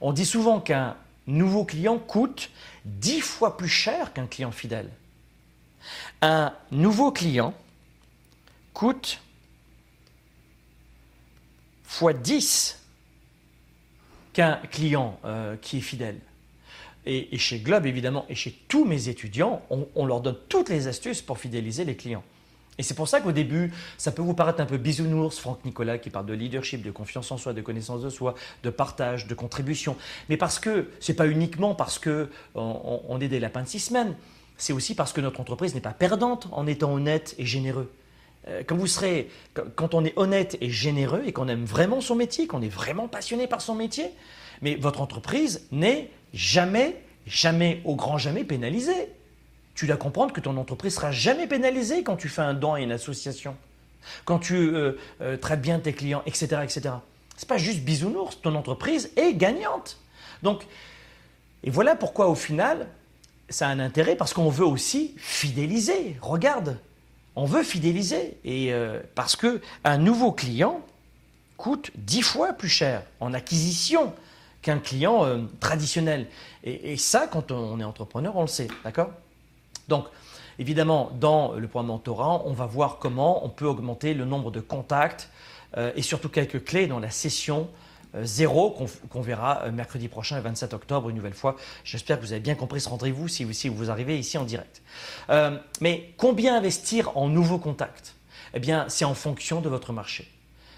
On 0.00 0.12
dit 0.12 0.26
souvent 0.26 0.60
qu'un 0.60 0.96
nouveau 1.26 1.64
client 1.64 1.98
coûte 1.98 2.50
10 2.84 3.20
fois 3.20 3.56
plus 3.56 3.68
cher 3.68 4.12
qu'un 4.12 4.26
client 4.26 4.52
fidèle. 4.52 4.90
Un 6.22 6.52
nouveau 6.70 7.12
client 7.12 7.54
coûte 8.72 9.20
fois 11.84 12.12
10 12.12 12.82
qu'un 14.32 14.56
client 14.70 15.18
euh, 15.24 15.56
qui 15.56 15.78
est 15.78 15.82
fidèle. 15.82 16.20
Et, 17.06 17.38
chez 17.38 17.60
Globe, 17.60 17.86
évidemment, 17.86 18.26
et 18.28 18.34
chez 18.34 18.50
tous 18.66 18.84
mes 18.84 19.08
étudiants, 19.08 19.62
on, 19.70 20.06
leur 20.06 20.20
donne 20.20 20.36
toutes 20.48 20.68
les 20.68 20.88
astuces 20.88 21.22
pour 21.22 21.38
fidéliser 21.38 21.84
les 21.84 21.94
clients. 21.94 22.24
Et 22.78 22.82
c'est 22.82 22.94
pour 22.94 23.08
ça 23.08 23.20
qu'au 23.20 23.32
début, 23.32 23.72
ça 23.96 24.12
peut 24.12 24.22
vous 24.22 24.34
paraître 24.34 24.60
un 24.60 24.66
peu 24.66 24.76
bisounours, 24.76 25.38
Franck 25.38 25.64
Nicolas 25.64 25.98
qui 25.98 26.10
parle 26.10 26.26
de 26.26 26.34
leadership, 26.34 26.82
de 26.82 26.90
confiance 26.90 27.30
en 27.32 27.38
soi, 27.38 27.52
de 27.52 27.62
connaissance 27.62 28.02
de 28.02 28.10
soi, 28.10 28.34
de 28.62 28.70
partage, 28.70 29.26
de 29.26 29.34
contribution. 29.34 29.96
Mais 30.28 30.36
parce 30.36 30.58
que, 30.58 30.90
ce 31.00 31.12
n'est 31.12 31.16
pas 31.16 31.26
uniquement 31.26 31.74
parce 31.74 31.98
qu'on 31.98 32.28
on, 32.54 33.20
est 33.20 33.28
des 33.28 33.40
lapins 33.40 33.62
de 33.62 33.68
six 33.68 33.80
semaines, 33.80 34.14
c'est 34.58 34.72
aussi 34.72 34.94
parce 34.94 35.12
que 35.12 35.20
notre 35.20 35.40
entreprise 35.40 35.74
n'est 35.74 35.80
pas 35.80 35.92
perdante 35.92 36.48
en 36.52 36.66
étant 36.66 36.92
honnête 36.92 37.34
et 37.38 37.46
généreux. 37.46 37.90
Euh, 38.48 38.62
quand 38.66 38.76
vous 38.76 38.86
serez, 38.86 39.30
quand 39.74 39.94
on 39.94 40.04
est 40.04 40.16
honnête 40.16 40.56
et 40.60 40.70
généreux 40.70 41.22
et 41.26 41.32
qu'on 41.32 41.48
aime 41.48 41.64
vraiment 41.64 42.00
son 42.00 42.14
métier, 42.14 42.46
qu'on 42.46 42.62
est 42.62 42.68
vraiment 42.68 43.08
passionné 43.08 43.46
par 43.46 43.60
son 43.60 43.74
métier, 43.74 44.10
mais 44.62 44.76
votre 44.76 45.00
entreprise 45.00 45.66
n'est 45.72 46.10
jamais, 46.32 47.02
jamais, 47.26 47.80
au 47.84 47.96
grand 47.96 48.18
jamais 48.18 48.44
pénalisé. 48.44 49.08
Tu 49.76 49.86
dois 49.86 49.98
comprendre 49.98 50.32
que 50.32 50.40
ton 50.40 50.56
entreprise 50.56 50.94
sera 50.94 51.12
jamais 51.12 51.46
pénalisée 51.46 52.02
quand 52.02 52.16
tu 52.16 52.30
fais 52.30 52.40
un 52.40 52.54
don 52.54 52.72
à 52.72 52.80
une 52.80 52.92
association, 52.92 53.54
quand 54.24 54.38
tu 54.38 54.54
euh, 54.54 54.92
euh, 55.20 55.36
traites 55.36 55.60
bien 55.60 55.78
tes 55.78 55.92
clients, 55.92 56.22
etc., 56.24 56.62
etc. 56.64 56.94
C'est 57.36 57.48
pas 57.48 57.58
juste 57.58 57.80
bisounours, 57.80 58.40
ton 58.40 58.54
entreprise 58.54 59.10
est 59.16 59.34
gagnante. 59.34 59.98
Donc, 60.42 60.66
et 61.62 61.68
voilà 61.68 61.94
pourquoi 61.94 62.28
au 62.28 62.34
final, 62.34 62.88
ça 63.50 63.68
a 63.68 63.70
un 63.70 63.78
intérêt 63.78 64.16
parce 64.16 64.32
qu'on 64.32 64.48
veut 64.48 64.64
aussi 64.64 65.14
fidéliser. 65.18 66.16
Regarde, 66.22 66.78
on 67.34 67.44
veut 67.44 67.62
fidéliser 67.62 68.38
et 68.44 68.72
euh, 68.72 69.02
parce 69.14 69.36
que 69.36 69.60
un 69.84 69.98
nouveau 69.98 70.32
client 70.32 70.80
coûte 71.58 71.90
dix 71.96 72.22
fois 72.22 72.54
plus 72.54 72.70
cher 72.70 73.02
en 73.20 73.34
acquisition 73.34 74.14
qu'un 74.62 74.78
client 74.78 75.46
traditionnel. 75.60 76.26
Et, 76.64 76.96
ça, 76.96 77.28
quand 77.28 77.52
on 77.52 77.78
est 77.78 77.84
entrepreneur, 77.84 78.34
on 78.36 78.40
le 78.40 78.48
sait, 78.48 78.66
d'accord? 78.82 79.10
Donc, 79.88 80.06
évidemment, 80.58 81.10
dans 81.18 81.52
le 81.52 81.68
programme 81.68 81.88
mentorat, 81.88 82.42
on 82.44 82.52
va 82.52 82.66
voir 82.66 82.98
comment 82.98 83.44
on 83.44 83.48
peut 83.48 83.66
augmenter 83.66 84.14
le 84.14 84.24
nombre 84.24 84.50
de 84.50 84.60
contacts 84.60 85.30
euh, 85.76 85.92
et 85.96 86.02
surtout 86.02 86.28
quelques 86.28 86.64
clés 86.64 86.86
dans 86.86 87.00
la 87.00 87.10
session 87.10 87.68
euh, 88.14 88.24
zéro 88.24 88.70
qu'on 89.10 89.20
verra 89.20 89.62
euh, 89.64 89.72
mercredi 89.72 90.08
prochain, 90.08 90.36
le 90.36 90.42
27 90.42 90.74
octobre, 90.74 91.10
une 91.10 91.16
nouvelle 91.16 91.34
fois. 91.34 91.56
J'espère 91.84 92.18
que 92.18 92.24
vous 92.24 92.32
avez 92.32 92.40
bien 92.40 92.54
compris 92.54 92.80
ce 92.80 92.88
rendez-vous 92.88 93.28
si, 93.28 93.52
si, 93.54 93.68
vous 93.68 93.90
arrivez 93.90 94.18
ici 94.18 94.38
en 94.38 94.44
direct. 94.44 94.82
Mais 95.80 96.14
combien 96.16 96.56
investir 96.56 97.16
en 97.16 97.28
nouveaux 97.28 97.58
contacts? 97.58 98.14
Eh 98.54 98.60
bien, 98.60 98.86
c'est 98.88 99.04
en 99.04 99.14
fonction 99.14 99.60
de 99.60 99.68
votre 99.68 99.92
marché. 99.92 100.28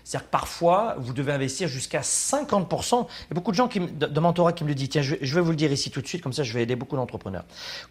C'est-à-dire 0.08 0.26
que 0.26 0.30
parfois, 0.30 0.96
vous 0.98 1.12
devez 1.12 1.32
investir 1.32 1.68
jusqu'à 1.68 2.00
50%. 2.00 2.94
Il 2.94 3.28
y 3.28 3.32
a 3.32 3.34
beaucoup 3.34 3.50
de 3.50 3.56
gens 3.56 3.68
qui, 3.68 3.78
de, 3.78 4.20
mentorat 4.20 4.54
qui 4.54 4.64
me 4.64 4.70
le 4.70 4.74
disent. 4.74 4.88
Tiens, 4.88 5.02
je, 5.02 5.16
vais 5.16 5.40
vous 5.42 5.50
le 5.50 5.56
dire 5.56 5.70
ici 5.70 5.90
tout 5.90 6.00
de 6.00 6.06
suite, 6.06 6.22
comme 6.22 6.32
ça 6.32 6.44
je 6.44 6.54
vais 6.54 6.62
aider 6.62 6.76
beaucoup 6.76 6.96
d'entrepreneurs. 6.96 7.44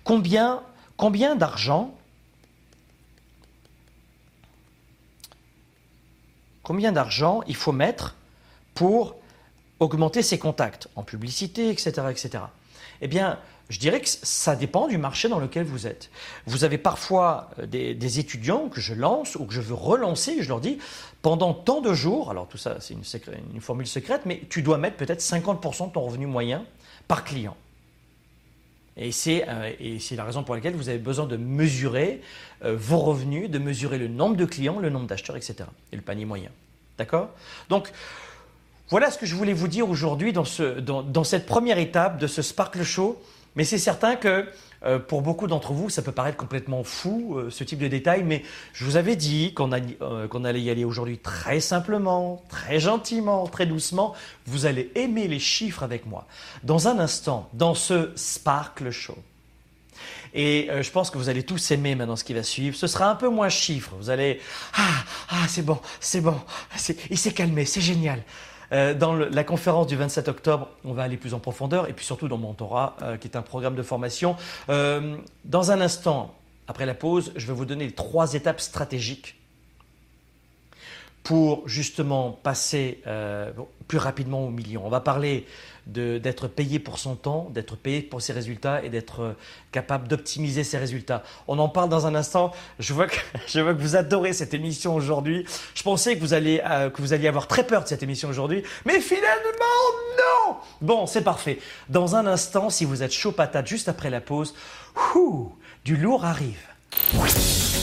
Combien, 0.03 0.63
combien 0.98 1.36
d'argent 1.36 1.93
Combien 6.64 6.91
d'argent 6.91 7.41
il 7.48 7.56
faut 7.56 7.72
mettre 7.72 8.16
pour 8.74 9.16
augmenter 9.80 10.22
ses 10.22 10.38
contacts 10.38 10.89
en 10.95 11.04
publicité, 11.04 11.70
etc., 11.70 11.91
etc. 12.10 12.43
Eh 13.02 13.08
bien, 13.08 13.39
je 13.70 13.80
dirais 13.80 14.02
que 14.02 14.08
ça 14.08 14.56
dépend 14.56 14.88
du 14.88 14.98
marché 14.98 15.30
dans 15.30 15.39
lequel 15.39 15.66
vous 15.66 15.88
êtes. 15.88 16.10
Vous 16.45 16.64
avez 16.64 16.78
parfois 16.78 17.52
euh, 17.60 17.66
des, 17.66 18.20
étudiants 18.20 18.70
que 18.70 18.82
je 18.82 18.93
lance 18.93 19.36
ou 19.36 19.45
que 19.45 19.54
je 19.54 19.62
veux 19.62 19.76
relancer, 19.76 20.41
je 20.41 20.50
leur 20.50 20.62
dis, 20.62 20.78
pendant 21.22 21.54
tant 21.54 21.82
de 21.82 21.93
jours, 21.93 22.32
alors 22.32 22.48
tout 22.48 22.58
ça 22.58 22.78
c'est 22.80 22.93
une, 22.93 23.04
une, 23.54 23.62
formule 23.62 23.88
secrète, 23.88 24.22
mais 24.26 24.41
tu 24.50 24.62
dois 24.62 24.78
mettre 24.78 24.98
peut-être 24.98 25.22
50% 25.22 25.88
de 25.88 25.93
ton 25.93 26.02
revenu 26.02 26.26
moyen 26.26 26.66
par 27.08 27.24
client. 27.24 27.56
Et 28.98 29.12
c'est 29.12 29.45
euh, 29.48 29.72
la 30.12 30.24
raison 30.24 30.43
pour 30.43 30.56
laquelle 30.56 30.76
vous 30.76 30.89
avez 30.89 30.98
besoin 30.98 31.28
de 31.28 31.38
mesurer 31.38 32.22
euh, 32.66 32.76
vos 32.76 33.00
revenus, 33.00 33.50
de 33.50 33.60
mesurer 33.60 34.00
le 34.00 34.08
nombre 34.08 34.36
de 34.36 34.45
clients, 34.45 34.80
le 34.80 34.89
nombre 34.89 35.06
d'acheteurs, 35.06 35.36
etc. 35.36 35.56
Et 35.91 35.95
le 35.95 36.02
panier 36.02 36.26
moyen. 36.26 36.50
D'accord? 36.98 37.30
Donc, 37.70 37.91
voilà 38.89 39.12
ce 39.12 39.18
que 39.18 39.26
je 39.26 39.36
voulais 39.36 39.54
vous 39.54 39.68
dire 39.68 39.88
aujourd'hui 39.88 40.34
dans, 40.34 40.45
cette 41.24 41.45
première 41.45 41.78
étape 41.78 42.20
de 42.20 42.26
ce 42.26 42.41
Sparkle 42.41 42.84
Show. 42.84 43.22
Mais 43.56 43.64
c'est 43.64 43.78
certain 43.78 44.16
que 44.16 44.48
euh, 44.86 44.99
pour 44.99 45.21
beaucoup 45.21 45.47
d'entre 45.47 45.73
vous, 45.73 45.89
ça 45.89 46.01
peut 46.01 46.11
paraître 46.11 46.38
complètement 46.38 46.84
fou, 46.84 47.36
euh, 47.38 47.49
ce 47.49 47.63
type 47.63 47.80
de 47.80 47.88
détails, 47.88 48.23
mais 48.23 48.43
je 48.73 48.86
vous 48.86 48.95
avais 48.95 49.15
dit 49.15 49.53
euh, 49.59 50.28
qu'on 50.28 50.43
allait 50.43 50.61
y 50.61 50.69
aller 50.69 50.86
aujourd'hui 50.86 51.17
très 51.17 51.59
simplement, 51.59 52.43
très 52.49 52.80
gentiment, 52.80 53.47
très 53.47 53.65
doucement. 53.65 54.13
Vous 54.45 54.65
allez 54.65 54.91
aimer 54.95 55.28
les 55.28 55.39
chiffres 55.39 55.84
avec 55.84 56.05
moi. 56.05 56.28
Dans 56.63 56.88
un 56.88 56.99
instant, 56.99 57.49
dans 57.53 57.73
ce 57.73 58.11
Sparkle 58.15 58.91
Show, 58.91 59.17
et 60.34 60.69
je 60.82 60.91
pense 60.91 61.09
que 61.09 61.17
vous 61.17 61.30
allez 61.30 61.41
tous 61.41 61.71
aimer 61.71 61.95
maintenant 61.95 62.15
ce 62.15 62.23
qui 62.23 62.34
va 62.34 62.43
suivre. 62.43 62.75
Ce 62.75 62.86
sera 62.86 63.09
un 63.09 63.15
peu 63.15 63.30
moins 63.30 63.49
chiffres. 63.49 63.93
Vous 63.97 64.11
allez 64.11 64.39
ah 64.75 65.03
ah 65.30 65.45
c'est 65.47 65.63
bon, 65.63 65.80
c'est 65.99 66.21
bon, 66.21 66.39
il 67.09 67.17
s'est 67.17 67.32
calmé, 67.32 67.65
c'est 67.65 67.82
génial. 67.82 68.21
Euh, 68.72 68.93
dans 68.93 69.13
la 69.13 69.43
conférence 69.43 69.88
du 69.88 69.95
27 69.95 70.28
octobre, 70.28 70.70
on 70.84 70.93
va 70.93 71.03
aller 71.03 71.18
plus 71.18 71.34
en 71.34 71.39
profondeur 71.39 71.89
et 71.89 71.93
puis 71.93 72.05
surtout 72.05 72.28
dans 72.28 72.38
Mentorat, 72.38 72.97
euh, 73.01 73.18
qui 73.18 73.28
est 73.28 73.38
un 73.38 73.41
programme 73.41 73.76
de 73.76 73.84
formation. 73.84 74.36
Euh, 74.70 75.18
dans 75.45 75.72
un 75.72 75.82
instant, 75.82 76.36
après 76.68 76.86
la 76.86 76.93
pause, 76.93 77.32
je 77.36 77.47
vais 77.47 77.53
vous 77.53 77.65
donner 77.65 77.86
les 77.86 77.93
trois 77.93 78.34
étapes 78.34 78.59
stratégiques 78.59 79.36
pour 81.24 81.68
justement 81.68 82.32
passer 82.32 83.01
plus 83.89 83.97
rapidement 83.97 84.45
au 84.45 84.49
million. 84.49 84.86
On 84.86 84.89
va 84.89 85.01
parler 85.01 85.45
d'être 85.88 86.48
payé 86.48 86.80
pour 86.80 87.00
son 87.00 87.16
temps, 87.16 87.50
d'être 87.52 87.76
payé 87.76 88.02
pour 88.02 88.22
ses 88.22 88.34
résultats 88.34 88.84
et 88.84 88.90
d'être 88.90 89.22
euh, 89.22 89.34
capable 89.72 90.08
d'optimiser 90.08 90.64
ses 90.64 90.78
résultats. 90.78 91.24
On 91.48 91.58
en 91.60 91.70
parle 91.70 91.90
dans 91.90 92.06
un 92.06 92.16
instant. 92.16 92.52
Je 92.80 92.94
vois 92.94 93.08
que, 93.08 93.18
vous 93.72 93.96
adorez 93.96 94.34
cette 94.34 94.54
émission 94.54 94.96
aujourd'hui. 94.96 95.46
Je 95.76 95.84
pensais 95.84 96.16
que 96.16 96.20
vous, 96.20 96.34
allez, 96.34 96.62
euh, 96.70 96.90
que 96.90 97.02
vous 97.02 97.14
alliez 97.14 97.28
avoir 97.28 97.48
très 97.48 97.66
peur 97.66 97.84
de 97.84 97.88
cette 97.88 98.04
émission 98.04 98.30
aujourd'hui, 98.30 98.64
mais 98.86 99.00
finalement, 99.00 99.28
non 100.18 100.56
Bon, 100.82 101.06
c'est 101.06 101.24
parfait. 101.24 101.60
Dans 101.90 102.16
un 102.16 102.28
instant, 102.28 102.70
si 102.70 102.86
vous 102.86 103.04
êtes 103.04 103.14
chaud 103.14 103.32
patate 103.32 103.68
juste 103.68 103.88
après 103.88 104.10
la 104.10 104.22
pause, 104.22 104.54
du 105.86 105.96
lourd 105.96 106.26
arrive. 106.26 106.60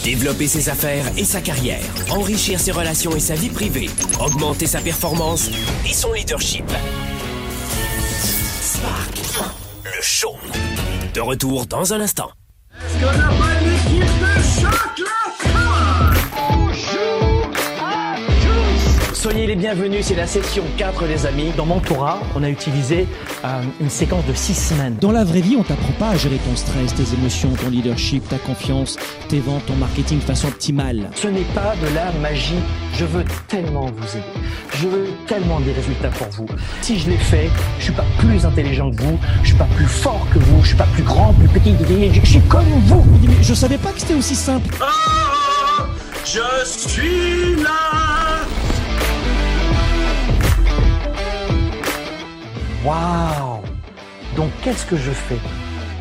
Développer 0.02 0.46
ses 0.46 0.68
affaires 0.68 1.06
et 1.16 1.24
sa 1.24 1.40
carrière, 1.40 1.82
enrichir 2.10 2.60
ses 2.60 2.72
relations 2.72 3.14
et 3.16 3.20
sa 3.20 3.34
vie 3.34 3.48
privée, 3.48 3.88
augmenter 4.20 4.66
sa 4.66 4.80
performance 4.80 5.48
et 5.88 5.92
son 5.92 6.12
leadership 6.12 6.64
le 9.84 10.02
show. 10.02 10.36
De 11.14 11.20
retour 11.20 11.66
dans 11.66 11.92
un 11.92 12.00
instant. 12.00 12.30
Est-ce 12.72 12.94
qu'on 12.94 13.18
n'a 13.18 13.28
pas 13.28 13.60
une 13.60 13.72
équipe 13.72 14.20
de 14.20 14.60
choc 14.60 15.04
Soyez 19.24 19.46
les 19.46 19.56
bienvenus, 19.56 20.04
c'est 20.04 20.16
la 20.16 20.26
section 20.26 20.62
4 20.76 21.06
les 21.06 21.24
amis. 21.24 21.50
Dans 21.56 21.64
Mentorat, 21.64 22.20
on 22.36 22.42
a 22.42 22.50
utilisé 22.50 23.06
euh, 23.42 23.62
une 23.80 23.88
séquence 23.88 24.26
de 24.26 24.34
6 24.34 24.54
semaines. 24.54 24.96
Dans 25.00 25.12
la 25.12 25.24
vraie 25.24 25.40
vie, 25.40 25.56
on 25.58 25.62
t'apprend 25.62 25.94
pas 25.98 26.10
à 26.10 26.16
gérer 26.18 26.36
ton 26.36 26.54
stress, 26.54 26.94
tes 26.94 27.14
émotions, 27.14 27.48
ton 27.54 27.70
leadership, 27.70 28.28
ta 28.28 28.36
confiance, 28.36 28.98
tes 29.30 29.38
ventes, 29.38 29.64
ton 29.64 29.76
marketing 29.76 30.18
de 30.18 30.24
façon 30.24 30.48
optimale. 30.48 31.08
Ce 31.14 31.26
n'est 31.28 31.40
pas 31.54 31.74
de 31.76 31.94
la 31.94 32.12
magie. 32.20 32.58
Je 32.98 33.06
veux 33.06 33.24
tellement 33.48 33.86
vous 33.86 34.08
aider. 34.10 34.26
Je 34.74 34.88
veux 34.88 35.06
tellement 35.26 35.60
des 35.60 35.72
résultats 35.72 36.10
pour 36.10 36.28
vous. 36.28 36.46
Si 36.82 36.98
je 36.98 37.08
l'ai 37.08 37.16
fait, 37.16 37.48
je 37.78 37.84
suis 37.84 37.94
pas 37.94 38.04
plus 38.18 38.44
intelligent 38.44 38.90
que 38.90 39.00
vous, 39.00 39.18
je 39.42 39.48
suis 39.48 39.56
pas 39.56 39.68
plus 39.74 39.86
fort 39.86 40.26
que 40.34 40.38
vous, 40.38 40.60
je 40.60 40.66
suis 40.66 40.76
pas 40.76 40.88
plus 40.92 41.02
grand, 41.02 41.32
plus 41.32 41.48
petit, 41.48 41.74
je 42.12 42.26
suis 42.26 42.42
comme 42.42 42.68
vous. 42.88 43.02
Mais 43.22 43.42
je 43.42 43.54
savais 43.54 43.78
pas 43.78 43.92
que 43.92 44.00
c'était 44.00 44.16
aussi 44.16 44.34
simple. 44.34 44.76
Ah, 44.82 45.86
je 46.26 46.68
suis 46.68 47.62
là 47.62 48.03
Waouh 52.84 53.62
Donc 54.36 54.50
qu'est-ce 54.62 54.84
que 54.84 54.96
je 54.96 55.10
fais? 55.10 55.38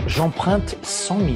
J'emprunte 0.07 0.75
100 0.81 1.19
000 1.19 1.29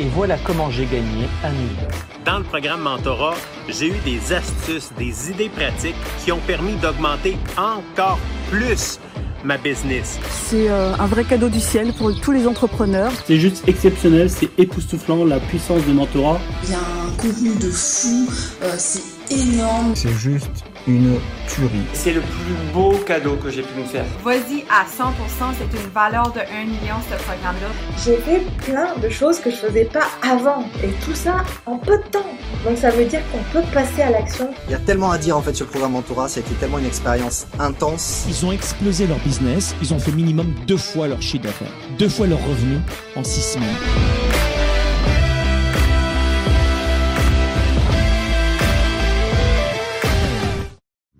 et 0.00 0.06
voilà 0.14 0.38
comment 0.44 0.70
j'ai 0.70 0.86
gagné 0.86 1.28
un 1.44 1.50
million. 1.50 1.88
Dans 2.24 2.38
le 2.38 2.44
programme 2.44 2.80
Mentorat, 2.80 3.34
j'ai 3.68 3.88
eu 3.88 3.98
des 4.04 4.32
astuces, 4.32 4.90
des 4.98 5.30
idées 5.30 5.50
pratiques 5.50 5.94
qui 6.24 6.32
ont 6.32 6.40
permis 6.46 6.74
d'augmenter 6.76 7.36
encore 7.56 8.18
plus 8.50 8.98
ma 9.44 9.56
business. 9.56 10.18
C'est 10.30 10.68
euh, 10.68 10.92
un 10.98 11.06
vrai 11.06 11.24
cadeau 11.24 11.48
du 11.48 11.60
ciel 11.60 11.92
pour 11.92 12.18
tous 12.20 12.32
les 12.32 12.46
entrepreneurs. 12.46 13.12
C'est 13.26 13.38
juste 13.38 13.68
exceptionnel, 13.68 14.30
c'est 14.30 14.48
époustouflant 14.58 15.24
la 15.24 15.38
puissance 15.38 15.84
du 15.84 15.92
mentorat. 15.92 16.40
Il 16.64 16.70
y 16.70 16.74
a 16.74 16.78
un 16.78 17.10
contenu 17.16 17.54
de 17.56 17.70
fou, 17.70 18.28
euh, 18.62 18.74
c'est 18.76 19.32
énorme. 19.32 19.92
C'est 19.94 20.12
juste 20.14 20.64
une 20.86 21.18
tuerie. 21.48 21.86
C'est 21.92 22.12
le 22.12 22.20
plus 22.20 22.54
beau 22.72 22.92
cadeau 23.06 23.36
que 23.36 23.50
j'ai 23.50 23.62
pu 23.62 23.78
me 23.78 23.84
faire. 23.84 24.04
Vas-y 24.24 24.64
à 24.70 24.84
100%, 24.84 25.54
c'est 25.58 25.78
une 25.78 25.90
valeur 25.90 26.32
de 26.32 26.40
1 26.40 26.64
million 26.64 26.96
ce 27.10 27.22
programme-là. 27.22 27.68
J'ai 28.04 28.16
fait 28.16 28.42
plein 28.64 28.96
de 28.96 29.08
choses 29.08 29.40
que 29.40 29.50
je 29.50 29.56
faisais 29.56 29.84
pas 29.84 30.06
avant 30.22 30.64
et 30.82 30.90
tout 31.04 31.14
ça 31.14 31.44
en 31.66 31.76
peu 31.76 31.98
de 31.98 32.08
temps. 32.10 32.26
Donc 32.64 32.76
ça 32.78 32.90
veut 32.90 33.04
dire 33.04 33.20
qu'on 33.30 33.42
peut 33.52 33.66
passer 33.72 34.02
à 34.02 34.10
l'action. 34.10 34.50
Il 34.68 34.72
y 34.72 34.74
a 34.74 34.78
tellement 34.78 35.10
à 35.10 35.18
dire 35.18 35.36
en 35.36 35.42
fait 35.42 35.54
sur 35.54 35.66
le 35.66 35.70
programme 35.70 35.92
Mentorat, 35.92 36.28
c'était 36.28 36.54
tellement 36.54 36.78
une 36.78 36.86
expérience 36.86 37.46
intense. 37.58 38.26
Ils 38.28 38.44
ont 38.44 38.52
explosé 38.52 39.06
leur 39.06 39.18
business, 39.18 39.74
ils 39.80 39.94
ont 39.94 39.98
fait 39.98 40.12
minimum 40.12 40.54
deux 40.66 40.76
fois 40.76 41.08
leur 41.08 41.22
chiffre 41.22 41.44
d'affaires, 41.44 41.72
deux 41.98 42.08
fois 42.08 42.26
leur 42.26 42.38
revenu 42.46 42.78
en 43.16 43.24
six 43.24 43.42
semaines. 43.42 44.29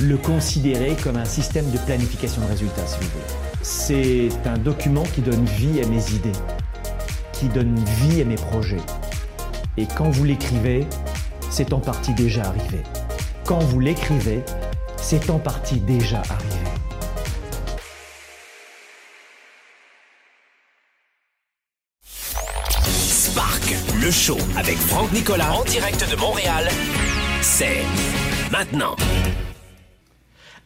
le 0.00 0.16
considérer 0.16 0.96
comme 1.02 1.16
un 1.16 1.24
système 1.24 1.70
de 1.70 1.78
planification 1.78 2.42
de 2.42 2.46
résultats, 2.48 2.86
si 2.86 2.98
vous 3.00 3.10
voulez. 3.10 3.24
C'est 3.62 4.28
un 4.46 4.56
document 4.56 5.02
qui 5.02 5.20
donne 5.20 5.44
vie 5.44 5.80
à 5.82 5.86
mes 5.86 6.10
idées, 6.12 6.38
qui 7.32 7.46
donne 7.46 7.76
vie 8.00 8.22
à 8.22 8.24
mes 8.24 8.36
projets. 8.36 8.80
Et 9.76 9.86
quand 9.86 10.10
vous 10.10 10.24
l'écrivez, 10.24 10.86
c'est 11.50 11.72
en 11.72 11.80
partie 11.80 12.14
déjà 12.14 12.42
arrivé. 12.42 12.80
Quand 13.44 13.58
vous 13.58 13.80
l'écrivez, 13.80 14.42
c'est 14.96 15.28
en 15.30 15.38
partie 15.38 15.80
déjà 15.80 16.18
arrivé. 16.18 16.56
Spark, 22.02 23.74
le 24.02 24.10
show 24.10 24.38
avec 24.56 24.76
Franck 24.78 25.12
Nicolas 25.12 25.52
en 25.52 25.64
direct 25.64 26.10
de 26.10 26.16
Montréal, 26.16 26.68
c'est 27.42 27.82
maintenant. 28.50 28.96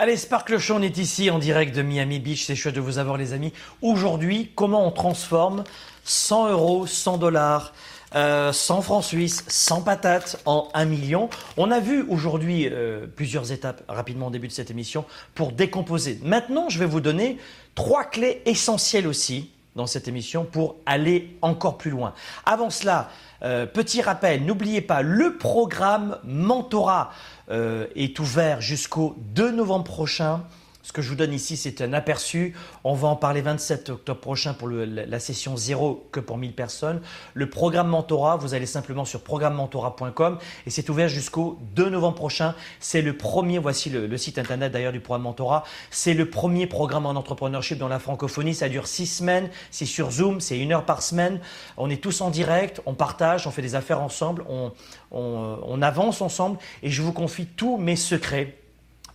Allez, 0.01 0.17
Spark 0.17 0.51
le 0.51 0.59
Show, 0.59 0.75
on 0.75 0.83
est 0.83 0.99
ici 0.99 1.31
en 1.31 1.39
direct 1.39 1.73
de 1.73 1.81
Miami 1.81 2.19
Beach. 2.19 2.47
C'est 2.47 2.57
chouette 2.57 2.75
de 2.75 2.81
vous 2.81 2.99
avoir, 2.99 3.17
les 3.17 3.33
amis. 3.33 3.53
Aujourd'hui, 3.81 4.51
comment 4.57 4.85
on 4.85 4.91
transforme 4.91 5.63
100 6.03 6.51
euros, 6.51 6.85
100 6.85 7.19
dollars, 7.19 7.73
euh, 8.17 8.53
100 8.53 8.83
francs 8.83 9.05
suisses, 9.05 9.45
100 9.47 9.83
patates 9.83 10.43
en 10.47 10.69
1 10.75 10.85
million? 10.87 11.31
On 11.57 11.71
a 11.71 11.79
vu 11.79 12.05
aujourd'hui 12.09 12.69
euh, 12.69 13.07
plusieurs 13.07 13.53
étapes 13.53 13.85
rapidement 13.89 14.27
au 14.27 14.31
début 14.31 14.49
de 14.49 14.53
cette 14.53 14.73
émission 14.73 15.05
pour 15.37 15.53
décomposer. 15.53 16.19
Maintenant, 16.25 16.69
je 16.69 16.81
vais 16.81 16.87
vous 16.87 17.01
donner 17.01 17.39
trois 17.77 18.03
clés 18.03 18.43
essentielles 18.47 19.07
aussi 19.07 19.53
dans 19.77 19.87
cette 19.87 20.09
émission 20.09 20.45
pour 20.45 20.77
aller 20.87 21.37
encore 21.43 21.79
plus 21.79 21.91
loin. 21.91 22.15
Avant 22.47 22.71
cela, 22.71 23.11
euh, 23.43 23.67
petit 23.67 24.03
rappel, 24.03 24.45
n'oubliez 24.45 24.81
pas, 24.81 25.03
le 25.03 25.37
programme 25.37 26.19
Mentorat 26.25 27.11
euh, 27.11 27.34
est 27.49 28.19
ouvert 28.19 28.61
jusqu'au 28.61 29.17
2 29.35 29.53
novembre 29.53 29.85
prochain. 29.85 30.45
Ce 30.85 30.93
que 30.93 31.01
je 31.01 31.09
vous 31.09 31.15
donne 31.15 31.33
ici, 31.33 31.57
c'est 31.57 31.81
un 31.81 31.95
aperçu. 31.95 32.55
On 32.85 32.93
va 32.93 33.09
en 33.09 33.17
parler 33.17 33.41
27 33.41 33.89
octobre 33.89 34.21
prochain 34.21 34.53
pour 34.53 34.69
la 34.69 35.19
session 35.19 35.57
0 35.57 36.09
que 36.13 36.21
pour 36.21 36.37
1000 36.37 36.55
personnes. 36.55 37.01
Le 37.33 37.49
programme 37.49 37.89
Mentorat, 37.89 38.37
vous 38.37 38.53
allez 38.53 38.67
simplement 38.67 39.07
sur 39.07 39.23
programmementorat.com 39.23 40.39
et 40.67 40.71
c'est 40.71 40.91
ouvert 40.91 41.09
jusqu'au 41.09 41.59
2 41.75 41.89
novembre 41.89 42.17
prochain. 42.17 42.55
C'est 42.81 43.01
le 43.01 43.17
premier, 43.17 43.59
voici 43.59 43.89
le, 43.89 44.15
site 44.19 44.39
internet 44.39 44.73
d'ailleurs 44.73 44.93
du 44.93 45.01
programme 45.01 45.23
Mentorat. 45.23 45.65
C'est 45.91 46.13
le 46.13 46.29
premier 46.29 46.67
programme 46.67 47.07
en 47.07 47.13
entrepreneurship 47.13 47.79
dans 47.79 47.89
la 47.89 47.99
francophonie. 47.99 48.55
Ça 48.55 48.69
dure 48.69 48.87
6 48.87 49.07
semaines. 49.07 49.49
C'est 49.71 49.87
sur 49.87 50.11
Zoom, 50.11 50.43
c'est 50.43 50.59
une 50.59 50.73
heure 50.73 50.85
par 50.85 51.01
semaine. 51.01 51.41
On 51.79 51.89
est 51.89 52.03
tous 52.03 52.21
en 52.21 52.29
direct, 52.29 52.83
on 52.85 52.93
partage, 52.93 53.47
on 53.47 53.51
fait 53.51 53.63
des 53.63 53.75
affaires 53.75 54.03
ensemble, 54.03 54.45
on, 54.51 54.71
on 55.11 55.81
avance 55.81 56.21
ensemble 56.21 56.59
et 56.83 56.91
je 56.91 57.01
vous 57.01 57.15
confie 57.15 57.47
tous 57.47 57.79
mes 57.79 57.97
secrets 57.97 58.59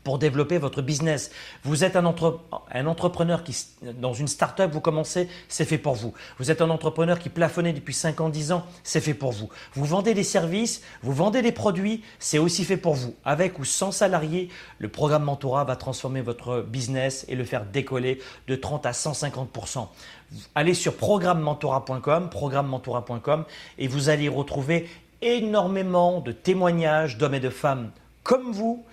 pour 0.09 0.17
développer 0.17 0.57
votre 0.57 0.81
business. 0.81 1.29
Vous 1.61 1.83
êtes 1.83 1.95
un, 1.95 2.03
entre, 2.05 2.39
un 2.71 2.87
entrepreneur 2.87 3.43
qui, 3.43 3.55
dans 4.01 4.11
une 4.11 4.27
start-up, 4.27 4.71
vous 4.73 4.81
commencez, 4.81 5.29
c'est 5.47 5.65
fait 5.65 5.77
pour 5.77 5.93
vous. 5.93 6.15
Vous 6.39 6.49
êtes 6.49 6.63
un 6.63 6.71
entrepreneur 6.71 7.19
qui 7.19 7.29
plafonnait 7.29 7.73
depuis 7.73 7.93
5 7.93 8.19
ans, 8.19 8.29
10 8.29 8.51
ans, 8.53 8.65
c'est 8.83 9.01
fait 9.01 9.13
pour 9.13 9.33
vous. 9.33 9.49
Vous 9.75 9.85
vendez 9.85 10.15
des 10.15 10.23
services, 10.23 10.81
vous 11.03 11.13
vendez 11.13 11.43
des 11.43 11.51
produits, 11.51 12.03
c'est 12.17 12.39
aussi 12.39 12.63
fait 12.63 12.75
pour 12.75 12.95
vous. 12.95 13.13
Avec 13.23 13.59
ou 13.59 13.65
sans 13.65 13.91
salariés, 13.91 14.49
le 14.79 14.89
programme 14.89 15.25
Mentorat 15.25 15.63
va 15.63 15.75
transformer 15.75 16.21
votre 16.21 16.61
business 16.61 17.23
et 17.29 17.35
le 17.35 17.43
faire 17.43 17.63
décoller 17.63 18.19
de 18.47 18.55
30 18.55 18.87
à 18.87 18.91
150%. 18.93 19.89
Allez 20.55 20.73
sur 20.73 20.97
programmementorat.com, 20.97 22.31
programmementorat.com 22.31 23.45
et 23.77 23.87
vous 23.87 24.09
allez 24.09 24.27
retrouver 24.27 24.89
énormément 25.21 26.19
de 26.19 26.31
témoignages 26.31 27.19
d'hommes 27.19 27.35
et 27.35 27.39
de 27.39 27.51
femmes 27.51 27.91
comme 28.29 28.51
vous, 28.51 28.85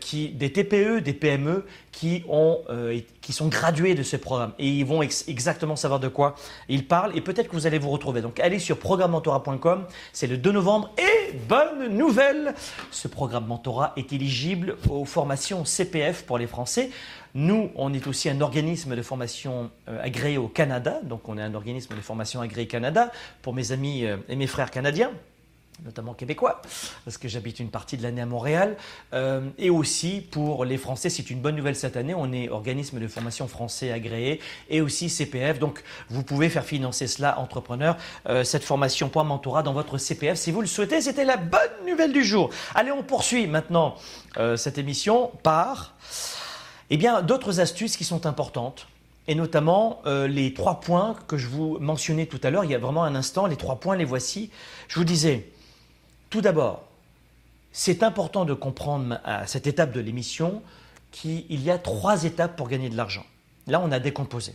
qui, 0.00 0.28
des 0.30 0.52
TPE, 0.52 1.00
des 1.00 1.12
PME 1.12 1.64
qui, 1.96 2.22
ont, 2.28 2.60
euh, 2.68 3.00
qui 3.22 3.32
sont 3.32 3.48
gradués 3.48 3.94
de 3.94 4.02
ce 4.02 4.16
programme. 4.16 4.52
Et 4.58 4.68
ils 4.68 4.84
vont 4.84 5.00
ex 5.00 5.26
exactement 5.28 5.76
savoir 5.76 5.98
de 5.98 6.08
quoi 6.08 6.34
ils 6.68 6.86
parlent. 6.86 7.16
Et 7.16 7.22
peut-être 7.22 7.48
que 7.48 7.56
vous 7.56 7.66
allez 7.66 7.78
vous 7.78 7.90
retrouver. 7.90 8.20
Donc 8.20 8.38
allez 8.38 8.58
sur 8.58 8.78
programme-mentorat.com, 8.78 9.86
c'est 10.12 10.26
le 10.26 10.36
2 10.36 10.52
novembre. 10.52 10.90
Et 10.98 11.32
bonne 11.48 11.88
nouvelle, 11.88 12.54
ce 12.90 13.08
programme 13.08 13.46
mentorat 13.46 13.94
est 13.96 14.12
éligible 14.12 14.76
aux 14.90 15.06
formations 15.06 15.64
CPF 15.64 16.24
pour 16.24 16.36
les 16.36 16.46
Français. 16.46 16.90
Nous, 17.34 17.70
on 17.76 17.94
est 17.94 18.06
aussi 18.06 18.28
un 18.28 18.42
organisme 18.42 18.94
de 18.94 19.02
formation 19.02 19.70
euh, 19.88 20.02
agréé 20.02 20.36
au 20.36 20.48
Canada, 20.48 21.00
donc 21.02 21.28
on 21.28 21.36
est 21.38 21.42
un 21.42 21.54
organisme 21.54 21.94
de 21.94 22.00
formation 22.00 22.40
agréé 22.40 22.66
Canada 22.66 23.10
pour 23.42 23.54
mes 23.54 23.72
amis 23.72 24.04
euh, 24.04 24.16
et 24.28 24.36
mes 24.36 24.46
frères 24.46 24.70
canadiens 24.70 25.10
notamment 25.84 26.14
québécois, 26.14 26.62
parce 27.04 27.18
que 27.18 27.28
j'habite 27.28 27.60
une 27.60 27.70
partie 27.70 27.96
de 27.96 28.02
l'année 28.02 28.22
à 28.22 28.26
Montréal, 28.26 28.76
euh, 29.12 29.40
et 29.58 29.70
aussi 29.70 30.26
pour 30.30 30.64
les 30.64 30.78
Français, 30.78 31.10
c'est 31.10 31.30
une 31.30 31.40
bonne 31.40 31.56
nouvelle 31.56 31.76
cette 31.76 31.96
année, 31.96 32.14
on 32.14 32.32
est 32.32 32.48
organisme 32.48 32.98
de 32.98 33.08
formation 33.08 33.46
français 33.48 33.92
agréé, 33.92 34.40
et 34.70 34.80
aussi 34.80 35.10
CPF, 35.10 35.58
donc 35.58 35.82
vous 36.08 36.22
pouvez 36.22 36.48
faire 36.48 36.64
financer 36.64 37.06
cela, 37.06 37.38
entrepreneur, 37.38 37.96
euh, 38.28 38.44
cette 38.44 38.64
formation 38.64 39.08
point 39.08 39.24
mentorat 39.24 39.62
dans 39.62 39.72
votre 39.72 39.98
CPF, 39.98 40.38
si 40.38 40.50
vous 40.50 40.60
le 40.60 40.66
souhaitez, 40.66 41.00
c'était 41.00 41.24
la 41.24 41.36
bonne 41.36 41.60
nouvelle 41.86 42.12
du 42.12 42.24
jour. 42.24 42.50
Allez, 42.74 42.92
on 42.92 43.02
poursuit 43.02 43.46
maintenant 43.46 43.96
euh, 44.38 44.56
cette 44.56 44.78
émission 44.78 45.30
par 45.42 45.94
eh 46.88 46.98
d'autres 47.24 47.60
astuces 47.60 47.96
qui 47.96 48.04
sont 48.04 48.26
importantes. 48.26 48.86
Et 49.28 49.34
notamment 49.34 50.02
les 50.04 50.54
trois 50.54 50.78
points 50.78 51.16
que 51.26 51.36
je 51.36 51.48
vous 51.48 51.78
mentionnais 51.80 52.26
tout 52.26 52.38
à 52.44 52.50
l'heure, 52.50 52.62
il 52.62 52.70
y 52.70 52.76
a 52.76 52.78
vraiment 52.78 53.02
un 53.02 53.16
instant, 53.16 53.46
les 53.46 53.56
trois 53.56 53.80
points, 53.80 53.96
les 53.96 54.04
voici. 54.04 54.52
Je 54.86 55.00
vous 55.00 55.04
disais, 55.04 55.50
tout 56.30 56.40
d'abord, 56.40 56.84
c'est 57.72 58.02
important 58.02 58.44
de 58.44 58.54
comprendre 58.54 59.20
à 59.24 59.46
cette 59.46 59.66
étape 59.66 59.92
de 59.92 60.00
l'émission 60.00 60.62
qu'il 61.12 61.62
y 61.62 61.70
a 61.70 61.78
trois 61.78 62.24
étapes 62.24 62.56
pour 62.56 62.68
gagner 62.68 62.88
de 62.88 62.96
l'argent. 62.96 63.24
Là, 63.66 63.80
on 63.82 63.92
a 63.92 63.98
décomposé. 63.98 64.54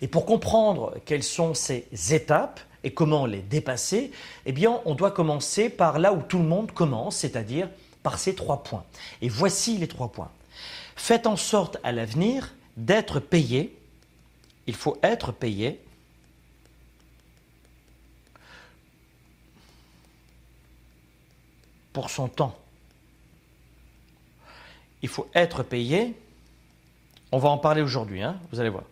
Et 0.00 0.08
pour 0.08 0.26
comprendre 0.26 0.96
quelles 1.04 1.22
sont 1.22 1.54
ces 1.54 1.86
étapes 2.10 2.60
et 2.84 2.92
comment 2.92 3.26
les 3.26 3.40
dépasser, 3.40 4.10
eh 4.46 4.52
bien, 4.52 4.80
on 4.84 4.94
doit 4.94 5.10
commencer 5.10 5.68
par 5.68 5.98
là 5.98 6.12
où 6.12 6.22
tout 6.22 6.38
le 6.38 6.44
monde 6.44 6.72
commence, 6.72 7.16
c'est-à-dire 7.16 7.68
par 8.02 8.18
ces 8.18 8.34
trois 8.34 8.62
points. 8.62 8.84
Et 9.20 9.28
voici 9.28 9.78
les 9.78 9.88
trois 9.88 10.08
points. 10.08 10.30
Faites 10.96 11.26
en 11.26 11.36
sorte 11.36 11.78
à 11.84 11.92
l'avenir 11.92 12.54
d'être 12.76 13.20
payé. 13.20 13.76
Il 14.66 14.74
faut 14.74 14.98
être 15.02 15.32
payé 15.32 15.80
pour 21.92 22.10
son 22.10 22.28
temps. 22.28 22.58
Il 25.02 25.08
faut 25.08 25.28
être 25.34 25.62
payé, 25.62 26.14
on 27.32 27.38
va 27.38 27.48
en 27.48 27.58
parler 27.58 27.82
aujourd'hui, 27.82 28.22
hein, 28.22 28.38
vous 28.52 28.60
allez 28.60 28.68
voir, 28.68 28.84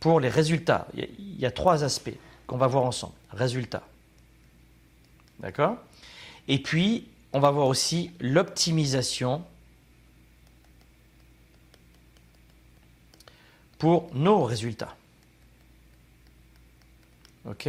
pour 0.00 0.20
les 0.20 0.28
résultats. 0.28 0.86
Il 0.94 1.00
y, 1.00 1.02
a, 1.02 1.06
il 1.18 1.40
y 1.40 1.46
a 1.46 1.50
trois 1.50 1.84
aspects 1.84 2.16
qu'on 2.46 2.58
va 2.58 2.66
voir 2.66 2.84
ensemble. 2.84 3.14
Résultats. 3.30 3.82
D'accord? 5.40 5.76
Et 6.48 6.62
puis, 6.62 7.08
on 7.32 7.40
va 7.40 7.50
voir 7.50 7.66
aussi 7.66 8.10
l'optimisation 8.20 9.44
pour 13.78 14.08
nos 14.14 14.44
résultats. 14.44 14.94
OK? 17.46 17.68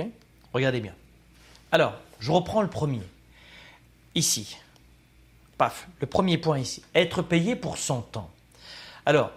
Regardez 0.54 0.82
bien. 0.82 0.94
Alors, 1.72 1.96
je 2.20 2.32
reprends 2.32 2.62
le 2.62 2.70
premier 2.70 3.02
ici. 4.16 4.58
Paf, 5.58 5.88
le 6.02 6.08
premier 6.08 6.38
point 6.38 6.60
ici. 6.60 6.82
Être 6.94 7.22
payé 7.22 7.56
pour 7.56 7.78
son 7.78 8.02
temps. 8.02 8.30
Alors, 9.06 9.32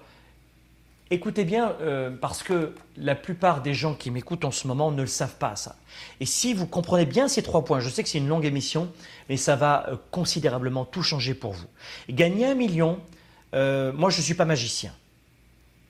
écoutez 1.11 1.45
bien, 1.45 1.75
euh, 1.81 2.11
parce 2.11 2.43
que 2.43 2.75
la 2.97 3.15
plupart 3.15 3.63
des 3.63 3.75
gens 3.75 3.95
qui 3.95 4.11
m'écoutent 4.11 4.45
en 4.45 4.51
ce 4.51 4.67
moment 4.67 4.91
ne 4.91 5.03
le 5.03 5.09
savent 5.09 5.37
pas, 5.37 5.57
ça. 5.57 5.77
Et 6.21 6.27
si 6.27 6.55
vous 6.55 6.67
comprenez 6.67 7.07
bien 7.07 7.29
ces 7.29 7.43
trois 7.43 7.65
points, 7.65 7.81
je 7.81 7.89
sais 7.89 8.03
que 8.03 8.09
c'est 8.09 8.19
une 8.19 8.29
longue 8.29 8.45
émission, 8.45 8.91
mais 9.29 9.37
ça 9.37 9.57
va 9.57 9.89
euh, 9.89 9.97
considérablement 10.11 10.85
tout 10.85 11.03
changer 11.03 11.35
pour 11.35 11.53
vous. 11.53 11.67
gagner 12.09 12.47
un 12.47 12.55
million, 12.55 12.99
euh, 13.55 13.93
moi 13.93 14.11
je 14.11 14.19
ne 14.19 14.23
suis 14.23 14.35
pas 14.35 14.45
magicien. 14.45 14.93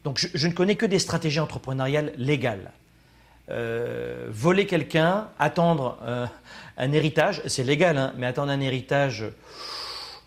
Donc 0.05 0.19
je, 0.19 0.47
ne 0.47 0.53
connais 0.53 0.77
que 0.77 0.87
des 0.87 0.99
stratégies 0.99 1.41
entrepreneuriales 1.41 2.13
légales. 2.17 2.73
Voler 4.29 4.67
quelqu'un, 4.67 5.29
attendre 5.39 5.99
un 6.79 6.93
héritage, 6.93 7.43
c'est 7.47 7.65
légal, 7.65 7.99
hein, 7.99 8.13
mais 8.17 8.27
attendre 8.27 8.53
un 8.53 8.61
héritage, 8.61 9.25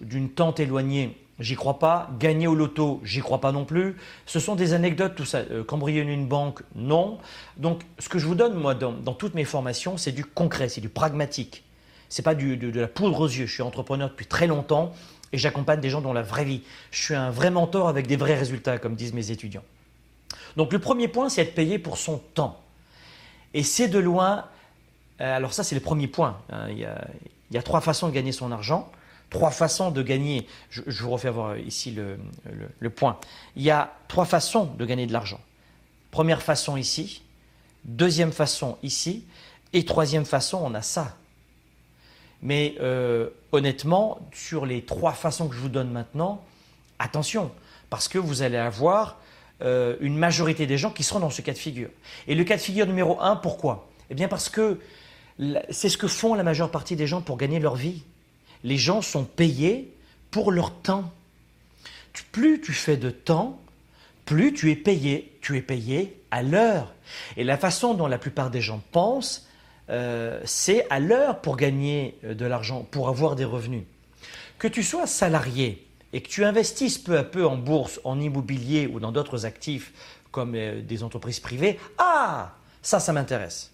d'une 0.01 0.29
tante 0.29 0.59
éloignée, 0.59 1.17
j'y 1.39 1.55
crois 1.55 1.79
pas. 1.79 2.09
Gagner 2.19 2.47
au 2.47 2.55
loto, 2.55 3.01
j'y 3.03 3.21
crois 3.21 3.39
pas 3.39 3.51
non 3.51 3.65
plus. 3.65 3.95
Ce 4.25 4.39
sont 4.39 4.55
des 4.55 4.73
anecdotes, 4.73 5.15
tout 5.15 5.25
ça. 5.25 5.39
Euh, 5.39 5.63
une 5.85 6.27
banque, 6.27 6.61
non. 6.75 7.19
Donc, 7.57 7.81
ce 7.99 8.09
que 8.09 8.19
je 8.19 8.27
vous 8.27 8.35
donne, 8.35 8.53
moi, 8.53 8.75
dans, 8.75 9.13
toutes 9.13 9.33
mes 9.33 9.45
formations, 9.45 9.97
c'est 9.97 10.11
du 10.11 10.25
concret, 10.25 10.69
c'est 10.69 10.81
du 10.81 10.89
pragmatique. 10.89 11.63
C'est 12.09 12.23
pas 12.23 12.35
du, 12.35 12.57
de, 12.57 12.69
de 12.69 12.81
la 12.81 12.87
poudre 12.87 13.21
aux 13.21 13.27
yeux. 13.27 13.45
Je 13.45 13.53
suis 13.53 13.63
entrepreneur 13.63 14.09
depuis 14.09 14.25
très 14.25 14.47
longtemps 14.47 14.91
et 15.31 15.37
j'accompagne 15.37 15.79
des 15.79 15.89
gens 15.89 16.01
dans 16.01 16.13
la 16.13 16.23
vraie 16.23 16.43
vie. 16.43 16.61
Je 16.91 17.01
suis 17.01 17.15
un 17.15 17.31
vrai 17.31 17.49
mentor 17.49 17.87
avec 17.87 18.07
des 18.07 18.17
vrais 18.17 18.35
résultats, 18.35 18.77
comme 18.77 18.95
disent 18.95 19.13
mes 19.13 19.31
étudiants. 19.31 19.63
Donc, 20.57 20.73
le 20.73 20.79
premier 20.79 21.07
point, 21.07 21.29
c'est 21.29 21.43
être 21.43 21.55
payé 21.55 21.79
pour 21.79 21.97
son 21.97 22.17
temps. 22.17 22.59
Et 23.53 23.63
c'est 23.63 23.87
de 23.87 23.99
loin. 23.99 24.45
Euh, 25.21 25.37
alors, 25.37 25.53
ça, 25.53 25.63
c'est 25.63 25.75
le 25.75 25.81
premier 25.81 26.07
point. 26.07 26.37
Hein. 26.51 26.67
il, 26.69 26.79
y 26.79 27.57
a, 27.57 27.63
trois 27.63 27.81
façons 27.81 28.07
de 28.07 28.13
gagner 28.13 28.31
son 28.31 28.51
argent 28.51 28.91
trois 29.31 29.49
façons 29.49 29.89
de 29.89 30.03
gagner. 30.03 30.45
Je, 30.69 30.81
vous 31.01 31.09
refais 31.09 31.31
voir 31.31 31.57
ici 31.57 31.91
le, 31.91 32.89
point. 32.89 33.17
Il 33.55 33.63
y 33.63 33.71
a 33.71 33.95
trois 34.07 34.25
façons 34.25 34.65
de 34.65 34.85
gagner 34.85 35.07
de 35.07 35.13
l'argent. 35.13 35.39
Première 36.11 36.43
façon 36.43 36.77
ici, 36.77 37.23
deuxième 37.85 38.33
façon 38.33 38.77
ici, 38.83 39.25
et 39.73 39.85
troisième 39.85 40.25
façon, 40.25 40.59
on 40.61 40.73
a 40.75 40.81
ça. 40.83 41.15
Mais 42.43 42.75
euh, 42.81 43.29
honnêtement, 43.51 44.19
sur 44.33 44.65
les 44.65 44.83
trois 44.83 45.13
façons 45.13 45.47
que 45.47 45.55
je 45.55 45.61
vous 45.61 45.69
donne 45.69 45.89
maintenant, 45.89 46.43
attention, 46.99 47.51
parce 47.89 48.07
que 48.07 48.17
vous 48.17 48.41
allez 48.41 48.57
avoir 48.57 49.17
euh, 49.61 49.95
une 50.01 50.17
majorité 50.17 50.67
des 50.67 50.77
gens 50.77 50.91
qui 50.91 51.03
seront 51.03 51.21
dans 51.21 51.29
ce 51.29 51.41
cas 51.41 51.53
de 51.53 51.57
figure. 51.57 51.89
Et 52.27 52.35
le 52.35 52.43
cas 52.43 52.57
de 52.57 52.61
figure 52.61 52.85
numéro 52.85 53.21
un, 53.21 53.37
pourquoi? 53.37 53.87
Eh 54.09 54.13
bien 54.13 54.27
parce 54.27 54.49
que 54.49 54.79
c'est 55.69 55.89
ce 55.89 55.97
que 55.97 56.07
font 56.07 56.35
la 56.35 56.43
majeure 56.43 56.71
partie 56.71 56.95
des 56.95 57.07
gens 57.07 57.21
pour 57.21 57.37
gagner 57.37 57.59
leur 57.59 57.75
vie 57.75 58.03
les 58.63 58.77
gens 58.77 59.01
sont 59.01 59.23
payés 59.23 59.93
pour 60.29 60.51
leur 60.51 60.73
temps. 60.73 61.11
Plus 62.31 62.61
tu 62.61 62.73
fais 62.73 62.97
de 62.97 63.09
temps, 63.09 63.59
plus 64.25 64.53
tu 64.53 64.71
es 64.71 64.75
payé. 64.75 65.37
Tu 65.41 65.57
es 65.57 65.61
payé 65.61 66.21
à 66.29 66.43
l'heure. 66.43 66.93
Et 67.35 67.43
la 67.43 67.57
façon 67.57 67.93
dont 67.93 68.07
la 68.07 68.17
plupart 68.17 68.51
des 68.51 68.61
gens 68.61 68.81
pensent, 68.91 69.47
euh, 69.89 70.39
c'est 70.45 70.87
à 70.89 70.99
l'heure 70.99 71.41
pour 71.41 71.57
gagner 71.57 72.17
euh, 72.23 72.33
de 72.33 72.45
l'argent, 72.45 72.87
pour 72.91 73.09
avoir 73.09 73.35
des 73.35 73.43
revenus. 73.43 73.83
Que 74.59 74.67
tu 74.67 74.83
sois 74.83 75.07
salarié 75.07 75.85
et 76.13 76.21
que 76.21 76.29
tu 76.29 76.45
investisses 76.45 76.97
peu 76.97 77.17
à 77.17 77.23
peu 77.23 77.45
en 77.45 77.57
bourse, 77.57 77.99
en 78.03 78.19
immobilier 78.19 78.87
ou 78.87 78.99
dans 78.99 79.11
d'autres 79.11 79.45
actifs 79.45 79.91
comme 80.31 80.53
euh, 80.55 80.81
des 80.81 81.03
entreprises 81.03 81.39
privées, 81.39 81.79
ah, 81.97 82.53
ça, 82.81 82.99
ça 82.99 83.11
m'intéresse. 83.11 83.70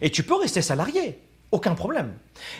Et 0.00 0.10
tu 0.10 0.22
peux 0.22 0.36
rester 0.36 0.62
salarié. 0.62 1.18
Aucun 1.52 1.74
problème. 1.74 2.14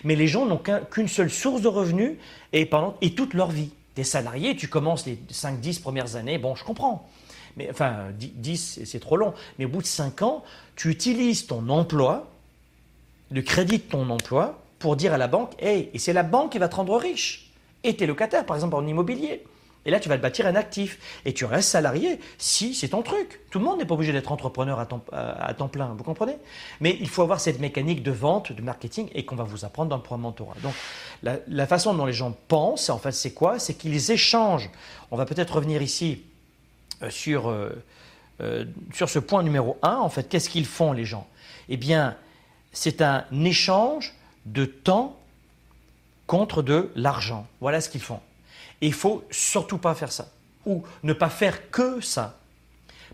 Mais 0.05 0.16
les 0.16 0.26
gens 0.26 0.47
n'ont 0.47 0.61
qu'une 0.91 1.09
seule 1.09 1.31
source 1.31 1.62
de 1.62 1.68
revenus 1.68 2.16
et, 2.53 2.66
pendant, 2.66 2.97
toute 3.16 3.35
leur 3.35 3.51
vie. 3.51 3.70
Des 3.97 4.05
salariés, 4.05 4.57
tu 4.57 4.68
commences 4.68 5.07
les 5.07 5.18
5-10 5.33 5.81
premières 5.81 6.16
années, 6.16 6.39
bon, 6.39 6.55
je 6.55 6.64
comprends. 6.64 7.09
Mais, 7.57 7.68
enfin, 7.70 8.09
10, 8.16 8.81
c'est 8.85 9.01
trop 9.01 9.16
long. 9.16 9.35
Mais 9.59 9.64
au 9.64 9.68
bout 9.68 9.83
de 9.83 9.87
5 9.87 10.22
ans, 10.22 10.45
tu 10.76 10.91
utilises 10.91 11.47
ton 11.47 11.68
emploi, 11.68 12.31
le 13.31 13.43
crédit 13.43 13.78
de 13.78 13.83
ton 13.83 14.09
emploi, 14.11 14.62
pour 14.78 14.97
dire 14.97 15.12
à 15.12 15.18
la 15.18 15.28
banque, 15.28 15.53
hey, 15.61 15.91
et 15.93 15.99
c'est 15.99 16.12
la 16.12 16.22
banque 16.22 16.53
qui 16.53 16.59
va 16.59 16.68
te 16.68 16.76
rendre 16.76 16.97
riche. 16.97 17.53
Et 17.85 17.95
tes 17.97 18.07
locataires, 18.07 18.47
par 18.47 18.57
exemple, 18.57 18.74
en 18.74 18.87
immobilier. 18.87 19.45
Et 19.87 19.91
là, 19.91 19.99
tu 19.99 20.09
vas 20.09 20.18
te 20.18 20.22
bâtir 20.22 20.47
un 20.47 20.57
actif. 20.57 20.99
Et 21.24 21.33
tu 21.33 21.45
restes 21.45 21.70
salarié 21.70 22.20
si 22.39 22.74
c'est 22.74 22.89
ton 22.89 23.03
truc. 23.03 23.41
Tout 23.51 23.59
le 23.59 23.64
monde 23.64 23.78
n'est 23.78 23.87
pas 23.87 23.95
obligé 23.95 24.12
d'être 24.12 24.31
entrepreneur 24.31 24.78
à 24.78 24.87
temps, 24.87 25.03
temps, 25.57 25.68
plein, 25.68 25.95
vous 25.97 26.05
comprenez? 26.05 26.37
Mais 26.81 26.97
il 27.01 27.09
faut 27.09 27.22
avoir 27.22 27.41
cette 27.41 27.61
mécanique 27.61 28.03
de 28.03 28.11
vente, 28.11 28.53
de 28.53 28.62
marketing, 28.62 29.09
et 29.14 29.24
qu'on 29.24 29.37
va 29.37 29.45
vous 29.45 29.64
apprendre 29.64 29.89
dans 29.89 29.97
le 29.97 30.03
programme 30.03 30.22
mentorat. 30.22 30.57
Donc, 30.62 30.74
la, 31.22 31.66
façon 31.66 31.95
dont 31.95 32.07
les 32.07 32.12
gens 32.12 32.37
pensent, 32.49 32.91
en 32.91 32.99
fait, 32.99 33.12
c'est 33.12 33.33
quoi? 33.33 33.59
C'est 33.59 33.74
qu'ils 33.74 34.11
échangent. 34.11 34.70
On 35.11 35.16
va 35.16 35.24
peut-être 35.24 35.57
revenir 35.57 35.81
ici 35.81 36.22
euh, 37.03 37.11
sur, 37.11 37.49
euh, 37.49 37.70
euh, 38.43 38.64
sur 38.93 39.09
ce 39.09 39.18
point 39.18 39.43
numéro 39.43 39.78
1. 39.83 39.97
En 39.97 40.11
fait, 40.11 40.28
qu'est-ce 40.28 40.51
qu'ils 40.51 40.66
font, 40.66 40.93
les 40.93 41.05
gens? 41.07 41.26
Eh 41.68 41.76
bien, 41.76 42.16
c'est 42.72 43.01
un 43.01 43.24
échange 43.45 44.14
de 44.45 44.64
temps 44.66 45.16
contre 46.26 46.62
de 46.62 46.91
l'argent. 46.95 47.47
Voilà 47.61 47.81
ce 47.81 47.89
qu'ils 47.89 48.03
font. 48.03 48.20
Et 48.81 48.87
il 48.87 48.93
faut 48.93 49.24
surtout 49.31 49.78
pas 49.78 49.95
faire 49.95 50.12
ça. 50.12 50.28
Ou 50.66 50.83
ne 51.03 51.12
pas 51.12 51.31
faire 51.31 51.70
que 51.70 52.01
ça. 52.01 52.39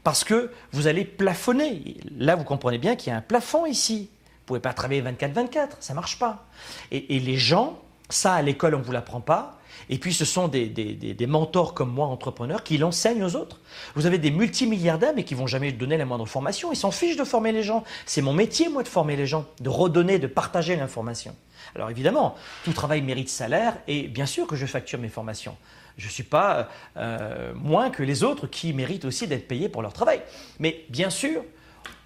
Parce 0.05 0.25
que 0.25 0.51
vous 0.73 0.87
allez 0.87 1.05
plafonner. 1.05 1.97
Là, 2.17 2.37
vous 2.37 2.45
comprenez 2.45 2.79
bien 2.79 2.97
qu'il 2.97 3.11
y 3.11 3.14
a 3.14 3.19
un 3.19 3.23
plafond 3.23 3.67
ici. 3.67 4.11
Vous 4.12 4.43
ne 4.43 4.47
pouvez 4.47 4.61
pas 4.61 4.73
travailler 4.73 5.03
24-24, 5.03 5.71
ça 5.81 5.93
ne 5.93 5.97
marche 5.97 6.19
pas. 6.19 6.47
Et, 6.93 7.19
les 7.19 7.37
gens, 7.37 7.81
ça 8.09 8.35
à 8.35 8.43
l'école, 8.43 8.77
on 8.77 8.79
ne 8.79 8.85
vous 8.85 8.93
l'apprend 8.93 9.21
pas. 9.21 9.56
Et 9.91 9.99
puis 9.99 10.12
ce 10.12 10.24
sont 10.24 10.49
des, 10.49 10.66
des, 10.68 11.27
mentors 11.27 11.74
comme 11.74 11.93
moi, 11.93 12.07
entrepreneurs, 12.07 12.62
qui 12.64 12.79
l'enseignent 12.79 13.24
aux 13.24 13.37
autres. 13.37 13.61
Vous 13.95 14.07
avez 14.07 14.18
des 14.18 14.31
multimilliardaires, 14.31 15.12
mais 15.14 15.24
qui 15.24 15.35
vont 15.35 15.47
jamais 15.47 15.72
donner 15.72 15.97
la 15.97 16.05
moindre 16.05 16.27
formation. 16.27 16.72
Ils 16.72 16.77
s'en 16.77 16.91
fichent 16.91 17.16
de 17.16 17.24
former 17.24 17.53
les 17.53 17.62
gens. 17.62 17.85
C'est 18.05 18.22
mon 18.22 18.33
métier, 18.33 18.68
moi, 18.68 18.83
de 18.83 18.89
former 18.89 19.16
les 19.16 19.27
gens, 19.27 19.47
de 19.61 19.68
redonner, 19.68 20.18
de 20.18 20.27
partager 20.27 20.77
l'information. 20.77 21.35
Alors 21.74 21.91
évidemment, 21.91 22.37
tout 22.64 22.72
travail 22.72 23.03
mérite 23.03 23.29
salaire 23.29 23.77
et 23.89 24.09
bien 24.09 24.27
sûr 24.27 24.47
que 24.47 24.57
je 24.57 24.66
facture 24.66 24.99
mes 24.99 25.09
formations. 25.09 25.57
Je 25.99 26.07
ne 26.07 26.11
suis 26.11 26.22
pas 26.22 26.68
euh, 26.97 27.55
moins 27.55 27.91
que 27.91 28.03
les 28.03 28.22
autres 28.22 28.47
qui 28.47 28.72
méritent 28.72 29.07
aussi 29.07 29.27
d'être 29.27 29.49
payés 29.49 29.68
pour 29.68 29.83
leur 29.83 29.93
travail. 29.93 30.20
Mais 30.59 30.85
bien 30.91 31.11
sûr, 31.11 31.43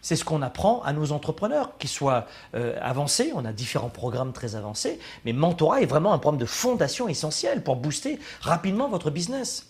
c'est 0.03 0.17
ce 0.17 0.25
qu'on 0.25 0.43
apprend 0.43 0.83
à 0.83 0.93
nos 0.93 1.13
entrepreneurs, 1.13 1.77
qu'ils 1.79 1.91
soient 1.91 2.27
euh, 2.55 2.79
avancés, 2.81 3.33
on 3.35 3.45
a 3.45 3.53
différents 3.53 3.91
programmes 3.91 4.33
très 4.33 4.57
avancés, 4.57 4.99
mais 5.25 5.33
Mentorat 5.33 5.83
est 5.83 5.87
vraiment 5.87 6.13
un 6.13 6.19
programme 6.19 6.41
de 6.41 6.47
fondation 6.47 7.09
essentiel 7.09 7.63
pour 7.63 7.77
booster 7.77 8.19
rapidement 8.41 8.89
votre 8.89 9.11
business. 9.11 9.67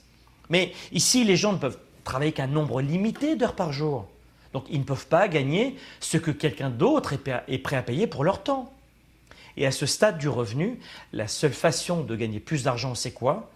Mais 0.48 0.72
ici, 0.92 1.24
les 1.24 1.36
gens 1.36 1.52
ne 1.52 1.58
peuvent 1.58 1.78
travailler 2.04 2.32
qu'un 2.32 2.46
nombre 2.46 2.80
limité 2.80 3.36
d'heures 3.36 3.54
par 3.54 3.72
jour. 3.72 4.06
Donc 4.52 4.64
ils 4.68 4.80
ne 4.80 4.84
peuvent 4.84 5.06
pas 5.06 5.28
gagner 5.28 5.76
ce 6.00 6.16
que 6.16 6.30
quelqu'un 6.30 6.70
d'autre 6.70 7.14
est 7.14 7.58
prêt 7.58 7.76
à 7.76 7.82
payer 7.82 8.06
pour 8.06 8.24
leur 8.24 8.42
temps. 8.42 8.72
Et 9.56 9.66
à 9.66 9.70
ce 9.70 9.86
stade 9.86 10.18
du 10.18 10.28
revenu, 10.28 10.78
la 11.12 11.28
seule 11.28 11.52
façon 11.52 12.02
de 12.02 12.16
gagner 12.16 12.40
plus 12.40 12.64
d'argent, 12.64 12.94
c'est 12.94 13.12
quoi? 13.12 13.50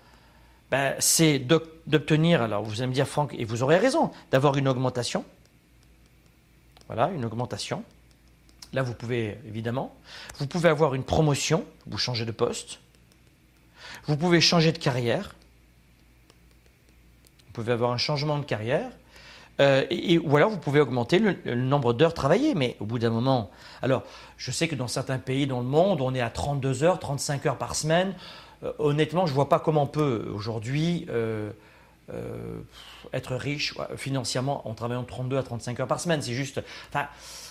Ben, 0.70 0.94
C'est 0.98 1.38
d'obtenir, 1.38 2.42
alors 2.42 2.62
vous 2.62 2.80
allez 2.80 2.88
me 2.88 2.94
dire 2.94 3.08
Franck, 3.08 3.34
et 3.38 3.44
vous 3.44 3.62
aurez 3.62 3.78
raison, 3.78 4.10
d'avoir 4.30 4.56
une 4.56 4.68
augmentation. 4.68 5.24
Voilà, 6.94 7.10
une 7.12 7.24
augmentation. 7.24 7.82
Là, 8.72 8.84
vous 8.84 8.94
pouvez, 8.94 9.36
évidemment, 9.48 9.96
vous 10.38 10.46
pouvez 10.46 10.68
avoir 10.68 10.94
une 10.94 11.02
promotion, 11.02 11.64
vous 11.88 11.98
changez 11.98 12.24
de 12.24 12.30
poste. 12.30 12.78
Vous 14.06 14.16
pouvez 14.16 14.40
changer 14.40 14.70
de 14.70 14.78
carrière. 14.78 15.34
Vous 17.46 17.52
pouvez 17.52 17.72
avoir 17.72 17.90
un 17.90 17.96
changement 17.96 18.38
de 18.38 18.44
carrière. 18.44 18.92
Euh, 19.58 19.84
et, 19.90 20.18
ou 20.18 20.36
alors 20.36 20.50
vous 20.50 20.58
pouvez 20.58 20.78
augmenter 20.78 21.18
le, 21.18 21.56
nombre 21.56 21.94
d'heures 21.94 22.14
travaillées, 22.14 22.54
mais 22.54 22.76
au 22.78 22.84
bout 22.84 23.00
d'un 23.00 23.10
moment. 23.10 23.50
Alors, 23.82 24.04
je 24.36 24.52
sais 24.52 24.68
que 24.68 24.76
dans 24.76 24.86
certains 24.86 25.18
pays 25.18 25.48
dans 25.48 25.58
le 25.58 25.66
monde, 25.66 26.00
on 26.00 26.14
est 26.14 26.20
à 26.20 26.30
32 26.30 26.84
heures, 26.84 27.00
35 27.00 27.46
heures 27.46 27.58
par 27.58 27.74
semaine. 27.74 28.14
Euh, 28.62 28.72
honnêtement, 28.78 29.26
je 29.26 29.32
ne 29.32 29.34
vois 29.34 29.48
pas 29.48 29.58
comment 29.58 29.82
on 29.82 29.88
peut 29.88 30.30
aujourd'hui 30.32 31.06
euh, 31.10 31.50
être 33.14 33.36
riche 33.36 33.74
financièrement 33.96 34.68
en 34.68 34.74
travaillant 34.74 35.04
32 35.04 35.38
à 35.38 35.42
35 35.42 35.80
heures 35.80 35.86
par 35.86 36.00
semaine. 36.00 36.20
C'est 36.22 36.34
juste. 36.34 36.60
Enfin, 36.90 37.06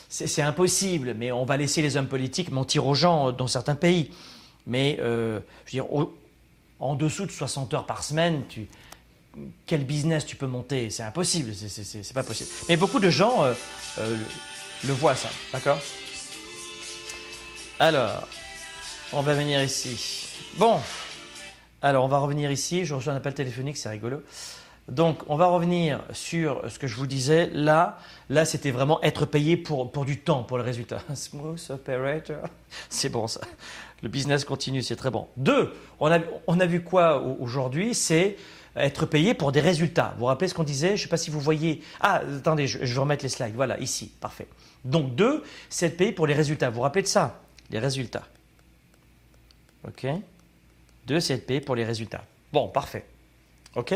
c'est 0.10 0.44
impossible, 0.44 1.16
mais 1.16 1.32
on 1.32 1.44
va 1.44 1.58
laisser 1.58 1.82
les 1.82 1.98
hommes 1.98 2.08
politiques 2.08 2.52
mentir 2.52 2.86
aux 2.86 2.94
gens 2.94 3.32
dans 3.32 3.48
certains 3.48 3.74
pays. 3.74 4.12
Mais, 4.68 4.98
je 5.00 5.04
veux 5.04 5.42
dire, 5.72 5.86
en 6.80 6.94
dessous 6.94 7.26
de 7.26 7.32
60 7.32 7.74
heures 7.74 7.88
par 7.88 8.04
semaine, 8.04 8.44
tu 8.48 8.68
quel 9.66 9.84
business 9.86 10.26
tu 10.26 10.36
peux 10.36 10.48
monter? 10.48 10.90
C'est 10.90 11.04
impossible, 11.04 11.54
c'est 11.54 12.14
pas 12.14 12.24
possible. 12.24 12.50
Mais 12.70 12.78
beaucoup 12.78 13.00
de 13.00 13.10
gens 13.10 13.44
euh, 13.44 13.54
euh, 14.00 14.18
le 14.86 14.94
voient 14.94 15.16
ça, 15.16 15.30
d'accord? 15.52 15.80
Alors, 17.80 18.28
on 19.12 19.22
va 19.22 19.34
venir 19.34 19.62
ici. 19.64 20.28
Bon, 20.58 20.80
alors 21.82 22.06
on 22.06 22.08
va 22.08 22.20
revenir 22.20 22.52
ici. 22.52 22.86
Je 22.86 22.94
reçois 22.94 23.14
un 23.14 23.18
appel 23.18 23.34
téléphonique, 23.34 23.78
c'est 23.78 23.90
rigolo. 23.90 24.22
Donc, 24.90 25.20
on 25.28 25.38
va 25.38 25.46
revenir 25.48 26.04
sur 26.12 26.70
ce 26.70 26.78
que 26.78 26.88
je 26.88 26.96
vous 26.96 27.08
disais. 27.08 27.50
Là, 27.54 27.98
là, 28.30 28.44
c'était 28.44 28.72
vraiment 28.72 29.02
être 29.02 29.26
payé 29.26 29.56
pour, 29.56 29.92
pour 29.92 30.04
du 30.04 30.20
temps, 30.20 30.44
pour 30.44 30.58
le 30.58 30.64
résultat. 30.64 31.00
Smooth 31.16 31.70
operator, 31.70 32.44
c'est 32.90 33.10
bon 33.10 33.28
ça. 33.28 33.42
Le 34.02 34.10
business 34.10 34.44
continue, 34.44 34.82
c'est 34.82 34.98
très 34.98 35.10
bon. 35.10 35.28
Deux, 35.38 35.74
on 36.00 36.12
a, 36.12 36.20
on 36.48 36.60
a 36.60 36.66
vu 36.66 36.84
quoi 36.84 37.22
aujourd'hui? 37.22 37.96
C'est 37.96 38.36
être 38.76 39.06
payé 39.06 39.34
pour 39.34 39.52
des 39.52 39.62
résultats. 39.62 40.12
Vous 40.16 40.22
vous 40.22 40.26
rappelez 40.26 40.48
ce 40.48 40.54
qu'on 40.54 40.64
disait? 40.64 40.90
Je 40.90 40.94
ne 40.94 40.98
sais 40.98 41.08
pas 41.08 41.18
si 41.18 41.30
vous 41.30 41.40
voyez. 41.40 41.82
Ah, 42.02 42.22
attendez, 42.38 42.68
je, 42.68 42.80
vais 42.80 43.00
remettre 43.00 43.24
les 43.24 43.30
slides. 43.30 43.56
Voilà, 43.56 43.80
ici, 43.80 44.12
parfait. 44.20 44.48
Donc 44.84 45.16
deux, 45.16 45.44
c'est 45.70 45.88
être 45.88 45.98
payé 45.98 46.12
pour 46.12 46.28
les 46.28 46.34
résultats. 46.34 46.70
Vous 46.70 46.78
vous 46.78 46.82
rappelez 46.82 47.04
de 47.04 47.08
ça? 47.08 47.40
Les 47.70 47.80
résultats. 47.80 48.28
OK 49.88 50.06
Deux, 51.08 51.20
c'est 51.20 51.36
être 51.36 51.46
payé 51.46 51.62
pour 51.62 51.76
les 51.76 51.86
résultats. 51.86 52.24
Bon, 52.52 52.68
parfait. 52.68 53.06
OK? 53.76 53.94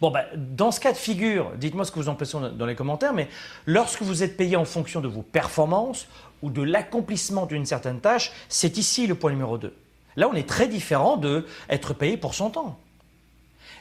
Bon, 0.00 0.10
ben, 0.10 0.24
dans 0.36 0.70
ce 0.70 0.80
cas 0.80 0.92
de 0.92 0.96
figure, 0.96 1.52
dites-moi 1.56 1.84
ce 1.84 1.92
que 1.92 1.98
vous 1.98 2.08
en 2.08 2.14
pensez 2.14 2.36
dans 2.54 2.66
les 2.66 2.74
commentaires, 2.74 3.12
mais 3.12 3.28
lorsque 3.66 4.02
vous 4.02 4.22
êtes 4.22 4.36
payé 4.36 4.56
en 4.56 4.64
fonction 4.64 5.00
de 5.00 5.08
vos 5.08 5.22
performances 5.22 6.08
ou 6.42 6.50
de 6.50 6.62
l'accomplissement 6.62 7.46
d'une 7.46 7.66
certaine 7.66 8.00
tâche, 8.00 8.32
c'est 8.48 8.78
ici 8.78 9.06
le 9.06 9.14
point 9.14 9.30
numéro 9.30 9.58
2. 9.58 9.74
Là, 10.16 10.28
on 10.28 10.34
est 10.34 10.48
très 10.48 10.68
différent 10.68 11.16
de 11.16 11.46
être 11.68 11.94
payé 11.94 12.16
pour 12.16 12.34
son 12.34 12.50
temps. 12.50 12.78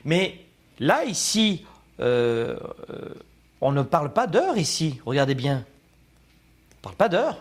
Mais 0.06 0.46
là, 0.80 1.04
ici, 1.04 1.66
euh, 2.00 2.58
euh, 2.90 3.14
on 3.60 3.72
ne 3.72 3.82
parle 3.82 4.14
pas 4.14 4.28
d'heures 4.28 4.58
ici. 4.58 5.00
Regardez 5.06 5.36
bien. 5.36 5.66
On 6.74 6.78
ne 6.78 6.82
parle 6.82 6.96
pas 6.96 7.10
d'heures. 7.10 7.38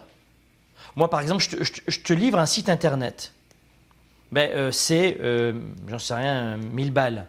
Moi, 0.96 1.08
par 1.08 1.20
exemple, 1.20 1.42
je 1.42 2.00
te, 2.00 2.12
livre 2.12 2.38
un 2.38 2.46
site 2.46 2.68
internet. 2.68 3.32
Ben, 4.32 4.50
euh, 4.52 4.70
c'est, 4.72 5.18
j'en 5.88 5.98
sais 5.98 6.14
rien, 6.14 6.56
1000 6.56 6.92
balles. 6.92 7.26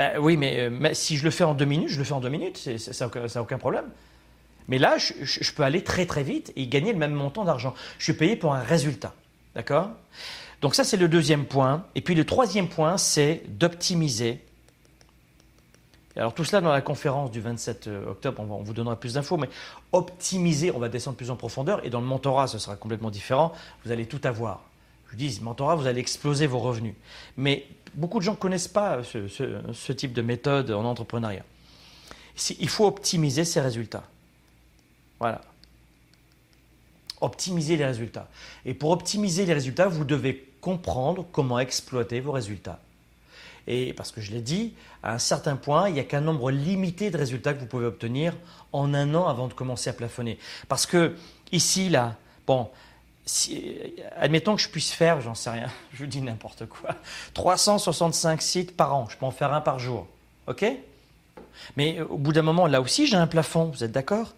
Ben, 0.00 0.18
oui, 0.18 0.38
mais, 0.38 0.94
si 0.94 1.18
je 1.18 1.24
le 1.24 1.30
fais 1.30 1.44
en 1.44 1.52
deux 1.52 1.66
minutes, 1.66 1.90
je 1.90 1.98
le 1.98 2.04
fais 2.04 2.14
en 2.14 2.20
deux 2.20 2.30
minutes. 2.30 2.56
ça 2.78 3.10
n'a 3.34 3.42
aucun 3.42 3.58
problème. 3.58 3.84
Mais 4.66 4.78
là, 4.78 4.96
je, 4.96 5.52
peux 5.52 5.62
aller 5.62 5.84
très 5.84 6.06
très 6.06 6.22
vite 6.22 6.54
et 6.56 6.68
gagner 6.68 6.94
le 6.94 6.98
même 6.98 7.12
montant 7.12 7.44
d'argent. 7.44 7.74
Je 7.98 8.04
suis 8.04 8.14
payé 8.14 8.34
pour 8.34 8.54
un 8.54 8.62
résultat. 8.62 9.12
D'accord? 9.54 9.90
Donc 10.62 10.74
ça, 10.74 10.84
c'est 10.84 10.96
le 10.96 11.06
deuxième 11.06 11.44
point. 11.44 11.84
Et 11.96 12.00
puis 12.00 12.14
le 12.14 12.24
troisième 12.24 12.66
point, 12.66 12.96
c'est 12.96 13.42
d'optimiser. 13.46 14.42
Alors 16.16 16.32
tout 16.32 16.44
cela 16.44 16.62
dans 16.62 16.72
la 16.72 16.80
conférence 16.80 17.30
du 17.30 17.42
27 17.42 17.86
euh, 17.86 18.10
octobre, 18.12 18.40
on, 18.40 18.62
vous 18.62 18.72
donnera 18.72 18.98
plus 18.98 19.12
d'infos, 19.14 19.36
mais 19.36 19.50
optimiser, 19.92 20.70
on 20.70 20.78
va 20.78 20.88
descendre 20.88 21.18
plus 21.18 21.30
en 21.30 21.36
profondeur, 21.36 21.84
et 21.84 21.90
dans 21.90 22.00
le 22.00 22.06
mentorat, 22.06 22.46
ce 22.46 22.58
sera 22.58 22.74
complètement 22.74 23.10
différent, 23.10 23.52
vous 23.84 23.92
allez 23.92 24.06
tout 24.06 24.20
avoir. 24.24 24.62
Je 25.12 25.16
dis, 25.16 25.40
mentorat, 25.42 25.74
vous 25.74 25.86
allez 25.86 26.00
exploser 26.00 26.46
vos 26.46 26.60
revenus. 26.60 26.94
Mais 27.36 27.66
beaucoup 27.94 28.18
de 28.18 28.24
gens 28.24 28.32
ne 28.32 28.36
connaissent 28.36 28.68
pas 28.68 29.00
ce, 29.02 29.92
type 29.92 30.12
de 30.12 30.22
méthode 30.22 30.70
en 30.70 30.84
entrepreneuriat. 30.84 31.44
Il 32.58 32.68
faut 32.68 32.86
optimiser 32.86 33.44
ses 33.44 33.60
résultats. 33.60 34.04
Voilà. 35.18 35.40
Optimiser 37.20 37.76
les 37.76 37.84
résultats. 37.84 38.28
Et 38.64 38.72
pour 38.72 38.90
optimiser 38.90 39.44
les 39.44 39.52
résultats, 39.52 39.88
vous 39.88 40.04
devez 40.04 40.48
comprendre 40.60 41.26
comment 41.32 41.58
exploiter 41.58 42.20
vos 42.20 42.32
résultats. 42.32 42.80
Et 43.66 43.92
parce 43.92 44.10
que 44.10 44.20
je 44.20 44.30
l'ai 44.30 44.40
dit, 44.40 44.74
à 45.02 45.14
un 45.14 45.18
certain 45.18 45.56
point, 45.56 45.88
il 45.88 45.94
n'y 45.94 46.00
a 46.00 46.04
qu'un 46.04 46.22
nombre 46.22 46.50
limité 46.50 47.10
de 47.10 47.18
résultats 47.18 47.52
que 47.52 47.60
vous 47.60 47.66
pouvez 47.66 47.86
obtenir 47.86 48.34
en 48.72 48.94
un 48.94 49.14
an 49.14 49.28
avant 49.28 49.48
de 49.48 49.52
commencer 49.52 49.90
à 49.90 49.92
plafonner. 49.92 50.38
Parce 50.68 50.86
que 50.86 51.14
ici, 51.52 51.88
là, 51.88 52.16
bon, 52.46 52.70
admettons 54.16 54.56
que 54.56 54.62
je 54.62 54.68
puisse 54.68 54.92
faire, 54.92 55.20
j'en 55.20 55.34
sais 55.34 55.50
rien, 55.50 55.68
je 55.92 55.98
vous 55.98 56.06
dis 56.06 56.20
n'importe 56.20 56.66
quoi, 56.66 56.96
365 57.34 58.42
sites 58.42 58.76
par 58.76 58.94
an, 58.94 59.08
je 59.10 59.16
peux 59.16 59.26
en 59.26 59.30
faire 59.30 59.52
un 59.52 59.60
par 59.60 59.78
jour. 59.78 60.06
OK? 60.46 60.64
Mais 61.76 62.00
au 62.00 62.16
bout 62.16 62.32
d'un 62.32 62.42
moment, 62.42 62.66
là 62.66 62.80
aussi, 62.80 63.06
j'ai 63.06 63.16
un 63.16 63.26
plafond, 63.26 63.66
vous 63.66 63.84
êtes 63.84 63.92
d'accord? 63.92 64.34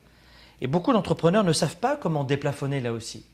Et 0.61 0.67
beaucoup 0.67 0.93
d'entrepreneurs 0.93 1.45
ne 1.45 1.53
savent 1.53 1.77
pas 1.77 1.97
comment 1.97 2.25
déplafonner 2.25 2.81
là 2.81 2.93
aussi. 2.93 3.25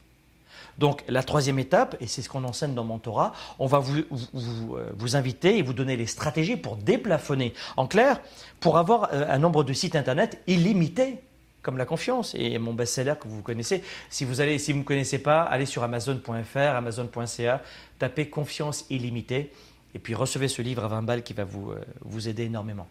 Donc 0.78 1.02
la 1.08 1.22
troisième 1.22 1.58
étape, 1.58 1.96
et 2.00 2.06
c'est 2.06 2.22
ce 2.22 2.28
qu'on 2.28 2.44
enseigne 2.44 2.72
dans 2.72 2.84
Mentorat, 2.84 3.32
on 3.58 3.66
va 3.66 3.78
euh, 3.78 4.92
vous, 4.96 5.16
inviter 5.16 5.58
et 5.58 5.62
vous 5.62 5.72
donner 5.72 5.96
les 5.96 6.06
stratégies 6.06 6.56
pour 6.56 6.76
déplafonner. 6.76 7.52
En 7.76 7.86
clair, 7.86 8.20
pour 8.60 8.78
avoir 8.78 9.10
euh, 9.12 9.26
un 9.28 9.38
nombre 9.38 9.64
de 9.64 9.72
sites 9.72 9.96
internet 9.96 10.40
illimité, 10.46 11.18
comme 11.62 11.76
la 11.76 11.84
confiance 11.84 12.34
et 12.34 12.58
mon 12.58 12.72
best-seller 12.72 13.14
que 13.20 13.28
vous 13.28 13.42
connaissez. 13.42 13.82
Si 14.10 14.24
vous 14.24 14.40
allez, 14.40 14.58
si 14.58 14.72
vous 14.72 14.78
ne 14.78 14.84
me 14.84 15.18
pas, 15.18 15.42
allez 15.42 15.66
sur 15.66 15.82
amazon.fr, 15.82 16.58
amazon.ca, 16.58 17.62
tapez 17.98 18.28
confiance 18.28 18.84
illimitée 18.90 19.52
et 19.94 19.98
puis 19.98 20.14
recevez 20.14 20.48
ce 20.48 20.62
livre 20.62 20.84
à 20.84 20.88
20 20.88 21.02
balles 21.02 21.22
qui 21.22 21.32
va 21.34 21.44
vous, 21.44 21.72
euh, 21.72 21.80
vous 22.02 22.28
aider 22.28 22.44
énormément, 22.44 22.86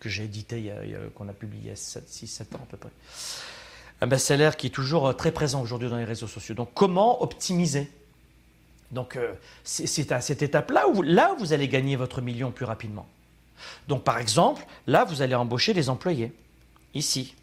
que 0.00 0.08
j'ai 0.08 0.24
édité, 0.24 0.72
qu'on 1.14 1.28
a 1.28 1.32
publié 1.32 1.62
il 1.64 1.68
y 1.68 1.70
a 1.70 1.74
6-7 1.74 2.56
ans 2.56 2.60
à 2.62 2.66
peu 2.70 2.76
près 2.76 2.90
un 4.02 4.08
best-seller 4.08 4.50
qui 4.58 4.66
est 4.66 4.70
toujours 4.70 5.06
euh, 5.06 5.12
très 5.12 5.30
présent 5.30 5.62
aujourd'hui 5.62 5.88
dans 5.88 5.96
les 5.96 6.04
réseaux 6.04 6.26
sociaux. 6.26 6.56
Donc 6.56 6.70
comment 6.74 7.22
optimiser? 7.22 7.88
Donc 8.90 9.16
euh, 9.16 9.32
c'est 9.62 10.10
à 10.10 10.20
cette 10.20 10.42
étape-là 10.42 10.88
où 10.88 11.02
là 11.02 11.34
vous 11.38 11.52
allez 11.52 11.68
gagner 11.68 11.94
votre 11.96 12.20
million 12.20 12.50
plus 12.50 12.64
rapidement. 12.64 13.06
Donc 13.86 14.02
par 14.02 14.18
exemple, 14.18 14.66
là 14.88 15.04
vous 15.04 15.22
allez 15.22 15.36
embaucher 15.36 15.72
des 15.72 15.88
employés. 15.88 16.32
Ici. 16.94 17.34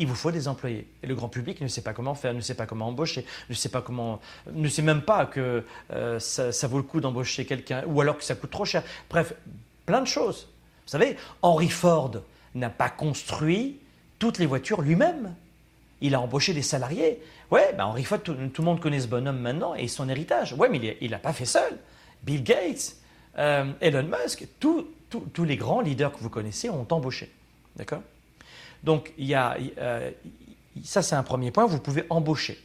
Il 0.00 0.06
vous 0.06 0.14
faut 0.14 0.30
des 0.30 0.48
employés. 0.48 0.88
Et 1.02 1.06
le 1.06 1.14
grand 1.14 1.28
public 1.28 1.60
ne 1.60 1.68
sait 1.68 1.82
pas 1.82 1.92
comment 1.92 2.14
faire, 2.14 2.32
ne 2.32 2.40
sait 2.40 2.54
pas 2.54 2.64
comment 2.64 2.88
embaucher, 2.88 3.26
ne 3.50 3.54
sait 3.54 3.68
pas 3.68 3.82
comment, 3.82 4.18
ne 4.50 4.66
sait 4.66 4.80
même 4.80 5.02
pas 5.02 5.26
que 5.26 5.62
euh, 5.92 6.18
ça, 6.18 6.66
vaut 6.68 6.78
le 6.78 6.84
coup 6.84 7.02
d'embaucher 7.02 7.44
quelqu'un, 7.44 7.84
ou 7.86 8.00
alors 8.00 8.16
que 8.16 8.24
ça 8.24 8.34
coûte 8.34 8.50
trop 8.50 8.64
cher. 8.64 8.82
Bref, 9.10 9.34
plein 9.84 10.00
de 10.00 10.06
choses. 10.06 10.48
Vous 10.86 10.90
savez, 10.90 11.18
Henry 11.42 11.68
Ford 11.68 12.12
n'a 12.54 12.70
pas 12.70 12.88
construit 12.88 13.78
toutes 14.18 14.38
les 14.38 14.46
voitures 14.46 14.80
lui-même. 14.80 15.34
Il 16.00 16.14
a 16.14 16.20
embauché 16.22 16.54
des 16.54 16.62
salariés. 16.62 17.20
Ouais, 17.50 17.74
ben 17.76 17.84
Henry 17.84 18.04
Ford, 18.04 18.20
tout, 18.22 18.32
le 18.32 18.64
monde 18.64 18.80
connaît 18.80 19.00
ce 19.00 19.06
bonhomme 19.06 19.38
maintenant 19.38 19.74
et 19.74 19.86
son 19.86 20.08
héritage. 20.08 20.54
Ouais, 20.54 20.70
mais 20.70 20.96
il 21.02 21.10
n'a 21.10 21.18
pas 21.18 21.34
fait 21.34 21.44
seul. 21.44 21.78
Bill 22.22 22.42
Gates, 22.42 22.96
euh, 23.36 23.70
Elon 23.82 24.04
Musk, 24.04 24.46
tous 24.60 25.44
les 25.44 25.56
grands 25.58 25.82
leaders 25.82 26.10
que 26.10 26.20
vous 26.20 26.30
connaissez 26.30 26.70
ont 26.70 26.86
embauché. 26.88 27.30
D'accord? 27.76 28.00
Donc, 28.84 29.12
il 29.18 29.26
y 29.26 29.34
a, 29.34 29.56
euh, 29.78 30.10
ça, 30.82 31.02
c'est 31.02 31.14
un 31.14 31.22
premier 31.22 31.50
point. 31.50 31.66
Vous 31.66 31.80
pouvez 31.80 32.04
embaucher. 32.10 32.58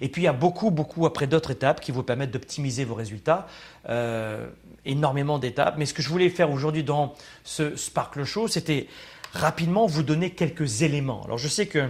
Et 0.00 0.08
puis, 0.08 0.22
il 0.22 0.24
y 0.24 0.28
a 0.28 0.32
beaucoup, 0.32 0.70
beaucoup 0.70 1.06
après 1.06 1.26
d'autres 1.26 1.50
étapes 1.50 1.80
qui 1.80 1.92
vous 1.92 2.02
permettent 2.02 2.30
d'optimiser 2.30 2.84
vos 2.84 2.94
résultats. 2.94 3.46
Euh, 3.88 4.48
énormément 4.84 5.38
d'étapes. 5.38 5.74
Mais 5.78 5.86
ce 5.86 5.94
que 5.94 6.02
je 6.02 6.08
voulais 6.08 6.30
faire 6.30 6.50
aujourd'hui 6.50 6.84
dans 6.84 7.14
ce 7.44 7.76
Sparkle 7.76 8.24
Show, 8.24 8.48
c'était 8.48 8.88
rapidement 9.32 9.86
vous 9.86 10.02
donner 10.02 10.30
quelques 10.30 10.82
éléments. 10.82 11.22
Alors 11.24 11.38
je 11.38 11.48
sais 11.48 11.66
que 11.66 11.88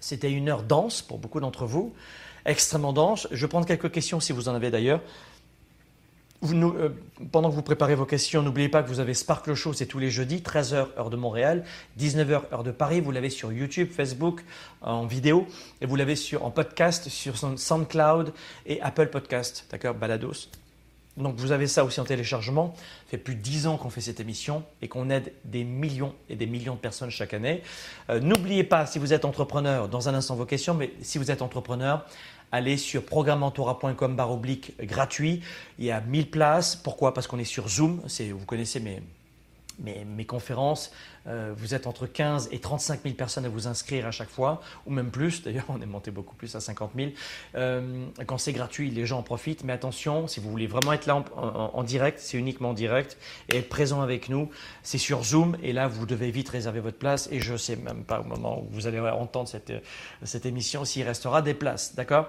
c'était 0.00 0.30
une 0.30 0.48
heure 0.48 0.62
dense 0.62 1.02
pour 1.02 1.18
beaucoup 1.18 1.40
d'entre 1.40 1.66
vous, 1.66 1.94
extrêmement 2.44 2.92
dense. 2.92 3.26
Je 3.30 3.40
vais 3.40 3.48
prendre 3.48 3.66
quelques 3.66 3.90
questions 3.90 4.20
si 4.20 4.32
vous 4.32 4.48
en 4.48 4.54
avez 4.54 4.70
d'ailleurs. 4.70 5.00
Euh, 6.44 6.90
pendant 7.32 7.50
que 7.50 7.54
vous 7.54 7.62
préparez 7.62 7.94
vos 7.94 8.04
questions, 8.04 8.42
n'oubliez 8.42 8.68
pas 8.68 8.82
que 8.82 8.88
vous 8.88 9.00
avez 9.00 9.14
Sparkle 9.14 9.54
Show, 9.54 9.72
c'est 9.72 9.86
tous 9.86 9.98
les 9.98 10.10
jeudis, 10.10 10.38
13h 10.38 10.88
heure 10.98 11.10
de 11.10 11.16
Montréal, 11.16 11.64
19h 11.98 12.52
heure 12.52 12.62
de 12.62 12.70
Paris. 12.70 13.00
Vous 13.00 13.10
l'avez 13.10 13.30
sur 13.30 13.52
YouTube, 13.52 13.90
Facebook, 13.90 14.42
en 14.82 15.06
vidéo, 15.06 15.46
et 15.80 15.86
vous 15.86 15.96
l'avez 15.96 16.14
en 16.40 16.50
podcast 16.50 17.08
sur 17.08 17.36
SoundCloud 17.36 18.32
et 18.66 18.80
Apple 18.82 19.08
Podcast, 19.08 19.66
d'accord, 19.70 19.94
Balados. 19.94 20.48
Donc 21.16 21.36
vous 21.36 21.52
avez 21.52 21.66
ça 21.66 21.84
aussi 21.84 21.98
en 22.00 22.04
téléchargement. 22.04 22.74
Ça 22.76 23.12
fait 23.12 23.18
plus 23.18 23.34
de 23.34 23.40
10 23.40 23.66
ans 23.66 23.76
qu'on 23.78 23.88
fait 23.88 24.02
cette 24.02 24.20
émission 24.20 24.64
et 24.82 24.88
qu'on 24.88 25.08
aide 25.08 25.32
des 25.44 25.64
millions 25.64 26.14
et 26.28 26.36
des 26.36 26.46
millions 26.46 26.74
de 26.74 26.80
personnes 26.80 27.10
chaque 27.10 27.32
année. 27.32 27.62
Euh, 28.10 28.20
n'oubliez 28.20 28.64
pas, 28.64 28.84
si 28.84 28.98
vous 28.98 29.14
êtes 29.14 29.24
entrepreneur, 29.24 29.88
dans 29.88 30.10
un 30.10 30.14
instant 30.14 30.36
vos 30.36 30.44
questions, 30.44 30.74
mais 30.74 30.92
si 31.00 31.16
vous 31.16 31.30
êtes 31.30 31.40
entrepreneur, 31.40 32.04
allez 32.52 32.76
sur 32.76 33.04
programmentora.com 33.04 34.16
barre 34.16 34.32
oblique 34.32 34.74
gratuit. 34.80 35.42
Il 35.78 35.84
y 35.84 35.90
a 35.90 36.00
1000 36.00 36.30
places. 36.30 36.76
Pourquoi? 36.76 37.14
Parce 37.14 37.26
qu'on 37.26 37.38
est 37.38 37.44
sur 37.44 37.68
Zoom. 37.68 38.02
Vous 38.06 38.46
connaissez 38.46 38.80
mes, 38.80 39.02
mes, 39.78 40.24
conférences, 40.24 40.92
euh, 41.26 41.52
vous 41.56 41.74
êtes 41.74 41.86
entre 41.86 42.06
15 42.06 42.48
et 42.52 42.58
35 42.60 43.02
000 43.02 43.14
personnes 43.14 43.44
à 43.44 43.48
vous 43.48 43.66
inscrire 43.66 44.06
à 44.06 44.10
chaque 44.10 44.28
fois, 44.28 44.60
ou 44.86 44.90
même 44.90 45.10
plus, 45.10 45.42
d'ailleurs 45.42 45.66
on 45.68 45.80
est 45.80 45.86
monté 45.86 46.10
beaucoup 46.10 46.34
plus 46.34 46.54
à 46.54 46.60
50 46.60 46.92
000. 46.96 47.10
Euh, 47.54 48.06
quand 48.26 48.38
c'est 48.38 48.52
gratuit, 48.52 48.90
les 48.90 49.06
gens 49.06 49.18
en 49.18 49.22
profitent, 49.22 49.64
mais 49.64 49.72
attention, 49.72 50.26
si 50.28 50.40
vous 50.40 50.50
voulez 50.50 50.66
vraiment 50.66 50.92
être 50.92 51.06
là 51.06 51.22
en, 51.36 51.82
direct, 51.82 52.18
c'est 52.20 52.38
uniquement 52.38 52.70
en 52.70 52.74
direct, 52.74 53.18
et 53.52 53.58
être 53.58 53.68
présent 53.68 54.00
avec 54.00 54.28
nous, 54.28 54.50
c'est 54.82 54.98
sur 54.98 55.24
Zoom, 55.24 55.56
et 55.62 55.72
là 55.72 55.88
vous 55.88 56.06
devez 56.06 56.30
vite 56.30 56.48
réserver 56.48 56.80
votre 56.80 56.98
place, 56.98 57.28
et 57.30 57.40
je 57.40 57.52
ne 57.52 57.58
sais 57.58 57.76
même 57.76 58.04
pas 58.04 58.20
au 58.20 58.24
moment 58.24 58.60
où 58.60 58.68
vous 58.70 58.86
allez 58.86 59.00
entendre 59.00 59.48
cette, 59.48 59.72
cette 60.22 60.46
émission 60.46 60.84
s'il 60.84 61.04
restera 61.04 61.42
des 61.42 61.54
places, 61.54 61.94
d'accord? 61.94 62.28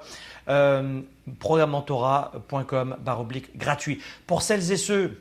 Euh, 0.49 1.01
Programmentora.com, 1.39 2.97
barre 3.01 3.19
oblique, 3.19 3.57
gratuit. 3.57 4.01
Pour 4.27 4.41
celles 4.41 4.71
et 4.71 4.77
ceux 4.77 5.19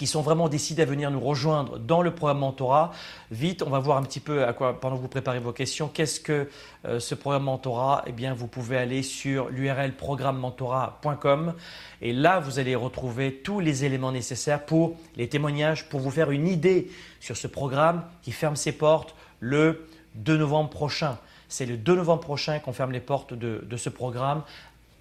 qui 0.00 0.06
sont 0.06 0.22
vraiment 0.22 0.48
décidés 0.48 0.80
à 0.80 0.86
venir 0.86 1.10
nous 1.10 1.20
rejoindre 1.20 1.78
dans 1.78 2.00
le 2.00 2.14
programme 2.14 2.38
Mentorat. 2.38 2.90
Vite, 3.30 3.62
on 3.62 3.68
va 3.68 3.80
voir 3.80 3.98
un 3.98 4.02
petit 4.02 4.18
peu 4.18 4.46
à 4.46 4.54
quoi, 4.54 4.80
pendant 4.80 4.96
que 4.96 5.02
vous 5.02 5.08
préparez 5.08 5.40
vos 5.40 5.52
questions, 5.52 5.88
qu'est-ce 5.88 6.20
que 6.20 6.48
euh, 6.86 7.00
ce 7.00 7.14
programme 7.14 7.42
Mentorat 7.42 8.02
Eh 8.06 8.12
bien, 8.12 8.32
vous 8.32 8.46
pouvez 8.46 8.78
aller 8.78 9.02
sur 9.02 9.50
l'URL 9.50 9.92
programmementorat.com 9.92 11.52
et 12.00 12.14
là, 12.14 12.40
vous 12.40 12.58
allez 12.58 12.74
retrouver 12.74 13.42
tous 13.44 13.60
les 13.60 13.84
éléments 13.84 14.10
nécessaires 14.10 14.64
pour 14.64 14.96
les 15.16 15.28
témoignages, 15.28 15.86
pour 15.90 16.00
vous 16.00 16.10
faire 16.10 16.30
une 16.30 16.48
idée 16.48 16.90
sur 17.20 17.36
ce 17.36 17.46
programme 17.46 18.02
qui 18.22 18.32
ferme 18.32 18.56
ses 18.56 18.72
portes 18.72 19.14
le 19.38 19.86
2 20.14 20.38
novembre 20.38 20.70
prochain. 20.70 21.18
C'est 21.50 21.66
le 21.66 21.76
2 21.76 21.96
novembre 21.96 22.22
prochain 22.22 22.58
qu'on 22.58 22.72
ferme 22.72 22.92
les 22.92 23.00
portes 23.00 23.34
de, 23.34 23.66
de 23.68 23.76
ce 23.76 23.90
programme. 23.90 24.44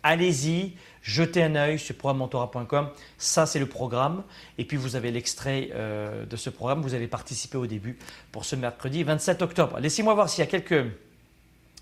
Allez-y, 0.04 0.74
jetez 1.02 1.44
un 1.44 1.56
œil 1.56 1.80
sur 1.80 1.96
programmentora.com. 1.96 2.90
Ça, 3.18 3.46
c'est 3.46 3.60
le 3.60 3.66
programme. 3.66 4.24
Et 4.58 4.66
puis, 4.66 4.78
vous 4.78 4.96
avez 4.96 5.12
l'extrait 5.12 5.70
euh, 5.74 6.26
de 6.26 6.36
ce 6.36 6.50
programme. 6.50 6.82
Vous 6.82 6.94
allez 6.94 7.08
participer 7.08 7.58
au 7.58 7.68
début 7.68 7.98
pour 8.32 8.46
ce 8.46 8.56
mercredi 8.56 9.04
27 9.04 9.42
octobre. 9.42 9.80
Laissez-moi 9.80 10.14
voir 10.14 10.30
s'il 10.30 10.44
y 10.44 10.48
a 10.48 10.50
quelques 10.50 10.86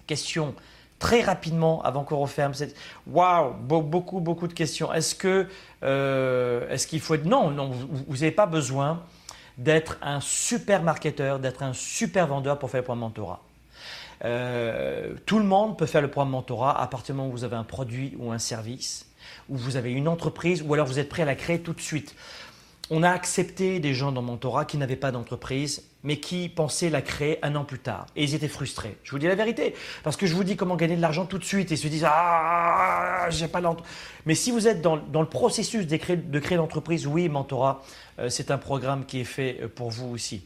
questions 0.07 0.55
très 0.99 1.21
rapidement 1.21 1.81
avant 1.83 2.03
qu'on 2.03 2.17
referme. 2.17 2.53
Waouh, 3.05 3.53
beaucoup, 3.53 4.19
beaucoup 4.19 4.47
de 4.47 4.53
questions. 4.53 4.91
Est-ce 4.91 5.15
que, 5.15 5.47
euh, 5.83 6.69
est-ce 6.69 6.87
qu'il 6.87 6.99
faut 6.99 7.15
être 7.15 7.25
non, 7.25 7.51
non, 7.51 7.69
vous 7.69 8.13
n'avez 8.13 8.31
pas 8.31 8.47
besoin 8.47 9.03
d'être 9.57 9.97
un 10.01 10.21
super 10.21 10.83
marketeur, 10.83 11.39
d'être 11.39 11.63
un 11.63 11.73
super 11.73 12.27
vendeur 12.27 12.59
pour 12.59 12.69
faire 12.69 12.81
le 12.81 12.85
programme 12.85 13.01
mentorat. 13.01 13.41
Euh, 14.25 15.13
tout 15.25 15.39
le 15.39 15.45
monde 15.45 15.77
peut 15.77 15.85
faire 15.85 16.01
le 16.01 16.09
programme 16.09 16.31
mentorat 16.31 16.81
à 16.81 16.87
partir 16.87 17.13
du 17.13 17.17
moment 17.17 17.29
où 17.29 17.33
vous 17.33 17.43
avez 17.43 17.55
un 17.55 17.63
produit 17.63 18.15
ou 18.19 18.31
un 18.31 18.39
service, 18.39 19.07
où 19.49 19.57
vous 19.57 19.75
avez 19.75 19.91
une 19.91 20.07
entreprise, 20.07 20.63
ou 20.65 20.73
alors 20.73 20.87
vous 20.87 20.99
êtes 20.99 21.09
prêt 21.09 21.23
à 21.23 21.25
la 21.25 21.35
créer 21.35 21.59
tout 21.59 21.73
de 21.73 21.81
suite. 21.81 22.15
On 22.89 23.03
a 23.03 23.09
accepté 23.09 23.81
des 23.81 23.93
gens 23.93 24.13
dans 24.13 24.21
mentorat 24.21 24.63
qui 24.63 24.77
n'avaient 24.77 24.95
pas 24.95 25.11
d'entreprise, 25.11 25.83
mais 26.03 26.21
qui 26.21 26.47
pensaient 26.47 26.89
la 26.89 27.01
créer 27.01 27.37
un 27.43 27.53
an 27.55 27.65
plus 27.65 27.79
tard. 27.79 28.05
Et 28.15 28.23
ils 28.23 28.33
étaient 28.33 28.47
frustrés. 28.47 28.95
Je 29.03 29.11
vous 29.11 29.19
dis 29.19 29.27
la 29.27 29.35
vérité. 29.35 29.75
Parce 30.03 30.15
que 30.15 30.25
je 30.25 30.33
vous 30.33 30.45
dis 30.45 30.55
comment 30.55 30.77
gagner 30.77 30.95
de 30.95 31.01
l'argent 31.01 31.25
tout 31.25 31.37
de 31.37 31.43
suite. 31.43 31.69
Et 31.69 31.75
ils 31.75 31.77
se 31.77 31.87
disent 31.89 32.07
Ah, 32.07 33.27
j'ai 33.29 33.49
pas 33.49 33.59
l'entreprise. 33.59 33.93
Mais 34.25 34.35
si 34.35 34.51
vous 34.51 34.69
êtes 34.69 34.81
dans, 34.81 34.95
le 34.95 35.25
processus 35.25 35.85
de 35.85 35.97
créer, 35.97 36.15
de 36.15 36.55
l'entreprise, 36.55 37.07
oui, 37.07 37.27
mentorat, 37.27 37.83
euh, 38.19 38.29
c'est 38.29 38.51
un 38.51 38.57
programme 38.57 39.05
qui 39.05 39.19
est 39.19 39.25
fait 39.25 39.57
euh, 39.63 39.67
pour 39.67 39.91
vous 39.91 40.07
aussi. 40.07 40.45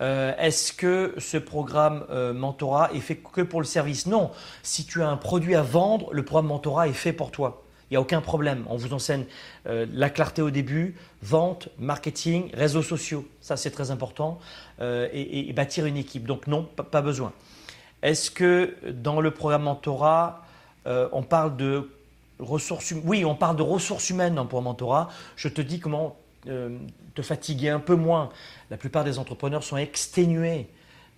Euh, 0.00 0.32
est-ce 0.38 0.72
que 0.72 1.14
ce 1.18 1.36
programme 1.36 2.04
mentorat 2.34 2.92
est 2.92 3.00
fait 3.00 3.16
que 3.16 3.42
pour 3.42 3.60
le 3.60 3.66
service? 3.66 4.06
Non. 4.06 4.30
Si 4.62 4.84
tu 4.86 5.02
as 5.02 5.08
un 5.08 5.16
produit 5.16 5.54
à 5.54 5.62
vendre, 5.62 6.12
le 6.12 6.24
programme 6.24 6.48
mentorat 6.48 6.88
est 6.88 6.92
fait 6.92 7.12
pour 7.12 7.30
toi. 7.30 7.62
Il 7.90 7.94
n'y 7.94 7.96
a 7.98 8.00
aucun 8.00 8.20
problème. 8.20 8.64
On 8.68 8.76
vous 8.76 8.92
enseigne 8.92 9.24
la 9.66 10.10
clarté 10.10 10.42
au 10.42 10.50
début, 10.50 10.96
vente, 11.22 11.68
marketing, 11.78 12.50
réseaux 12.54 12.82
sociaux. 12.82 13.26
Ça, 13.40 13.56
c'est 13.56 13.70
très 13.70 13.90
important. 13.90 14.40
et, 14.80 15.52
bâtir 15.54 15.86
une 15.86 15.96
équipe. 15.96 16.26
Donc 16.26 16.46
non, 16.46 16.64
pas 16.64 17.02
besoin. 17.02 17.32
Est-ce 18.02 18.30
que 18.30 18.74
dans 18.90 19.20
le 19.20 19.30
programme 19.30 19.64
mentorat, 19.64 20.44
on 20.86 21.22
parle 21.22 21.56
de 21.56 21.88
ressources 22.38 22.92
hum-, 22.92 23.02
Oui, 23.04 23.24
on 23.24 23.34
parle 23.34 23.56
de 23.56 23.62
ressources 23.62 24.10
humaines 24.10 24.34
dans 24.34 24.42
le 24.42 24.48
programme 24.48 24.72
mentorat. 24.72 25.08
Je 25.36 25.48
te 25.48 25.60
dis 25.60 25.80
comment 25.80 26.16
euh, 26.48 26.78
te 27.14 27.22
fatiguer 27.22 27.70
un 27.70 27.80
peu 27.80 27.94
moins. 27.94 28.30
La 28.70 28.76
plupart 28.76 29.04
des 29.04 29.18
entrepreneurs 29.18 29.64
sont 29.64 29.76
exténués. 29.76 30.68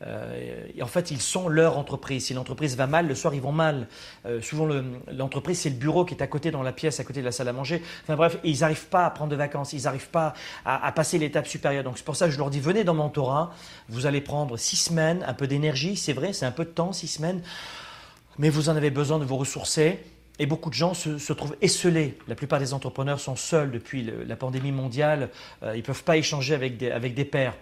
Euh, 0.03 0.67
et 0.75 0.83
en 0.83 0.87
fait, 0.87 1.11
ils 1.11 1.21
sont 1.21 1.49
leur 1.49 1.79
entreprise. 1.79 2.27
Si 2.27 2.35
l'entreprise 2.35 2.77
va 2.77 2.87
mal, 2.87 3.09
le 3.09 3.15
soir, 3.15 3.35
ils 3.35 3.41
vont 3.41 3.53
mal. 3.53 3.89
Euh, 4.27 4.43
souvent, 4.43 4.69
l'entreprise, 5.11 5.61
c'est 5.61 5.71
le 5.71 5.77
bureau 5.77 6.05
qui 6.05 6.15
est 6.15 6.23
à 6.23 6.27
côté, 6.27 6.51
dans 6.51 6.63
la 6.63 6.73
pièce, 6.73 7.01
à 7.01 7.05
côté 7.05 7.21
de 7.21 7.25
la 7.25 7.33
salle 7.33 7.49
à 7.49 7.53
manger. 7.53 7.83
Enfin 8.03 8.17
bref, 8.17 8.39
ils 8.45 8.61
n'arrivent 8.61 8.89
pas 8.89 9.07
à 9.07 9.11
prendre 9.11 9.31
de 9.31 9.37
vacances. 9.37 9.73
Ils 9.73 9.85
n'arrivent 9.85 10.11
pas 10.11 10.35
à, 10.65 10.93
passer 10.93 11.19
l'étape 11.19 11.47
supérieure. 11.47 11.85
Donc, 11.85 11.97
c'est 11.97 12.05
pour 12.05 12.17
ça 12.17 12.27
que 12.27 12.33
je 12.33 12.39
leur 12.39 12.51
dis, 12.51 12.61
venez 12.61 12.85
dans 12.85 12.95
mon 12.95 13.05
Mentorat. 13.05 13.53
Vous 13.89 14.07
allez 14.07 14.21
prendre 14.21 14.57
six 14.57 14.77
semaines, 14.77 15.25
un 15.27 15.35
peu 15.35 15.47
d'énergie. 15.47 15.97
C'est 15.97 16.13
vrai, 16.13 16.33
c'est 16.33 16.47
un 16.47 16.53
peu 16.53 16.65
de 16.65 16.71
temps, 16.71 16.93
six 16.93 17.09
semaines. 17.09 17.43
Mais 18.39 18.51
vous 18.51 18.69
en 18.69 18.77
avez 18.77 18.91
besoin 18.91 19.19
de 19.19 19.25
vous 19.25 19.37
ressourcer. 19.37 20.01
Et 20.39 20.47
beaucoup 20.47 20.68
de 20.68 20.74
gens 20.74 20.93
se, 20.95 21.32
trouvent 21.32 21.57
esselés. 21.62 22.18
La 22.28 22.34
plupart 22.34 22.59
des 22.59 22.74
entrepreneurs 22.74 23.20
sont 23.20 23.37
seuls 23.37 23.70
depuis 23.70 24.11
la 24.26 24.37
pandémie 24.37 24.72
mondiale. 24.72 25.30
Euh, 25.62 25.74
ils 25.74 25.78
ne 25.78 25.82
peuvent 25.82 26.05
pas 26.05 26.16
échanger 26.16 26.55
avec 26.55 26.76
des, 26.76 26.91
avec 26.91 27.14
des 27.14 27.24
pairs. 27.24 27.55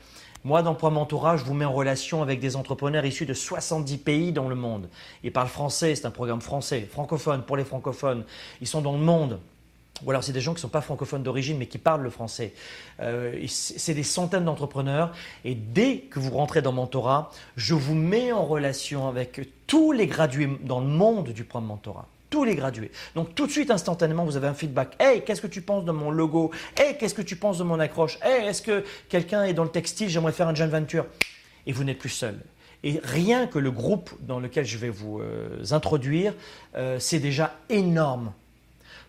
Moi, 0.45 0.63
dans 0.63 0.75
Point 0.75 0.91
Mentorat, 0.91 1.39
je 1.39 1.45
vous 1.45 1.55
mets 1.55 1.65
en 1.65 1.73
relation 1.73 2.21
avec 2.21 2.39
des 2.39 2.55
entrepreneurs 2.55 3.07
issus 3.07 3.25
de 3.25 3.33
70 3.33 3.97
pays 3.99 4.33
dans 4.33 4.49
le 4.49 4.55
monde. 4.55 4.91
Ils 5.23 5.33
parlent 5.33 5.49
français, 5.49 5.95
c'est 5.95 6.05
un 6.05 6.11
programme 6.11 6.43
français, 6.43 6.87
francophone 6.91 7.43
pour 7.45 7.57
les 7.57 7.65
francophones. 7.65 8.25
Ils 8.61 8.67
sont 8.67 8.83
dans 8.83 8.93
le 8.93 8.99
monde. 8.99 9.41
Ou 10.05 10.11
alors 10.11 10.23
c'est 10.23 10.33
des 10.33 10.41
gens 10.41 10.53
qui 10.53 10.57
ne 10.57 10.63
sont 10.63 10.69
pas 10.69 10.81
francophones 10.81 11.23
d'origine 11.23 11.57
mais 11.57 11.67
qui 11.67 11.79
parlent 11.79 12.03
le 12.03 12.11
français. 12.11 12.53
Euh, 13.01 13.47
c'est 13.47 13.95
des 13.95 14.03
centaines 14.03 14.45
d'entrepreneurs 14.45 15.13
et 15.45 15.55
dès 15.55 15.99
que 15.99 16.19
vous 16.19 16.31
rentrez 16.31 16.63
dans 16.63 16.73
Mentorat, 16.73 17.31
je 17.57 17.75
vous 17.75 17.95
mets 17.95 18.33
en 18.33 18.45
relation 18.45 19.09
avec 19.09 19.41
tous 19.67 19.93
les 19.93 20.09
gradués 20.09 20.51
dans 20.65 20.81
le 20.81 20.89
monde 20.89 21.29
du 21.29 21.45
programme 21.45 21.69
Mentorat 21.69 22.09
les 22.43 22.57
gradués. 22.57 22.91
Donc 23.15 23.35
tout 23.37 23.47
de 23.47 23.53
suite, 23.53 23.71
instantanément, 23.71 24.25
vous 24.25 24.37
avez 24.37 24.49
un 24.49 24.55
feedback. 24.55 24.97
Hey, 24.99 25.23
qu'est-ce 25.23 25.41
que 25.41 25.47
tu 25.47 25.63
penses 25.63 25.85
de 25.85 25.93
mon 25.93 26.11
logo? 26.11 26.51
Hey, 26.77 26.97
qu'est-ce 26.99 27.15
que 27.15 27.23
tu 27.23 27.37
penses 27.37 27.59
de 27.59 27.65
mon 27.65 27.79
accroche? 27.79 28.19
Hey, 28.23 28.47
est-ce 28.47 28.63
que 28.63 28.83
quelqu'un 29.09 29.45
est 29.45 29.55
dans 29.55 29.65
le 29.65 29.71
textile? 29.71 30.09
J'aimerais 30.09 30.33
faire 30.33 30.49
un 30.49 30.55
joint 30.55 30.67
venture. 30.67 31.07
Et 31.67 31.73
vous 31.73 31.85
n'êtes 31.85 31.99
plus 31.99 32.09
seul. 32.09 32.41
Et 32.83 33.01
rien 33.03 33.47
que 33.47 33.59
le 33.59 33.71
groupe 33.71 34.11
dans 34.21 34.41
lequel 34.41 34.65
je 34.65 34.77
vais 34.77 34.91
vous 34.91 35.21
euh, 35.21 35.63
introduire, 35.71 36.35
euh, 36.77 36.99
c'est 36.99 37.21
déjà 37.21 37.57
énorme 37.71 38.33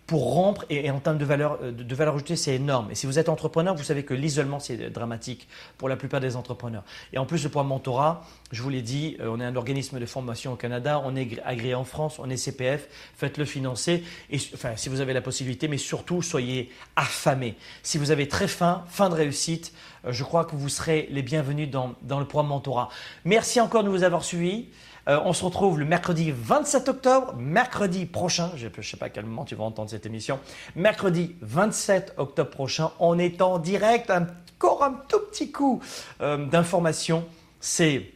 pour 0.08 0.34
rompre 0.34 0.66
et, 0.70 0.90
en 0.92 1.00
termes 1.00 1.18
de 1.18 1.26
valeur, 1.26 1.58
euh, 1.64 1.72
de, 1.72 1.96
valeur 1.96 2.14
ajoutée, 2.14 2.36
c'est 2.36 2.56
énorme. 2.56 2.92
Et 2.92 2.96
si 2.96 3.08
vous 3.08 3.18
êtes 3.18 3.30
entrepreneur, 3.30 3.76
vous 3.76 3.84
savez 3.84 4.04
que 4.04 4.14
l'isolement, 4.14 4.60
c'est 4.60 4.90
dramatique 4.92 5.48
pour 5.78 5.90
la 5.90 5.96
plupart 5.96 6.20
des 6.20 6.36
entrepreneurs. 6.36 6.84
Et 7.14 7.18
en 7.18 7.26
plus, 7.26 7.44
le 7.44 7.50
programme 7.50 7.70
mentorat, 7.70 8.24
je 8.52 8.62
vous 8.62 8.70
l'ai 8.70 8.84
dit, 8.84 9.18
euh, 9.20 9.30
on 9.30 9.40
est 9.40 9.46
un 9.46 9.56
organisme 9.56 10.00
de 10.00 10.06
formation 10.06 10.54
au 10.54 10.56
Canada, 10.56 11.02
on 11.04 11.16
est 11.16 11.40
agréé 11.44 11.74
en 11.74 11.86
France, 11.86 12.20
on 12.20 12.30
est 12.30 12.38
CPF, 12.38 12.88
faites-le 13.16 13.46
financer, 13.46 14.04
et, 14.30 14.38
enfin, 14.54 14.74
si 14.76 14.90
vous 14.90 15.02
avez 15.02 15.14
la 15.14 15.22
possibilité, 15.22 15.68
mais 15.68 15.78
surtout, 15.78 16.22
soyez 16.22 16.70
affamés. 16.96 17.56
Si 17.82 17.98
vous 17.98 18.12
avez 18.12 18.28
très 18.28 18.48
faim, 18.48 18.84
fin 18.88 19.10
de 19.10 19.16
réussite, 19.16 19.74
euh, 20.06 20.12
je 20.12 20.24
crois 20.24 20.46
que 20.46 20.56
vous 20.56 20.70
serez 20.70 21.08
les 21.10 21.24
bienvenus 21.24 21.70
dans, 21.70 21.96
dans 22.04 22.20
le 22.20 22.26
programme 22.26 22.50
mentorat. 22.50 22.90
Merci 23.24 23.60
encore 23.60 23.84
de 23.84 23.90
nous 23.90 24.04
avoir 24.04 24.24
suivis. 24.24 24.68
Euh, 25.08 25.20
on 25.24 25.34
se 25.34 25.44
retrouve 25.44 25.80
le 25.80 25.86
mercredi 25.86 26.34
27 26.36 26.90
octobre, 26.90 27.36
mercredi 27.38 28.06
prochain, 28.06 28.52
je 28.56 28.68
ne 28.68 28.82
sais 28.82 28.98
pas 28.98 29.06
à 29.06 29.10
quel 29.10 29.26
moment 29.26 29.46
tu 29.46 29.54
vas 29.54 29.64
entendre 29.64 29.90
cette 29.90 30.08
émission, 30.08 30.40
mercredi 30.76 31.36
27 31.42 32.16
octobre 32.18 32.50
prochain, 32.50 32.92
on 33.00 33.20
est 33.20 33.42
en 33.42 33.60
direct, 33.60 34.12
encore 34.58 34.84
un 34.84 34.96
tout 35.08 35.20
petit 35.32 35.52
coup 35.52 35.80
euh, 36.22 36.46
d'information, 36.48 37.24
c'est 37.60 38.12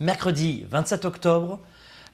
mercredi 0.00 0.64
27 0.70 1.04
octobre, 1.04 1.58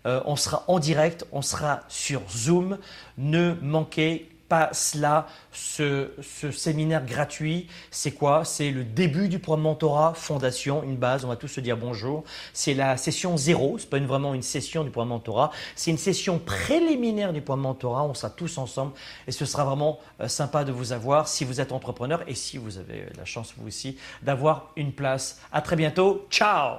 euh, 0.06 0.20
on 0.24 0.34
sera 0.34 0.64
en 0.66 0.80
direct, 0.80 1.24
on 1.30 1.42
sera 1.42 1.82
sur 1.88 2.22
Zoom, 2.28 2.78
ne 3.18 3.54
manquez 3.62 4.28
pas 4.48 4.70
cela, 4.72 5.26
ce, 5.52 6.10
séminaire 6.50 7.04
gratuit. 7.04 7.66
C'est 7.90 8.12
quoi? 8.12 8.44
C'est 8.44 8.70
le 8.70 8.84
début 8.84 9.28
du 9.28 9.38
programme 9.38 9.64
mentorat, 9.64 10.14
fondation, 10.14 10.82
une 10.82 10.96
base, 10.96 11.24
on 11.24 11.28
va 11.28 11.36
tous 11.36 11.48
se 11.48 11.60
dire 11.60 11.76
bonjour. 11.76 12.24
C'est 12.52 12.74
la 12.74 12.96
session 12.96 13.36
zéro, 13.36 13.78
c'est 13.78 13.90
pas 13.90 13.98
vraiment 13.98 14.34
une 14.34 14.42
session 14.42 14.84
du 14.84 14.90
programme 14.90 15.10
mentorat, 15.10 15.50
c'est 15.76 15.90
une 15.90 15.98
session 15.98 16.38
préliminaire 16.38 17.32
du 17.32 17.40
programme 17.40 17.62
mentorat, 17.62 18.04
on 18.04 18.14
sera 18.14 18.30
tous 18.30 18.58
ensemble 18.58 18.92
et 19.26 19.32
ce 19.32 19.44
sera 19.44 19.64
vraiment 19.64 19.98
euh, 20.20 20.28
sympa 20.28 20.64
de 20.64 20.72
vous 20.72 20.92
avoir 20.92 21.28
si 21.28 21.44
vous 21.44 21.60
êtes 21.60 21.72
entrepreneur 21.72 22.22
et 22.26 22.34
si 22.34 22.58
vous 22.58 22.78
avez 22.78 23.06
la 23.16 23.24
chance 23.24 23.54
vous 23.56 23.66
aussi 23.66 23.98
d'avoir 24.22 24.72
une 24.76 24.92
place. 24.92 25.40
À 25.52 25.62
très 25.62 25.76
bientôt, 25.76 26.26
ciao 26.30 26.78